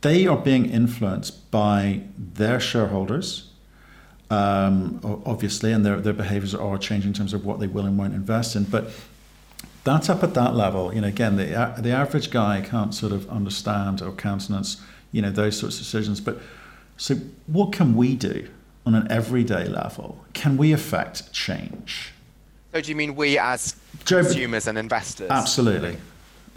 they 0.00 0.26
are 0.26 0.36
being 0.36 0.66
influenced 0.66 1.50
by 1.52 2.02
their 2.18 2.58
shareholders, 2.58 3.51
um, 4.32 5.00
obviously, 5.26 5.72
and 5.72 5.84
their, 5.84 6.00
their 6.00 6.14
behaviors 6.14 6.54
are 6.54 6.78
changing 6.78 7.10
in 7.10 7.14
terms 7.14 7.34
of 7.34 7.44
what 7.44 7.60
they 7.60 7.66
will 7.66 7.84
and 7.84 7.98
won't 7.98 8.14
invest 8.14 8.56
in. 8.56 8.64
But 8.64 8.90
that's 9.84 10.08
up 10.08 10.22
at 10.22 10.32
that 10.34 10.54
level. 10.54 10.94
You 10.94 11.02
know, 11.02 11.08
again, 11.08 11.36
the 11.36 11.74
the 11.78 11.90
average 11.90 12.30
guy 12.30 12.62
can't 12.62 12.94
sort 12.94 13.12
of 13.12 13.28
understand 13.28 14.00
or 14.00 14.12
countenance, 14.12 14.80
you 15.10 15.20
know, 15.20 15.30
those 15.30 15.58
sorts 15.58 15.76
of 15.76 15.82
decisions. 15.82 16.20
But 16.20 16.38
so, 16.96 17.16
what 17.46 17.72
can 17.72 17.94
we 17.94 18.14
do 18.14 18.48
on 18.86 18.94
an 18.94 19.06
everyday 19.10 19.68
level? 19.68 20.24
Can 20.32 20.56
we 20.56 20.72
affect 20.72 21.32
change? 21.32 22.12
So 22.72 22.80
do 22.80 22.88
you 22.88 22.96
mean 22.96 23.14
we 23.14 23.38
as 23.38 23.76
consumers 24.06 24.66
and 24.66 24.78
investors? 24.78 25.30
Absolutely. 25.30 25.98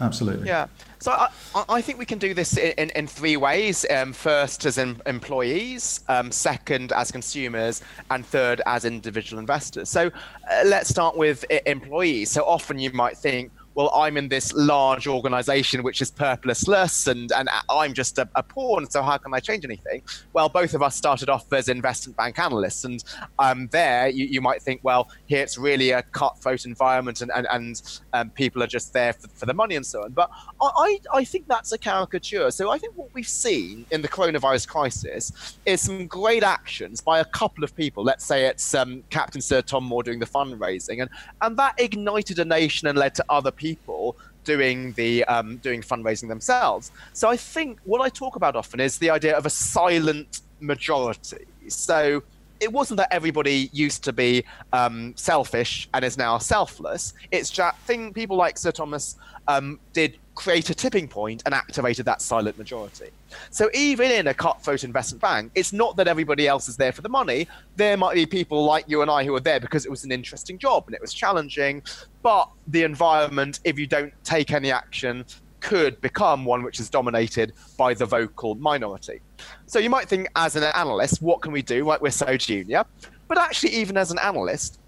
Absolutely. 0.00 0.46
Yeah. 0.46 0.66
So 0.98 1.12
I, 1.12 1.28
I 1.68 1.80
think 1.80 1.98
we 1.98 2.04
can 2.04 2.18
do 2.18 2.34
this 2.34 2.56
in, 2.56 2.90
in 2.90 3.06
three 3.06 3.36
ways. 3.36 3.86
Um, 3.90 4.12
first, 4.12 4.66
as 4.66 4.78
in 4.78 5.00
employees, 5.06 6.00
um, 6.08 6.30
second, 6.30 6.92
as 6.92 7.10
consumers, 7.10 7.82
and 8.10 8.24
third, 8.26 8.60
as 8.66 8.84
individual 8.84 9.40
investors. 9.40 9.88
So 9.88 10.08
uh, 10.08 10.62
let's 10.66 10.90
start 10.90 11.16
with 11.16 11.44
employees. 11.64 12.30
So 12.30 12.44
often 12.44 12.78
you 12.78 12.90
might 12.92 13.16
think, 13.16 13.52
well, 13.76 13.92
I'm 13.94 14.16
in 14.16 14.28
this 14.28 14.54
large 14.54 15.06
organization 15.06 15.82
which 15.82 16.00
is 16.00 16.10
purposeless 16.10 17.06
and, 17.06 17.30
and 17.32 17.48
I'm 17.68 17.92
just 17.92 18.16
a, 18.16 18.26
a 18.34 18.42
pawn, 18.42 18.88
so 18.90 19.02
how 19.02 19.18
can 19.18 19.34
I 19.34 19.38
change 19.38 19.66
anything? 19.66 20.02
Well, 20.32 20.48
both 20.48 20.72
of 20.72 20.82
us 20.82 20.96
started 20.96 21.28
off 21.28 21.52
as 21.52 21.68
investment 21.68 22.16
bank 22.16 22.38
analysts, 22.38 22.84
and 22.84 23.04
um, 23.38 23.68
there 23.72 24.08
you, 24.08 24.24
you 24.24 24.40
might 24.40 24.62
think, 24.62 24.80
well, 24.82 25.10
here 25.26 25.42
it's 25.42 25.58
really 25.58 25.90
a 25.90 26.02
cutthroat 26.02 26.64
environment 26.64 27.20
and, 27.20 27.30
and, 27.36 27.46
and 27.50 28.00
um, 28.14 28.30
people 28.30 28.62
are 28.62 28.66
just 28.66 28.94
there 28.94 29.12
for, 29.12 29.28
for 29.28 29.44
the 29.44 29.52
money 29.52 29.76
and 29.76 29.84
so 29.84 30.04
on. 30.04 30.12
But 30.12 30.30
I, 30.58 30.98
I 31.12 31.24
think 31.24 31.46
that's 31.46 31.72
a 31.72 31.78
caricature. 31.78 32.50
So 32.50 32.70
I 32.70 32.78
think 32.78 32.96
what 32.96 33.12
we've 33.12 33.28
seen 33.28 33.84
in 33.90 34.00
the 34.00 34.08
coronavirus 34.08 34.68
crisis 34.68 35.58
is 35.66 35.82
some 35.82 36.06
great 36.06 36.42
actions 36.42 37.02
by 37.02 37.20
a 37.20 37.26
couple 37.26 37.62
of 37.62 37.76
people. 37.76 38.02
Let's 38.02 38.24
say 38.24 38.46
it's 38.46 38.74
um, 38.74 39.04
Captain 39.10 39.42
Sir 39.42 39.60
Tom 39.60 39.84
Moore 39.84 40.02
doing 40.02 40.18
the 40.18 40.26
fundraising, 40.26 41.02
and, 41.02 41.10
and 41.42 41.58
that 41.58 41.74
ignited 41.78 42.38
a 42.38 42.44
nation 42.46 42.88
and 42.88 42.96
led 42.96 43.14
to 43.16 43.24
other 43.28 43.50
people 43.50 43.65
people 43.66 44.16
doing 44.44 44.92
the 44.92 45.24
um, 45.34 45.48
doing 45.66 45.82
fundraising 45.92 46.28
themselves. 46.34 46.84
So 47.12 47.24
I 47.34 47.36
think 47.54 47.72
what 47.90 48.00
I 48.06 48.08
talk 48.22 48.36
about 48.40 48.54
often 48.62 48.78
is 48.88 48.98
the 49.04 49.10
idea 49.18 49.34
of 49.40 49.44
a 49.46 49.54
silent 49.74 50.40
majority. 50.60 51.44
So 51.68 52.22
it 52.60 52.72
wasn't 52.72 52.98
that 52.98 53.08
everybody 53.12 53.70
used 53.72 54.04
to 54.04 54.12
be 54.12 54.44
um, 54.72 55.12
selfish 55.16 55.88
and 55.94 56.04
is 56.04 56.16
now 56.16 56.38
selfless. 56.38 57.14
It's 57.30 57.50
just 57.50 57.76
thing 57.80 58.12
people 58.12 58.36
like 58.36 58.58
Sir 58.58 58.72
Thomas 58.72 59.16
um, 59.48 59.78
did 59.92 60.18
create 60.34 60.68
a 60.70 60.74
tipping 60.74 61.08
point 61.08 61.42
and 61.46 61.54
activated 61.54 62.04
that 62.04 62.20
silent 62.20 62.58
majority. 62.58 63.10
So 63.50 63.70
even 63.74 64.10
in 64.10 64.26
a 64.26 64.34
cutthroat 64.34 64.84
investment 64.84 65.22
bank, 65.22 65.50
it's 65.54 65.72
not 65.72 65.96
that 65.96 66.08
everybody 66.08 66.46
else 66.46 66.68
is 66.68 66.76
there 66.76 66.92
for 66.92 67.02
the 67.02 67.08
money. 67.08 67.48
There 67.76 67.96
might 67.96 68.14
be 68.14 68.26
people 68.26 68.64
like 68.64 68.84
you 68.86 69.02
and 69.02 69.10
I 69.10 69.24
who 69.24 69.34
are 69.34 69.40
there 69.40 69.60
because 69.60 69.86
it 69.86 69.90
was 69.90 70.04
an 70.04 70.12
interesting 70.12 70.58
job 70.58 70.84
and 70.86 70.94
it 70.94 71.00
was 71.00 71.12
challenging. 71.12 71.82
But 72.22 72.50
the 72.68 72.82
environment, 72.82 73.60
if 73.64 73.78
you 73.78 73.86
don't 73.86 74.12
take 74.24 74.52
any 74.52 74.70
action, 74.70 75.24
could 75.60 76.00
become 76.00 76.44
one 76.44 76.62
which 76.62 76.80
is 76.80 76.90
dominated 76.90 77.52
by 77.76 77.94
the 77.94 78.06
vocal 78.06 78.54
minority. 78.56 79.20
So 79.66 79.78
you 79.78 79.90
might 79.90 80.08
think, 80.08 80.28
as 80.36 80.56
an 80.56 80.64
analyst, 80.64 81.22
what 81.22 81.42
can 81.42 81.52
we 81.52 81.62
do? 81.62 81.84
Like 81.84 82.00
we're 82.00 82.10
so 82.10 82.36
junior. 82.36 82.84
But 83.28 83.38
actually, 83.38 83.72
even 83.74 83.96
as 83.96 84.10
an 84.10 84.18
analyst, 84.18 84.78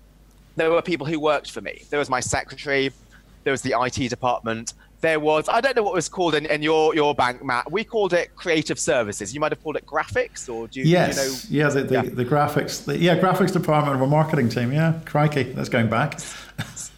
there 0.56 0.70
were 0.70 0.82
people 0.82 1.06
who 1.06 1.18
worked 1.20 1.50
for 1.50 1.60
me. 1.60 1.82
There 1.90 1.98
was 1.98 2.08
my 2.08 2.20
secretary, 2.20 2.92
there 3.44 3.52
was 3.52 3.62
the 3.62 3.74
IT 3.78 4.08
department, 4.08 4.74
there 5.00 5.20
was 5.20 5.48
I 5.48 5.60
don't 5.60 5.76
know 5.76 5.82
what 5.82 5.92
it 5.92 5.96
was 5.96 6.08
called 6.08 6.34
in, 6.34 6.46
in 6.46 6.62
your 6.62 6.94
your 6.94 7.14
bank, 7.14 7.44
Matt. 7.44 7.70
We 7.70 7.84
called 7.84 8.12
it 8.12 8.34
creative 8.34 8.78
services. 8.78 9.32
You 9.32 9.40
might 9.40 9.52
have 9.52 9.62
called 9.62 9.76
it 9.76 9.86
graphics, 9.86 10.52
or 10.52 10.66
do 10.66 10.80
you? 10.80 10.86
Yes, 10.86 11.50
you 11.50 11.60
know? 11.60 11.64
yeah, 11.64 11.72
the, 11.72 11.82
the, 11.84 11.94
yeah. 11.94 12.02
the 12.02 12.24
graphics, 12.24 12.84
the, 12.84 12.98
yeah, 12.98 13.16
graphics 13.18 13.52
department 13.52 13.96
of 13.96 14.02
a 14.02 14.06
marketing 14.06 14.48
team. 14.48 14.72
Yeah, 14.72 15.00
crikey, 15.04 15.44
that's 15.44 15.68
going 15.68 15.88
back. 15.88 16.20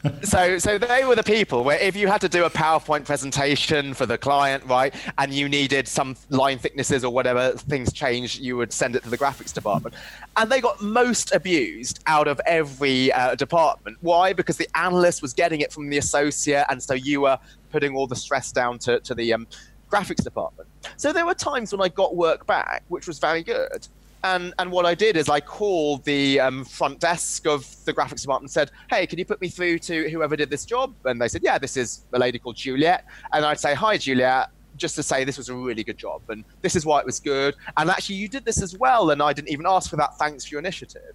so 0.22 0.58
so 0.58 0.78
they 0.78 1.04
were 1.04 1.14
the 1.14 1.22
people 1.22 1.62
where 1.64 1.78
if 1.78 1.94
you 1.94 2.08
had 2.08 2.20
to 2.20 2.28
do 2.28 2.44
a 2.44 2.50
PowerPoint 2.50 3.04
presentation 3.04 3.92
for 3.94 4.06
the 4.06 4.16
client, 4.16 4.64
right, 4.66 4.94
and 5.18 5.32
you 5.32 5.48
needed 5.48 5.86
some 5.86 6.16
line 6.30 6.58
thicknesses 6.58 7.04
or 7.04 7.12
whatever 7.12 7.52
things 7.52 7.92
changed, 7.92 8.40
you 8.40 8.56
would 8.56 8.72
send 8.72 8.96
it 8.96 9.02
to 9.02 9.10
the 9.10 9.18
graphics 9.18 9.52
department, 9.52 9.94
and 10.36 10.50
they 10.50 10.60
got 10.60 10.80
most 10.82 11.34
abused 11.34 12.00
out 12.06 12.28
of 12.28 12.40
every 12.46 13.12
uh, 13.12 13.34
department. 13.34 13.96
Why? 14.00 14.32
Because 14.32 14.56
the 14.56 14.68
analyst 14.74 15.22
was 15.22 15.34
getting 15.34 15.60
it 15.60 15.72
from 15.72 15.90
the 15.90 15.98
associate, 15.98 16.64
and 16.70 16.82
so 16.82 16.94
you 16.94 17.22
were 17.22 17.38
putting 17.70 17.94
all 17.94 18.06
the 18.06 18.16
stress 18.16 18.52
down 18.52 18.78
to, 18.80 19.00
to 19.00 19.14
the 19.14 19.32
um, 19.32 19.46
graphics 19.90 20.24
department. 20.24 20.68
So 20.96 21.12
there 21.12 21.26
were 21.26 21.34
times 21.34 21.72
when 21.72 21.80
I 21.82 21.88
got 21.88 22.16
work 22.16 22.46
back, 22.46 22.84
which 22.88 23.06
was 23.06 23.18
very 23.18 23.42
good. 23.42 23.86
And, 24.22 24.52
and 24.58 24.70
what 24.70 24.84
I 24.84 24.94
did 24.94 25.16
is 25.16 25.28
I 25.28 25.40
called 25.40 26.04
the 26.04 26.40
um, 26.40 26.64
front 26.64 27.00
desk 27.00 27.46
of 27.46 27.66
the 27.84 27.92
graphics 27.92 28.20
department 28.20 28.44
and 28.44 28.50
said, 28.50 28.70
Hey, 28.90 29.06
can 29.06 29.18
you 29.18 29.24
put 29.24 29.40
me 29.40 29.48
through 29.48 29.78
to 29.80 30.10
whoever 30.10 30.36
did 30.36 30.50
this 30.50 30.64
job? 30.64 30.94
And 31.04 31.20
they 31.20 31.28
said, 31.28 31.42
Yeah, 31.42 31.58
this 31.58 31.76
is 31.76 32.04
a 32.12 32.18
lady 32.18 32.38
called 32.38 32.56
Juliet. 32.56 33.04
And 33.32 33.44
I'd 33.44 33.60
say, 33.60 33.74
Hi, 33.74 33.96
Juliet 33.96 34.50
just 34.76 34.94
to 34.96 35.02
say 35.02 35.24
this 35.24 35.36
was 35.36 35.48
a 35.48 35.54
really 35.54 35.84
good 35.84 35.98
job 35.98 36.22
and 36.30 36.44
this 36.62 36.74
is 36.74 36.86
why 36.86 36.98
it 36.98 37.06
was 37.06 37.20
good. 37.20 37.54
And 37.76 37.90
actually, 37.90 38.16
you 38.16 38.28
did 38.28 38.44
this 38.44 38.62
as 38.62 38.76
well, 38.78 39.10
and 39.10 39.22
I 39.22 39.32
didn't 39.32 39.50
even 39.50 39.66
ask 39.66 39.90
for 39.90 39.96
that. 39.96 40.16
Thanks 40.16 40.46
for 40.46 40.54
your 40.54 40.58
initiative. 40.58 41.14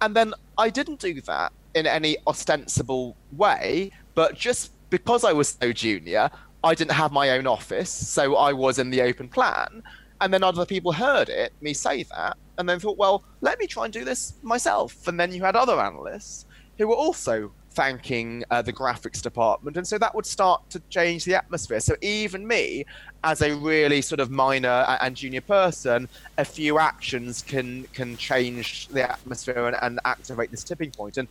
And 0.00 0.14
then 0.16 0.34
I 0.58 0.70
didn't 0.70 1.00
do 1.00 1.20
that 1.22 1.52
in 1.74 1.86
any 1.86 2.16
ostensible 2.26 3.16
way, 3.32 3.92
but 4.14 4.34
just 4.34 4.72
because 4.90 5.24
I 5.24 5.32
was 5.32 5.56
so 5.60 5.72
junior, 5.72 6.30
I 6.64 6.74
didn't 6.74 6.92
have 6.92 7.12
my 7.12 7.30
own 7.30 7.46
office, 7.46 7.90
so 7.90 8.36
I 8.36 8.52
was 8.52 8.78
in 8.78 8.90
the 8.90 9.02
open 9.02 9.28
plan. 9.28 9.82
And 10.20 10.32
then 10.32 10.42
other 10.42 10.64
people 10.64 10.92
heard 10.92 11.28
it, 11.28 11.52
me 11.60 11.74
say 11.74 12.04
that, 12.04 12.36
and 12.58 12.68
then 12.68 12.80
thought, 12.80 12.96
well, 12.96 13.24
let 13.40 13.58
me 13.58 13.66
try 13.66 13.84
and 13.84 13.92
do 13.92 14.04
this 14.04 14.34
myself. 14.42 15.06
And 15.08 15.18
then 15.20 15.32
you 15.32 15.42
had 15.42 15.56
other 15.56 15.78
analysts 15.78 16.46
who 16.78 16.88
were 16.88 16.94
also 16.94 17.52
thanking 17.76 18.42
uh, 18.50 18.62
the 18.62 18.72
graphics 18.72 19.20
department. 19.20 19.76
And 19.76 19.86
so 19.86 19.98
that 19.98 20.14
would 20.14 20.24
start 20.24 20.68
to 20.70 20.80
change 20.88 21.26
the 21.26 21.34
atmosphere. 21.34 21.80
So 21.80 21.94
even 22.00 22.46
me, 22.46 22.86
as 23.22 23.42
a 23.42 23.54
really 23.54 24.00
sort 24.00 24.20
of 24.20 24.30
minor 24.30 24.84
and 25.00 25.14
junior 25.14 25.42
person, 25.42 26.08
a 26.38 26.44
few 26.44 26.78
actions 26.78 27.42
can 27.42 27.84
can 27.92 28.16
change 28.16 28.88
the 28.88 29.10
atmosphere 29.10 29.66
and, 29.66 29.76
and 29.82 30.00
activate 30.06 30.50
this 30.50 30.64
tipping 30.64 30.90
point. 30.90 31.18
And 31.18 31.28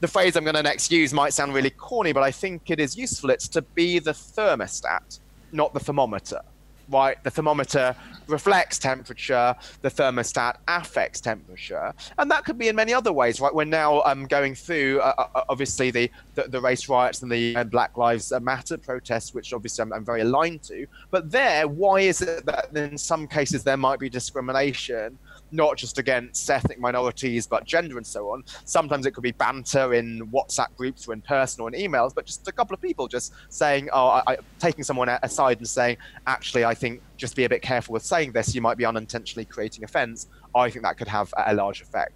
the 0.00 0.08
phrase 0.08 0.36
I'm 0.36 0.44
going 0.44 0.54
to 0.54 0.62
next 0.62 0.92
use 0.92 1.12
might 1.12 1.34
sound 1.34 1.52
really 1.52 1.70
corny, 1.70 2.12
but 2.12 2.22
I 2.22 2.30
think 2.30 2.70
it 2.70 2.78
is 2.78 2.96
useful. 2.96 3.30
It's 3.30 3.48
to 3.48 3.62
be 3.62 3.98
the 3.98 4.12
thermostat, 4.12 5.18
not 5.50 5.74
the 5.74 5.80
thermometer. 5.80 6.42
Right? 6.90 7.22
The 7.24 7.30
thermometer 7.30 7.94
reflects 8.26 8.78
temperature, 8.78 9.54
the 9.82 9.90
thermostat 9.90 10.56
affects 10.66 11.20
temperature, 11.20 11.94
and 12.18 12.30
that 12.30 12.44
could 12.44 12.58
be 12.58 12.68
in 12.68 12.76
many 12.76 12.92
other 12.92 13.12
ways, 13.12 13.40
right? 13.40 13.54
We're 13.54 13.64
now 13.64 14.02
um, 14.02 14.26
going 14.26 14.54
through, 14.54 15.00
uh, 15.00 15.26
uh, 15.34 15.42
obviously, 15.48 15.90
the, 15.90 16.10
the, 16.34 16.44
the 16.44 16.60
race 16.60 16.88
riots 16.88 17.22
and 17.22 17.30
the 17.30 17.56
uh, 17.56 17.64
Black 17.64 17.96
Lives 17.96 18.32
Matter 18.40 18.78
protests, 18.78 19.34
which 19.34 19.52
obviously 19.52 19.82
I'm, 19.82 19.92
I'm 19.92 20.04
very 20.04 20.20
aligned 20.22 20.62
to. 20.64 20.86
But 21.10 21.30
there, 21.30 21.66
why 21.66 22.00
is 22.00 22.22
it 22.22 22.46
that 22.46 22.76
in 22.76 22.98
some 22.98 23.26
cases 23.26 23.64
there 23.64 23.76
might 23.76 23.98
be 23.98 24.08
discrimination? 24.08 25.18
Not 25.50 25.76
just 25.76 25.98
against 25.98 26.48
ethnic 26.50 26.78
minorities, 26.78 27.46
but 27.46 27.64
gender 27.64 27.96
and 27.96 28.06
so 28.06 28.30
on. 28.30 28.44
Sometimes 28.64 29.06
it 29.06 29.12
could 29.12 29.22
be 29.22 29.32
banter 29.32 29.94
in 29.94 30.28
WhatsApp 30.30 30.74
groups 30.76 31.08
or 31.08 31.12
in 31.12 31.20
person 31.22 31.62
or 31.62 31.72
in 31.72 31.74
emails, 31.74 32.14
but 32.14 32.26
just 32.26 32.46
a 32.48 32.52
couple 32.52 32.74
of 32.74 32.80
people 32.80 33.08
just 33.08 33.32
saying, 33.48 33.88
oh, 33.92 34.08
I, 34.08 34.22
I, 34.26 34.36
taking 34.58 34.84
someone 34.84 35.08
aside 35.22 35.58
and 35.58 35.68
saying, 35.68 35.96
actually, 36.26 36.64
I 36.64 36.74
think 36.74 37.00
just 37.16 37.36
be 37.36 37.44
a 37.44 37.48
bit 37.48 37.62
careful 37.62 37.92
with 37.92 38.04
saying 38.04 38.32
this, 38.32 38.54
you 38.54 38.60
might 38.60 38.76
be 38.76 38.84
unintentionally 38.84 39.44
creating 39.44 39.84
offense. 39.84 40.28
I 40.54 40.70
think 40.70 40.84
that 40.84 40.96
could 40.96 41.08
have 41.08 41.32
a, 41.36 41.54
large 41.54 41.80
effect. 41.80 42.12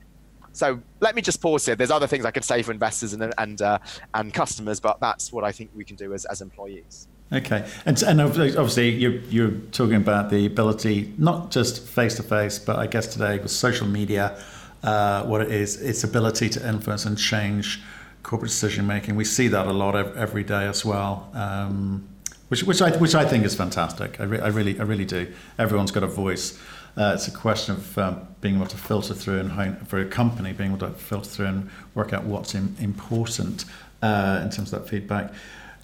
So 0.52 0.80
let 1.00 1.14
me 1.14 1.22
just 1.22 1.40
pause 1.40 1.64
here. 1.64 1.74
There's 1.74 1.90
other 1.90 2.06
things 2.06 2.24
I 2.24 2.30
could 2.30 2.44
say 2.44 2.62
for 2.62 2.72
investors 2.72 3.14
and 3.14 3.34
and 3.38 3.62
uh, 3.62 3.78
and 4.14 4.32
customers, 4.34 4.80
but 4.80 5.00
that's 5.00 5.32
what 5.32 5.44
I 5.44 5.52
think 5.52 5.70
we 5.74 5.84
can 5.84 5.96
do 5.96 6.12
as, 6.12 6.26
as 6.26 6.42
employees. 6.42 7.08
Okay, 7.32 7.66
and, 7.86 8.02
and 8.02 8.20
obviously 8.20 8.90
you're, 8.90 9.14
you're 9.30 9.52
talking 9.70 9.96
about 9.96 10.28
the 10.28 10.44
ability, 10.44 11.14
not 11.16 11.50
just 11.50 11.82
face 11.82 12.16
to 12.16 12.22
face, 12.22 12.58
but 12.58 12.78
I 12.78 12.86
guess 12.86 13.06
today 13.06 13.38
with 13.38 13.50
social 13.50 13.86
media, 13.86 14.38
uh, 14.82 15.24
what 15.24 15.40
it 15.40 15.50
is, 15.50 15.80
its 15.80 16.04
ability 16.04 16.50
to 16.50 16.68
influence 16.68 17.06
and 17.06 17.16
change 17.16 17.80
corporate 18.22 18.50
decision 18.50 18.86
making. 18.86 19.16
We 19.16 19.24
see 19.24 19.48
that 19.48 19.66
a 19.66 19.72
lot 19.72 19.94
every 19.94 20.44
day 20.44 20.66
as 20.66 20.84
well, 20.84 21.30
um, 21.32 22.06
which, 22.48 22.64
which, 22.64 22.82
I, 22.82 22.90
which 22.98 23.14
I 23.14 23.24
think 23.24 23.46
is 23.46 23.54
fantastic. 23.54 24.20
I, 24.20 24.24
re- 24.24 24.40
I, 24.40 24.48
really, 24.48 24.78
I 24.78 24.82
really 24.82 25.06
do. 25.06 25.32
Everyone's 25.58 25.90
got 25.90 26.02
a 26.02 26.08
voice. 26.08 26.60
Uh, 26.98 27.12
it's 27.14 27.28
a 27.28 27.32
question 27.32 27.76
of 27.76 27.98
um, 27.98 28.28
being 28.42 28.56
able 28.56 28.66
to 28.66 28.76
filter 28.76 29.14
through 29.14 29.38
and 29.40 29.88
for 29.88 29.98
a 30.00 30.04
company 30.04 30.52
being 30.52 30.74
able 30.74 30.86
to 30.86 30.92
filter 30.92 31.30
through 31.30 31.46
and 31.46 31.70
work 31.94 32.12
out 32.12 32.24
what's 32.24 32.54
in, 32.54 32.76
important 32.78 33.64
uh, 34.02 34.40
in 34.42 34.50
terms 34.50 34.70
of 34.70 34.82
that 34.82 34.90
feedback. 34.90 35.32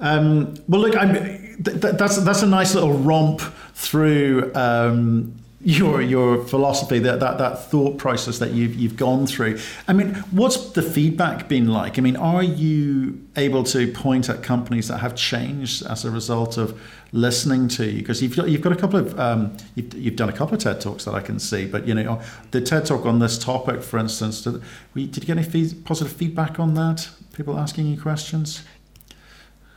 Um, 0.00 0.54
well, 0.68 0.80
look, 0.82 0.92
th- 0.92 1.96
that's 1.96 2.16
that's 2.18 2.42
a 2.42 2.46
nice 2.46 2.74
little 2.74 2.92
romp 2.92 3.40
through 3.74 4.52
um, 4.54 5.34
your 5.60 6.00
your 6.00 6.44
philosophy, 6.44 7.00
that, 7.00 7.18
that 7.18 7.38
that 7.38 7.64
thought 7.64 7.98
process 7.98 8.38
that 8.38 8.52
you've 8.52 8.76
you've 8.76 8.96
gone 8.96 9.26
through. 9.26 9.58
I 9.88 9.92
mean, 9.92 10.14
what's 10.30 10.70
the 10.70 10.82
feedback 10.82 11.48
been 11.48 11.68
like? 11.68 11.98
I 11.98 12.02
mean, 12.02 12.16
are 12.16 12.44
you 12.44 13.20
able 13.36 13.64
to 13.64 13.90
point 13.92 14.28
at 14.28 14.42
companies 14.42 14.86
that 14.88 14.98
have 14.98 15.16
changed 15.16 15.84
as 15.84 16.04
a 16.04 16.10
result 16.12 16.58
of 16.58 16.80
listening 17.10 17.66
to 17.68 17.86
you? 17.86 17.98
Because 17.98 18.22
you've 18.22 18.36
got, 18.36 18.48
you've 18.48 18.62
got 18.62 18.72
a 18.72 18.76
couple 18.76 19.00
of 19.00 19.18
um, 19.18 19.56
you've, 19.74 19.92
you've 19.94 20.16
done 20.16 20.28
a 20.28 20.32
couple 20.32 20.54
of 20.54 20.60
TED 20.60 20.80
talks 20.80 21.04
that 21.06 21.14
I 21.14 21.20
can 21.20 21.40
see, 21.40 21.66
but 21.66 21.88
you 21.88 21.94
know, 21.94 22.20
the 22.52 22.60
TED 22.60 22.86
talk 22.86 23.04
on 23.04 23.18
this 23.18 23.36
topic, 23.36 23.82
for 23.82 23.98
instance, 23.98 24.42
did, 24.42 24.62
did 24.94 25.16
you 25.16 25.34
get 25.34 25.38
any 25.38 25.72
positive 25.84 26.12
feedback 26.12 26.60
on 26.60 26.74
that? 26.74 27.08
People 27.32 27.58
asking 27.58 27.86
you 27.86 28.00
questions? 28.00 28.62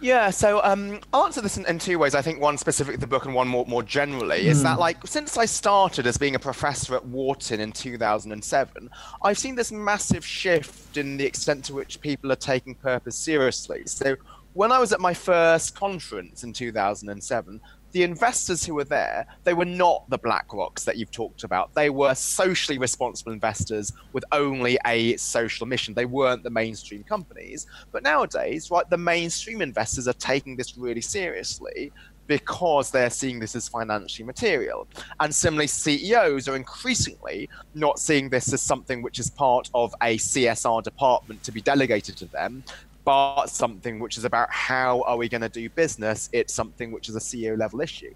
Yeah, 0.02 0.32
so 0.32 0.62
um, 0.64 1.00
I'll 1.14 1.26
answer 1.26 1.42
this 1.42 1.58
in, 1.58 1.66
in, 1.68 1.78
two 1.78 2.00
ways. 2.00 2.16
I 2.16 2.24
think 2.24 2.42
one 2.42 2.58
specific 2.58 2.96
to 2.96 3.00
the 3.00 3.08
book 3.08 3.26
and 3.26 3.36
one 3.36 3.48
more, 3.48 3.66
more 3.68 3.84
generally. 3.84 4.42
Mm. 4.42 4.46
Is 4.46 4.64
that 4.64 4.74
hmm. 4.74 4.80
like 4.80 4.98
since 5.06 5.38
I 5.38 5.46
started 5.46 6.08
as 6.08 6.18
being 6.18 6.34
a 6.34 6.40
professor 6.40 6.96
at 6.96 7.06
Wharton 7.06 7.60
in 7.60 7.72
2007, 7.72 8.90
I've 9.22 9.38
seen 9.38 9.56
this 9.56 9.72
massive 9.72 10.26
shift 10.26 10.98
in 10.98 11.18
the 11.18 11.26
extent 11.26 11.66
to 11.66 11.76
which 11.76 12.02
people 12.02 12.32
are 12.32 12.36
taking 12.36 12.74
purpose 12.74 13.16
seriously. 13.16 13.84
So 13.86 14.16
when 14.54 14.72
I 14.72 14.80
was 14.80 14.92
at 14.92 15.00
my 15.00 15.14
first 15.14 15.76
conference 15.76 16.44
in 16.44 16.52
2007, 16.52 17.62
the 17.92 18.04
investors 18.04 18.66
who 18.66 18.76
were 18.76 18.84
there, 18.84 19.26
they 19.44 19.54
were 19.54 19.66
not 19.66 20.10
the 20.10 20.20
BlackRocks 20.20 20.84
that 20.86 20.98
you've 20.98 21.12
talked 21.12 21.44
about. 21.44 21.74
They 21.74 21.90
were 21.90 22.16
socially 22.16 22.78
responsible 22.78 23.32
investors 23.32 23.94
with 24.14 24.24
only 24.32 24.78
a 24.86 25.18
social 25.18 25.68
mission. 25.68 25.94
They 25.94 26.06
weren't 26.06 26.44
the 26.44 26.50
mainstream 26.50 27.04
companies. 27.04 27.68
But 27.92 28.04
nowadays, 28.04 28.72
right, 28.72 28.90
the 28.90 28.98
mainstream 28.98 29.62
investors 29.62 30.08
are 30.08 30.14
taking 30.14 30.56
this 30.56 30.78
really 30.78 31.02
seriously 31.02 31.92
because 32.28 32.92
they're 32.92 33.10
seeing 33.10 33.40
this 33.40 33.56
as 33.56 33.68
financially 33.68 34.26
material. 34.26 34.88
And 35.20 35.36
similarly, 35.36 35.68
CEOs 35.68 36.48
are 36.48 36.56
increasingly 36.56 37.50
not 37.76 38.00
seeing 38.00 38.30
this 38.30 38.54
as 38.54 38.62
something 38.62 39.02
which 39.02 39.20
is 39.20 39.30
part 39.30 39.70
of 39.74 39.94
a 40.02 40.18
CSR 40.18 40.82
department 40.82 41.44
to 41.44 41.52
be 41.52 41.60
delegated 41.60 42.16
to 42.18 42.26
them, 42.28 42.64
but 43.04 43.48
something 43.48 44.00
which 44.00 44.18
is 44.18 44.26
about 44.26 44.52
how 44.52 45.02
are 45.04 45.18
we 45.18 45.28
going 45.28 45.42
to 45.42 45.50
do 45.50 45.70
business. 45.70 46.30
It's 46.32 46.54
something 46.54 46.92
which 46.92 47.10
is 47.10 47.16
a 47.16 47.20
CEO 47.20 47.58
level 47.58 47.82
issue. 47.82 48.14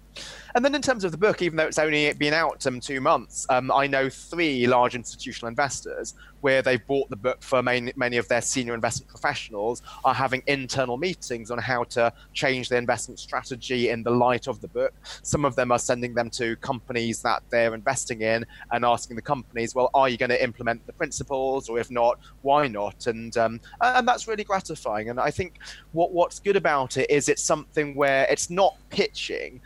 And 0.56 0.64
then 0.64 0.74
in 0.74 0.80
terms 0.80 1.04
of 1.04 1.12
the 1.12 1.18
book, 1.18 1.42
even 1.42 1.58
though 1.58 1.66
it's 1.66 1.78
only 1.78 2.10
been 2.14 2.32
out 2.32 2.66
um, 2.66 2.80
two 2.80 2.98
months, 2.98 3.46
um, 3.50 3.70
I 3.70 3.86
know 3.86 4.08
three 4.08 4.66
large 4.66 4.94
institutional 4.94 5.48
investors 5.50 6.14
where 6.40 6.62
they've 6.62 6.84
bought 6.86 7.10
the 7.10 7.16
book 7.16 7.42
for 7.42 7.62
many, 7.62 7.92
many 7.94 8.16
of 8.16 8.26
their 8.28 8.40
senior 8.40 8.72
investment 8.72 9.10
professionals 9.10 9.82
are 10.02 10.14
having 10.14 10.42
internal 10.46 10.96
meetings 10.96 11.50
on 11.50 11.58
how 11.58 11.84
to 11.84 12.10
change 12.32 12.70
their 12.70 12.78
investment 12.78 13.20
strategy 13.20 13.90
in 13.90 14.02
the 14.02 14.10
light 14.10 14.46
of 14.46 14.62
the 14.62 14.68
book. 14.68 14.94
Some 15.22 15.44
of 15.44 15.56
them 15.56 15.70
are 15.72 15.78
sending 15.78 16.14
them 16.14 16.30
to 16.30 16.56
companies 16.56 17.20
that 17.20 17.42
they're 17.50 17.74
investing 17.74 18.22
in 18.22 18.46
and 18.72 18.82
asking 18.82 19.16
the 19.16 19.22
companies, 19.22 19.74
well, 19.74 19.90
are 19.92 20.08
you 20.08 20.16
going 20.16 20.30
to 20.30 20.42
implement 20.42 20.86
the 20.86 20.92
principles? 20.94 21.68
Or 21.68 21.78
if 21.78 21.90
not, 21.90 22.18
why 22.40 22.66
not? 22.66 23.08
And, 23.08 23.36
um, 23.36 23.60
and 23.82 24.08
that's 24.08 24.26
really 24.26 24.44
gratifying. 24.44 25.10
And 25.10 25.20
I 25.20 25.30
think 25.30 25.58
what, 25.92 26.12
what's 26.12 26.38
good 26.38 26.56
about 26.56 26.96
it 26.96 27.10
is 27.10 27.28
it's 27.28 27.42
something 27.42 27.94
where 27.94 28.26
it's 28.30 28.48
not 28.48 28.74
pitching 28.88 29.60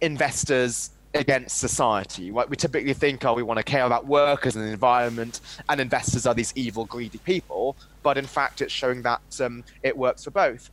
investors 0.00 0.90
against 1.14 1.58
society. 1.58 2.30
Right? 2.30 2.48
We 2.48 2.56
typically 2.56 2.94
think, 2.94 3.24
oh, 3.24 3.34
we 3.34 3.42
want 3.42 3.58
to 3.58 3.64
care 3.64 3.84
about 3.84 4.06
workers 4.06 4.56
and 4.56 4.64
the 4.64 4.70
environment, 4.70 5.40
and 5.68 5.80
investors 5.80 6.26
are 6.26 6.34
these 6.34 6.52
evil, 6.56 6.84
greedy 6.84 7.18
people. 7.18 7.76
But 8.02 8.16
in 8.18 8.26
fact, 8.26 8.60
it's 8.60 8.72
showing 8.72 9.02
that 9.02 9.40
um, 9.40 9.64
it 9.82 9.96
works 9.96 10.24
for 10.24 10.30
both. 10.30 10.70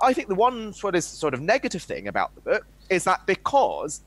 I 0.00 0.12
think 0.12 0.28
the 0.28 0.34
one 0.34 0.72
sort 0.72 0.94
of, 0.94 1.04
sort 1.04 1.34
of 1.34 1.40
negative 1.40 1.82
thing 1.82 2.08
about 2.08 2.34
the 2.34 2.40
book 2.40 2.66
is 2.90 3.04
that 3.04 3.24
because 3.26 4.02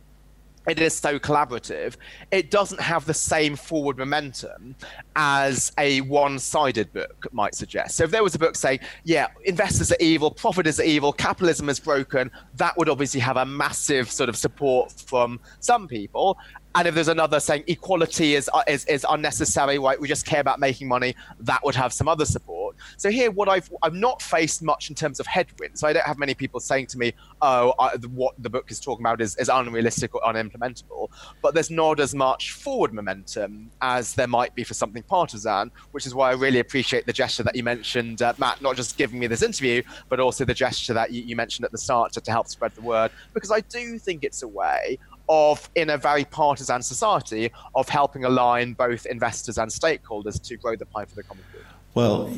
it 0.67 0.79
is 0.79 0.93
so 0.93 1.17
collaborative, 1.17 1.95
it 2.31 2.51
doesn't 2.51 2.81
have 2.81 3.05
the 3.05 3.13
same 3.13 3.55
forward 3.55 3.97
momentum 3.97 4.75
as 5.15 5.71
a 5.77 6.01
one 6.01 6.37
sided 6.39 6.91
book 6.93 7.27
might 7.31 7.55
suggest. 7.55 7.95
So, 7.95 8.03
if 8.03 8.11
there 8.11 8.23
was 8.23 8.35
a 8.35 8.39
book 8.39 8.55
saying, 8.55 8.79
yeah, 9.03 9.27
investors 9.45 9.91
are 9.91 9.97
evil, 9.99 10.31
profit 10.31 10.67
is 10.67 10.79
evil, 10.79 11.13
capitalism 11.13 11.69
is 11.69 11.79
broken, 11.79 12.29
that 12.55 12.77
would 12.77 12.89
obviously 12.89 13.21
have 13.21 13.37
a 13.37 13.45
massive 13.45 14.11
sort 14.11 14.29
of 14.29 14.35
support 14.35 14.91
from 14.91 15.39
some 15.59 15.87
people 15.87 16.37
and 16.77 16.87
if 16.87 16.93
there's 16.93 17.07
another 17.07 17.39
saying 17.39 17.63
equality 17.65 18.35
is, 18.35 18.51
uh, 18.53 18.61
is 18.67 18.85
is 18.85 19.03
unnecessary, 19.09 19.79
right? 19.79 19.99
We 19.99 20.07
just 20.07 20.27
care 20.27 20.41
about 20.41 20.59
making 20.59 20.87
money. 20.87 21.15
That 21.39 21.63
would 21.63 21.73
have 21.73 21.91
some 21.91 22.07
other 22.07 22.23
support. 22.23 22.66
So 22.97 23.09
here, 23.09 23.31
what 23.31 23.49
I've 23.49 23.71
I've 23.81 23.93
not 23.93 24.21
faced 24.21 24.61
much 24.63 24.89
in 24.89 24.95
terms 24.95 25.19
of 25.19 25.27
headwinds. 25.27 25.81
So 25.81 25.87
I 25.87 25.93
don't 25.93 26.05
have 26.05 26.17
many 26.17 26.33
people 26.33 26.59
saying 26.59 26.87
to 26.87 26.97
me, 26.97 27.13
"Oh, 27.41 27.73
I, 27.79 27.95
what 28.13 28.35
the 28.39 28.49
book 28.49 28.71
is 28.71 28.79
talking 28.79 29.05
about 29.05 29.21
is, 29.21 29.35
is 29.37 29.49
unrealistic 29.49 30.15
or 30.15 30.21
unimplementable." 30.21 31.09
But 31.41 31.53
there's 31.53 31.69
not 31.69 31.99
as 31.99 32.13
much 32.15 32.51
forward 32.53 32.93
momentum 32.93 33.71
as 33.81 34.13
there 34.13 34.27
might 34.27 34.55
be 34.55 34.63
for 34.63 34.73
something 34.73 35.03
partisan, 35.03 35.71
which 35.91 36.05
is 36.05 36.15
why 36.15 36.29
I 36.29 36.33
really 36.33 36.59
appreciate 36.59 37.05
the 37.05 37.13
gesture 37.13 37.43
that 37.43 37.55
you 37.55 37.63
mentioned, 37.63 38.21
uh, 38.21 38.33
Matt. 38.37 38.61
Not 38.61 38.75
just 38.75 38.97
giving 38.97 39.19
me 39.19 39.27
this 39.27 39.41
interview, 39.41 39.83
but 40.09 40.19
also 40.19 40.45
the 40.45 40.53
gesture 40.53 40.93
that 40.93 41.11
you, 41.11 41.23
you 41.23 41.35
mentioned 41.35 41.65
at 41.65 41.71
the 41.71 41.77
start 41.77 42.13
to, 42.13 42.21
to 42.21 42.31
help 42.31 42.47
spread 42.47 42.73
the 42.75 42.81
word, 42.81 43.11
because 43.33 43.51
I 43.51 43.61
do 43.61 43.99
think 43.99 44.23
it's 44.23 44.43
a 44.43 44.47
way 44.47 44.97
of 45.29 45.69
in 45.75 45.89
a 45.89 45.97
very 45.97 46.23
partisan 46.23 46.81
society 46.81 47.51
of 47.75 47.89
helping 47.89 48.23
align 48.23 48.73
both 48.73 49.05
investors 49.05 49.57
and 49.57 49.69
stakeholders 49.69 50.41
to 50.41 50.55
grow 50.55 50.75
the 50.75 50.85
pie 50.85 51.05
for 51.05 51.15
the 51.15 51.23
common 51.23 51.43
good. 51.51 51.65
Well, 51.93 52.31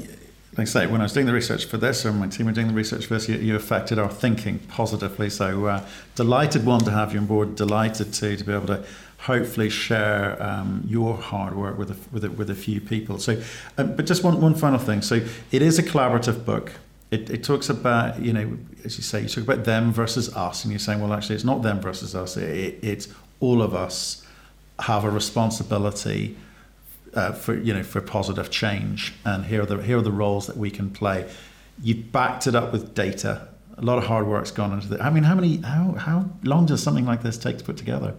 I 0.60 0.66
say, 0.66 0.88
when 0.88 1.02
I 1.02 1.06
was 1.06 1.14
doing 1.14 1.26
the 1.26 1.34
research 1.34 1.66
for 1.66 1.78
this, 1.78 2.06
and 2.06 2.20
my 2.20 2.28
team 2.28 2.46
were 2.46 2.52
doing 2.52 2.68
the 2.68 2.74
research 2.74 3.06
for 3.06 3.16
this, 3.16 3.30
you, 3.30 3.36
you 3.36 3.56
affected 3.56 4.00
our 4.00 4.10
thinking 4.10 4.60
positively. 4.60 5.30
So 5.30 5.66
uh, 5.66 5.86
delighted 6.16 6.66
one 6.66 6.82
to 6.82 6.92
have 6.92 7.14
you 7.14 7.20
on 7.20 7.26
board. 7.26 7.56
Delighted 7.56 8.14
two 8.14 8.36
to 8.36 8.44
be 8.44 8.54
able 8.54 8.68
to 8.68 8.84
hopefully 9.20 9.70
share 9.70 10.42
um, 10.42 10.84
your 10.88 11.18
hard 11.18 11.56
work 11.56 11.78
with 11.78 11.92
a, 11.92 11.98
with 12.12 12.24
a, 12.24 12.32
with 12.32 12.50
a 12.50 12.56
few 12.56 12.80
people. 12.80 13.20
So, 13.20 13.42
um, 13.78 13.96
but 13.96 14.06
just 14.06 14.24
one 14.24 14.40
one 14.40 14.56
final 14.56 14.80
thing. 14.80 15.02
So 15.02 15.22
it 15.52 15.62
is 15.62 15.78
a 15.80 15.84
collaborative 15.84 16.46
book 16.46 16.72
it, 17.12 17.30
it 17.30 17.44
talks 17.44 17.70
about, 17.70 18.22
you 18.22 18.34
know, 18.34 18.58
as 18.84 18.98
you 18.98 19.04
say, 19.04 19.22
you 19.22 19.28
talk 19.28 19.44
about 19.44 19.66
them 19.66 19.92
versus 19.92 20.36
us, 20.36 20.64
and 20.64 20.72
you're 20.72 20.80
saying, 20.80 21.02
well, 21.02 21.14
actually, 21.14 21.36
it's 21.36 21.44
not 21.44 21.64
them 21.64 21.80
versus 21.80 22.16
us. 22.16 22.38
It, 22.38 22.80
it's 22.84 23.08
all 23.40 23.62
of 23.62 23.74
us 23.74 24.26
have 24.80 25.04
a 25.04 25.10
responsibility 25.10 26.38
uh, 27.14 27.32
for, 27.32 27.56
you 27.56 27.74
know, 27.74 27.84
for 27.84 28.02
positive 28.02 28.50
change, 28.50 29.14
and 29.26 29.46
here 29.46 29.64
are 29.64 29.66
the 29.66 29.78
here 29.78 29.98
are 29.98 30.02
the 30.02 30.12
roles 30.12 30.48
that 30.48 30.58
we 30.58 30.70
can 30.70 30.90
play. 30.90 31.30
You've 31.82 32.12
backed 32.12 32.48
it 32.48 32.56
up 32.56 32.72
with 32.72 32.94
data. 32.94 33.48
A 33.78 33.82
lot 33.82 33.98
of 33.98 34.06
hard 34.06 34.28
work's 34.28 34.52
gone 34.52 34.74
into 34.74 34.94
it. 34.94 35.02
I 35.02 35.10
mean, 35.10 35.24
how 35.24 35.36
many 35.36 35.58
how 35.58 35.94
how 35.94 36.30
long 36.44 36.66
does 36.66 36.84
something 36.84 37.06
like 37.06 37.24
this 37.24 37.38
take 37.38 37.58
to 37.60 37.64
put 37.64 37.78
together? 37.78 38.16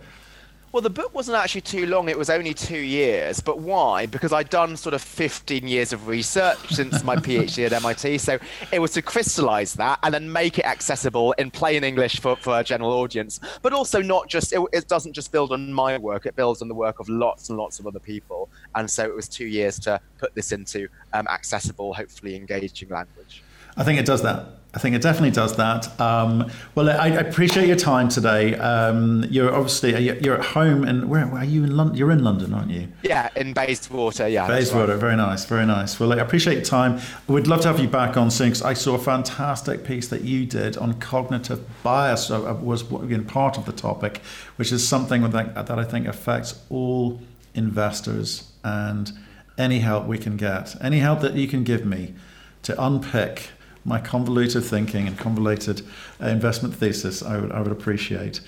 Well, 0.73 0.83
the 0.83 0.91
book 0.91 1.13
wasn't 1.13 1.37
actually 1.37 1.63
too 1.63 1.87
long. 1.87 2.09
It 2.09 2.17
was 2.17 2.31
only 2.31 2.55
two 2.55 2.79
years. 2.79 3.41
But 3.41 3.59
why? 3.59 4.07
Because 4.07 4.33
I'd 4.33 4.51
done 4.51 4.77
sort 4.77 4.95
of 4.95 5.03
15 5.03 5.67
years 5.67 5.93
of 5.93 6.07
research 6.07 6.59
since 6.69 7.03
my 7.03 7.17
PhD 7.27 7.67
at 7.67 7.73
MIT. 7.73 8.19
So 8.19 8.39
it 8.71 8.79
was 8.79 8.93
to 8.93 9.03
crystallize 9.03 9.75
that 9.75 9.99
and 10.05 10.15
then 10.15 10.33
make 10.33 10.61
it 10.61 10.65
accessible 10.65 11.33
in 11.33 11.51
plain 11.51 11.83
English 11.83 12.21
for, 12.21 12.37
for 12.37 12.61
a 12.61 12.63
general 12.63 12.93
audience. 12.93 13.41
But 13.63 13.73
also 13.73 14.01
not 14.01 14.29
just, 14.29 14.53
it, 14.53 14.61
it 14.73 14.87
doesn't 14.87 15.13
just 15.13 15.33
build 15.33 15.51
on 15.51 15.73
my 15.73 15.99
work, 15.99 16.25
it 16.25 16.37
builds 16.37 16.63
on 16.63 16.69
the 16.69 16.75
work 16.75 17.01
of 17.01 17.09
lots 17.09 17.49
and 17.49 17.59
lots 17.59 17.81
of 17.81 17.89
other 17.89 17.99
people. 17.99 18.49
And 18.77 18.89
so 18.89 19.05
it 19.05 19.15
was 19.15 19.29
two 19.29 19.47
years 19.47 19.77
to 19.81 20.01
put 20.19 20.37
this 20.37 20.53
into 20.53 20.89
um, 21.13 21.27
accessible, 21.27 21.95
hopefully 21.95 22.37
engaging 22.37 22.91
language. 22.91 23.43
I 23.77 23.83
think 23.83 23.99
it 23.99 24.07
does 24.07 24.23
that. 24.23 24.60
I 24.73 24.79
think 24.79 24.95
it 24.95 25.03
definitely 25.03 25.33
does 25.33 25.57
that. 25.57 26.01
Um, 26.01 26.49
well, 26.77 26.89
I, 26.89 26.93
I, 26.93 27.09
appreciate 27.09 27.67
your 27.67 27.77
time 27.77 28.09
today. 28.09 28.55
Um, 28.55 29.27
you're 29.29 29.53
obviously 29.53 30.21
you're 30.23 30.39
at 30.39 30.45
home, 30.45 30.85
and 30.85 31.11
where, 31.11 31.27
where, 31.27 31.43
are 31.43 31.45
you 31.45 31.65
in 31.65 31.77
London? 31.77 31.97
You're 31.97 32.13
in 32.13 32.23
London, 32.23 32.55
aren't 32.55 32.71
you? 32.71 32.87
Yeah, 33.03 33.31
in 33.35 33.53
Bayswater. 33.53 34.29
Yeah, 34.29 34.47
Bayswater. 34.47 34.93
Right. 34.93 35.01
Very 35.01 35.17
nice, 35.17 35.45
very 35.45 35.67
nice. 35.67 35.99
Well, 35.99 36.13
I 36.13 36.17
appreciate 36.17 36.55
your 36.55 36.65
time. 36.65 37.01
We'd 37.27 37.49
love 37.49 37.63
to 37.63 37.69
have 37.69 37.81
you 37.81 37.89
back 37.89 38.17
on 38.17 38.31
soon 38.31 38.51
because 38.51 38.63
I 38.63 38.75
saw 38.75 38.95
a 38.95 38.99
fantastic 38.99 39.85
piece 39.85 40.07
that 40.09 40.23
you 40.23 40.47
did 40.47 40.77
on 40.77 41.01
cognitive 41.01 41.61
bias. 41.83 42.31
I 42.31 42.53
was 42.53 42.83
again 42.93 43.25
part 43.25 43.59
of 43.59 43.67
the 43.67 43.73
topic, 43.73 44.19
which 44.55 44.71
is 44.71 44.87
something 44.87 45.29
that, 45.29 45.67
that 45.67 45.79
I 45.79 45.85
think 45.85 46.07
affects 46.07 46.63
all 46.71 47.21
investors 47.55 48.53
and 48.63 49.11
any 49.59 49.81
help 49.81 50.07
we 50.07 50.17
can 50.17 50.37
get, 50.37 50.77
any 50.81 51.01
help 51.01 51.21
that 51.23 51.35
you 51.35 51.49
can 51.49 51.65
give 51.65 51.85
me 51.85 52.15
to 52.63 52.81
unpick 52.83 53.51
my 53.85 54.01
convoluted 54.01 54.65
thinking 54.65 55.07
and 55.07 55.19
convoluted 55.19 55.83
uh, 56.23 56.27
investment 56.27 56.75
thesis, 56.75 57.23
I 57.23 57.39
would, 57.39 57.53
I 57.53 57.61
would 57.61 57.73
appreciate. 57.73 58.41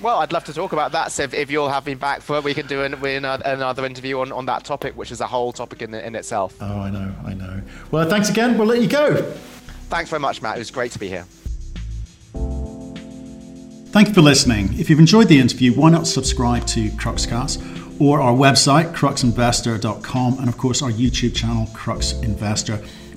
Well, 0.00 0.18
I'd 0.18 0.32
love 0.32 0.44
to 0.44 0.52
talk 0.52 0.72
about 0.72 0.92
that. 0.92 1.10
So 1.12 1.22
if, 1.22 1.32
if 1.32 1.50
you'll 1.50 1.70
have 1.70 1.86
me 1.86 1.94
back 1.94 2.20
for 2.20 2.36
it, 2.36 2.44
we 2.44 2.52
can 2.52 2.66
do 2.66 2.82
an, 2.82 3.24
another 3.24 3.86
interview 3.86 4.20
on, 4.20 4.30
on 4.30 4.44
that 4.46 4.64
topic, 4.64 4.94
which 4.96 5.10
is 5.10 5.20
a 5.20 5.26
whole 5.26 5.52
topic 5.52 5.80
in, 5.80 5.94
in 5.94 6.14
itself. 6.14 6.56
Oh, 6.60 6.80
I 6.80 6.90
know, 6.90 7.14
I 7.24 7.32
know. 7.32 7.62
Well, 7.90 8.08
thanks 8.08 8.28
again. 8.28 8.58
We'll 8.58 8.66
let 8.66 8.82
you 8.82 8.88
go. 8.88 9.22
Thanks 9.88 10.10
very 10.10 10.20
much, 10.20 10.42
Matt. 10.42 10.56
It 10.56 10.58
was 10.58 10.70
great 10.70 10.92
to 10.92 10.98
be 10.98 11.08
here. 11.08 11.24
Thank 13.90 14.08
you 14.08 14.14
for 14.14 14.20
listening. 14.20 14.78
If 14.78 14.90
you've 14.90 14.98
enjoyed 14.98 15.28
the 15.28 15.40
interview, 15.40 15.72
why 15.72 15.88
not 15.88 16.06
subscribe 16.06 16.66
to 16.66 16.90
Cruxcast 16.90 18.00
or 18.00 18.20
our 18.20 18.34
website, 18.34 18.92
cruxinvestor.com, 18.94 20.38
and 20.38 20.48
of 20.48 20.58
course 20.58 20.82
our 20.82 20.90
YouTube 20.90 21.34
channel, 21.34 21.66
Crux 21.72 22.12
Investor. 22.20 22.78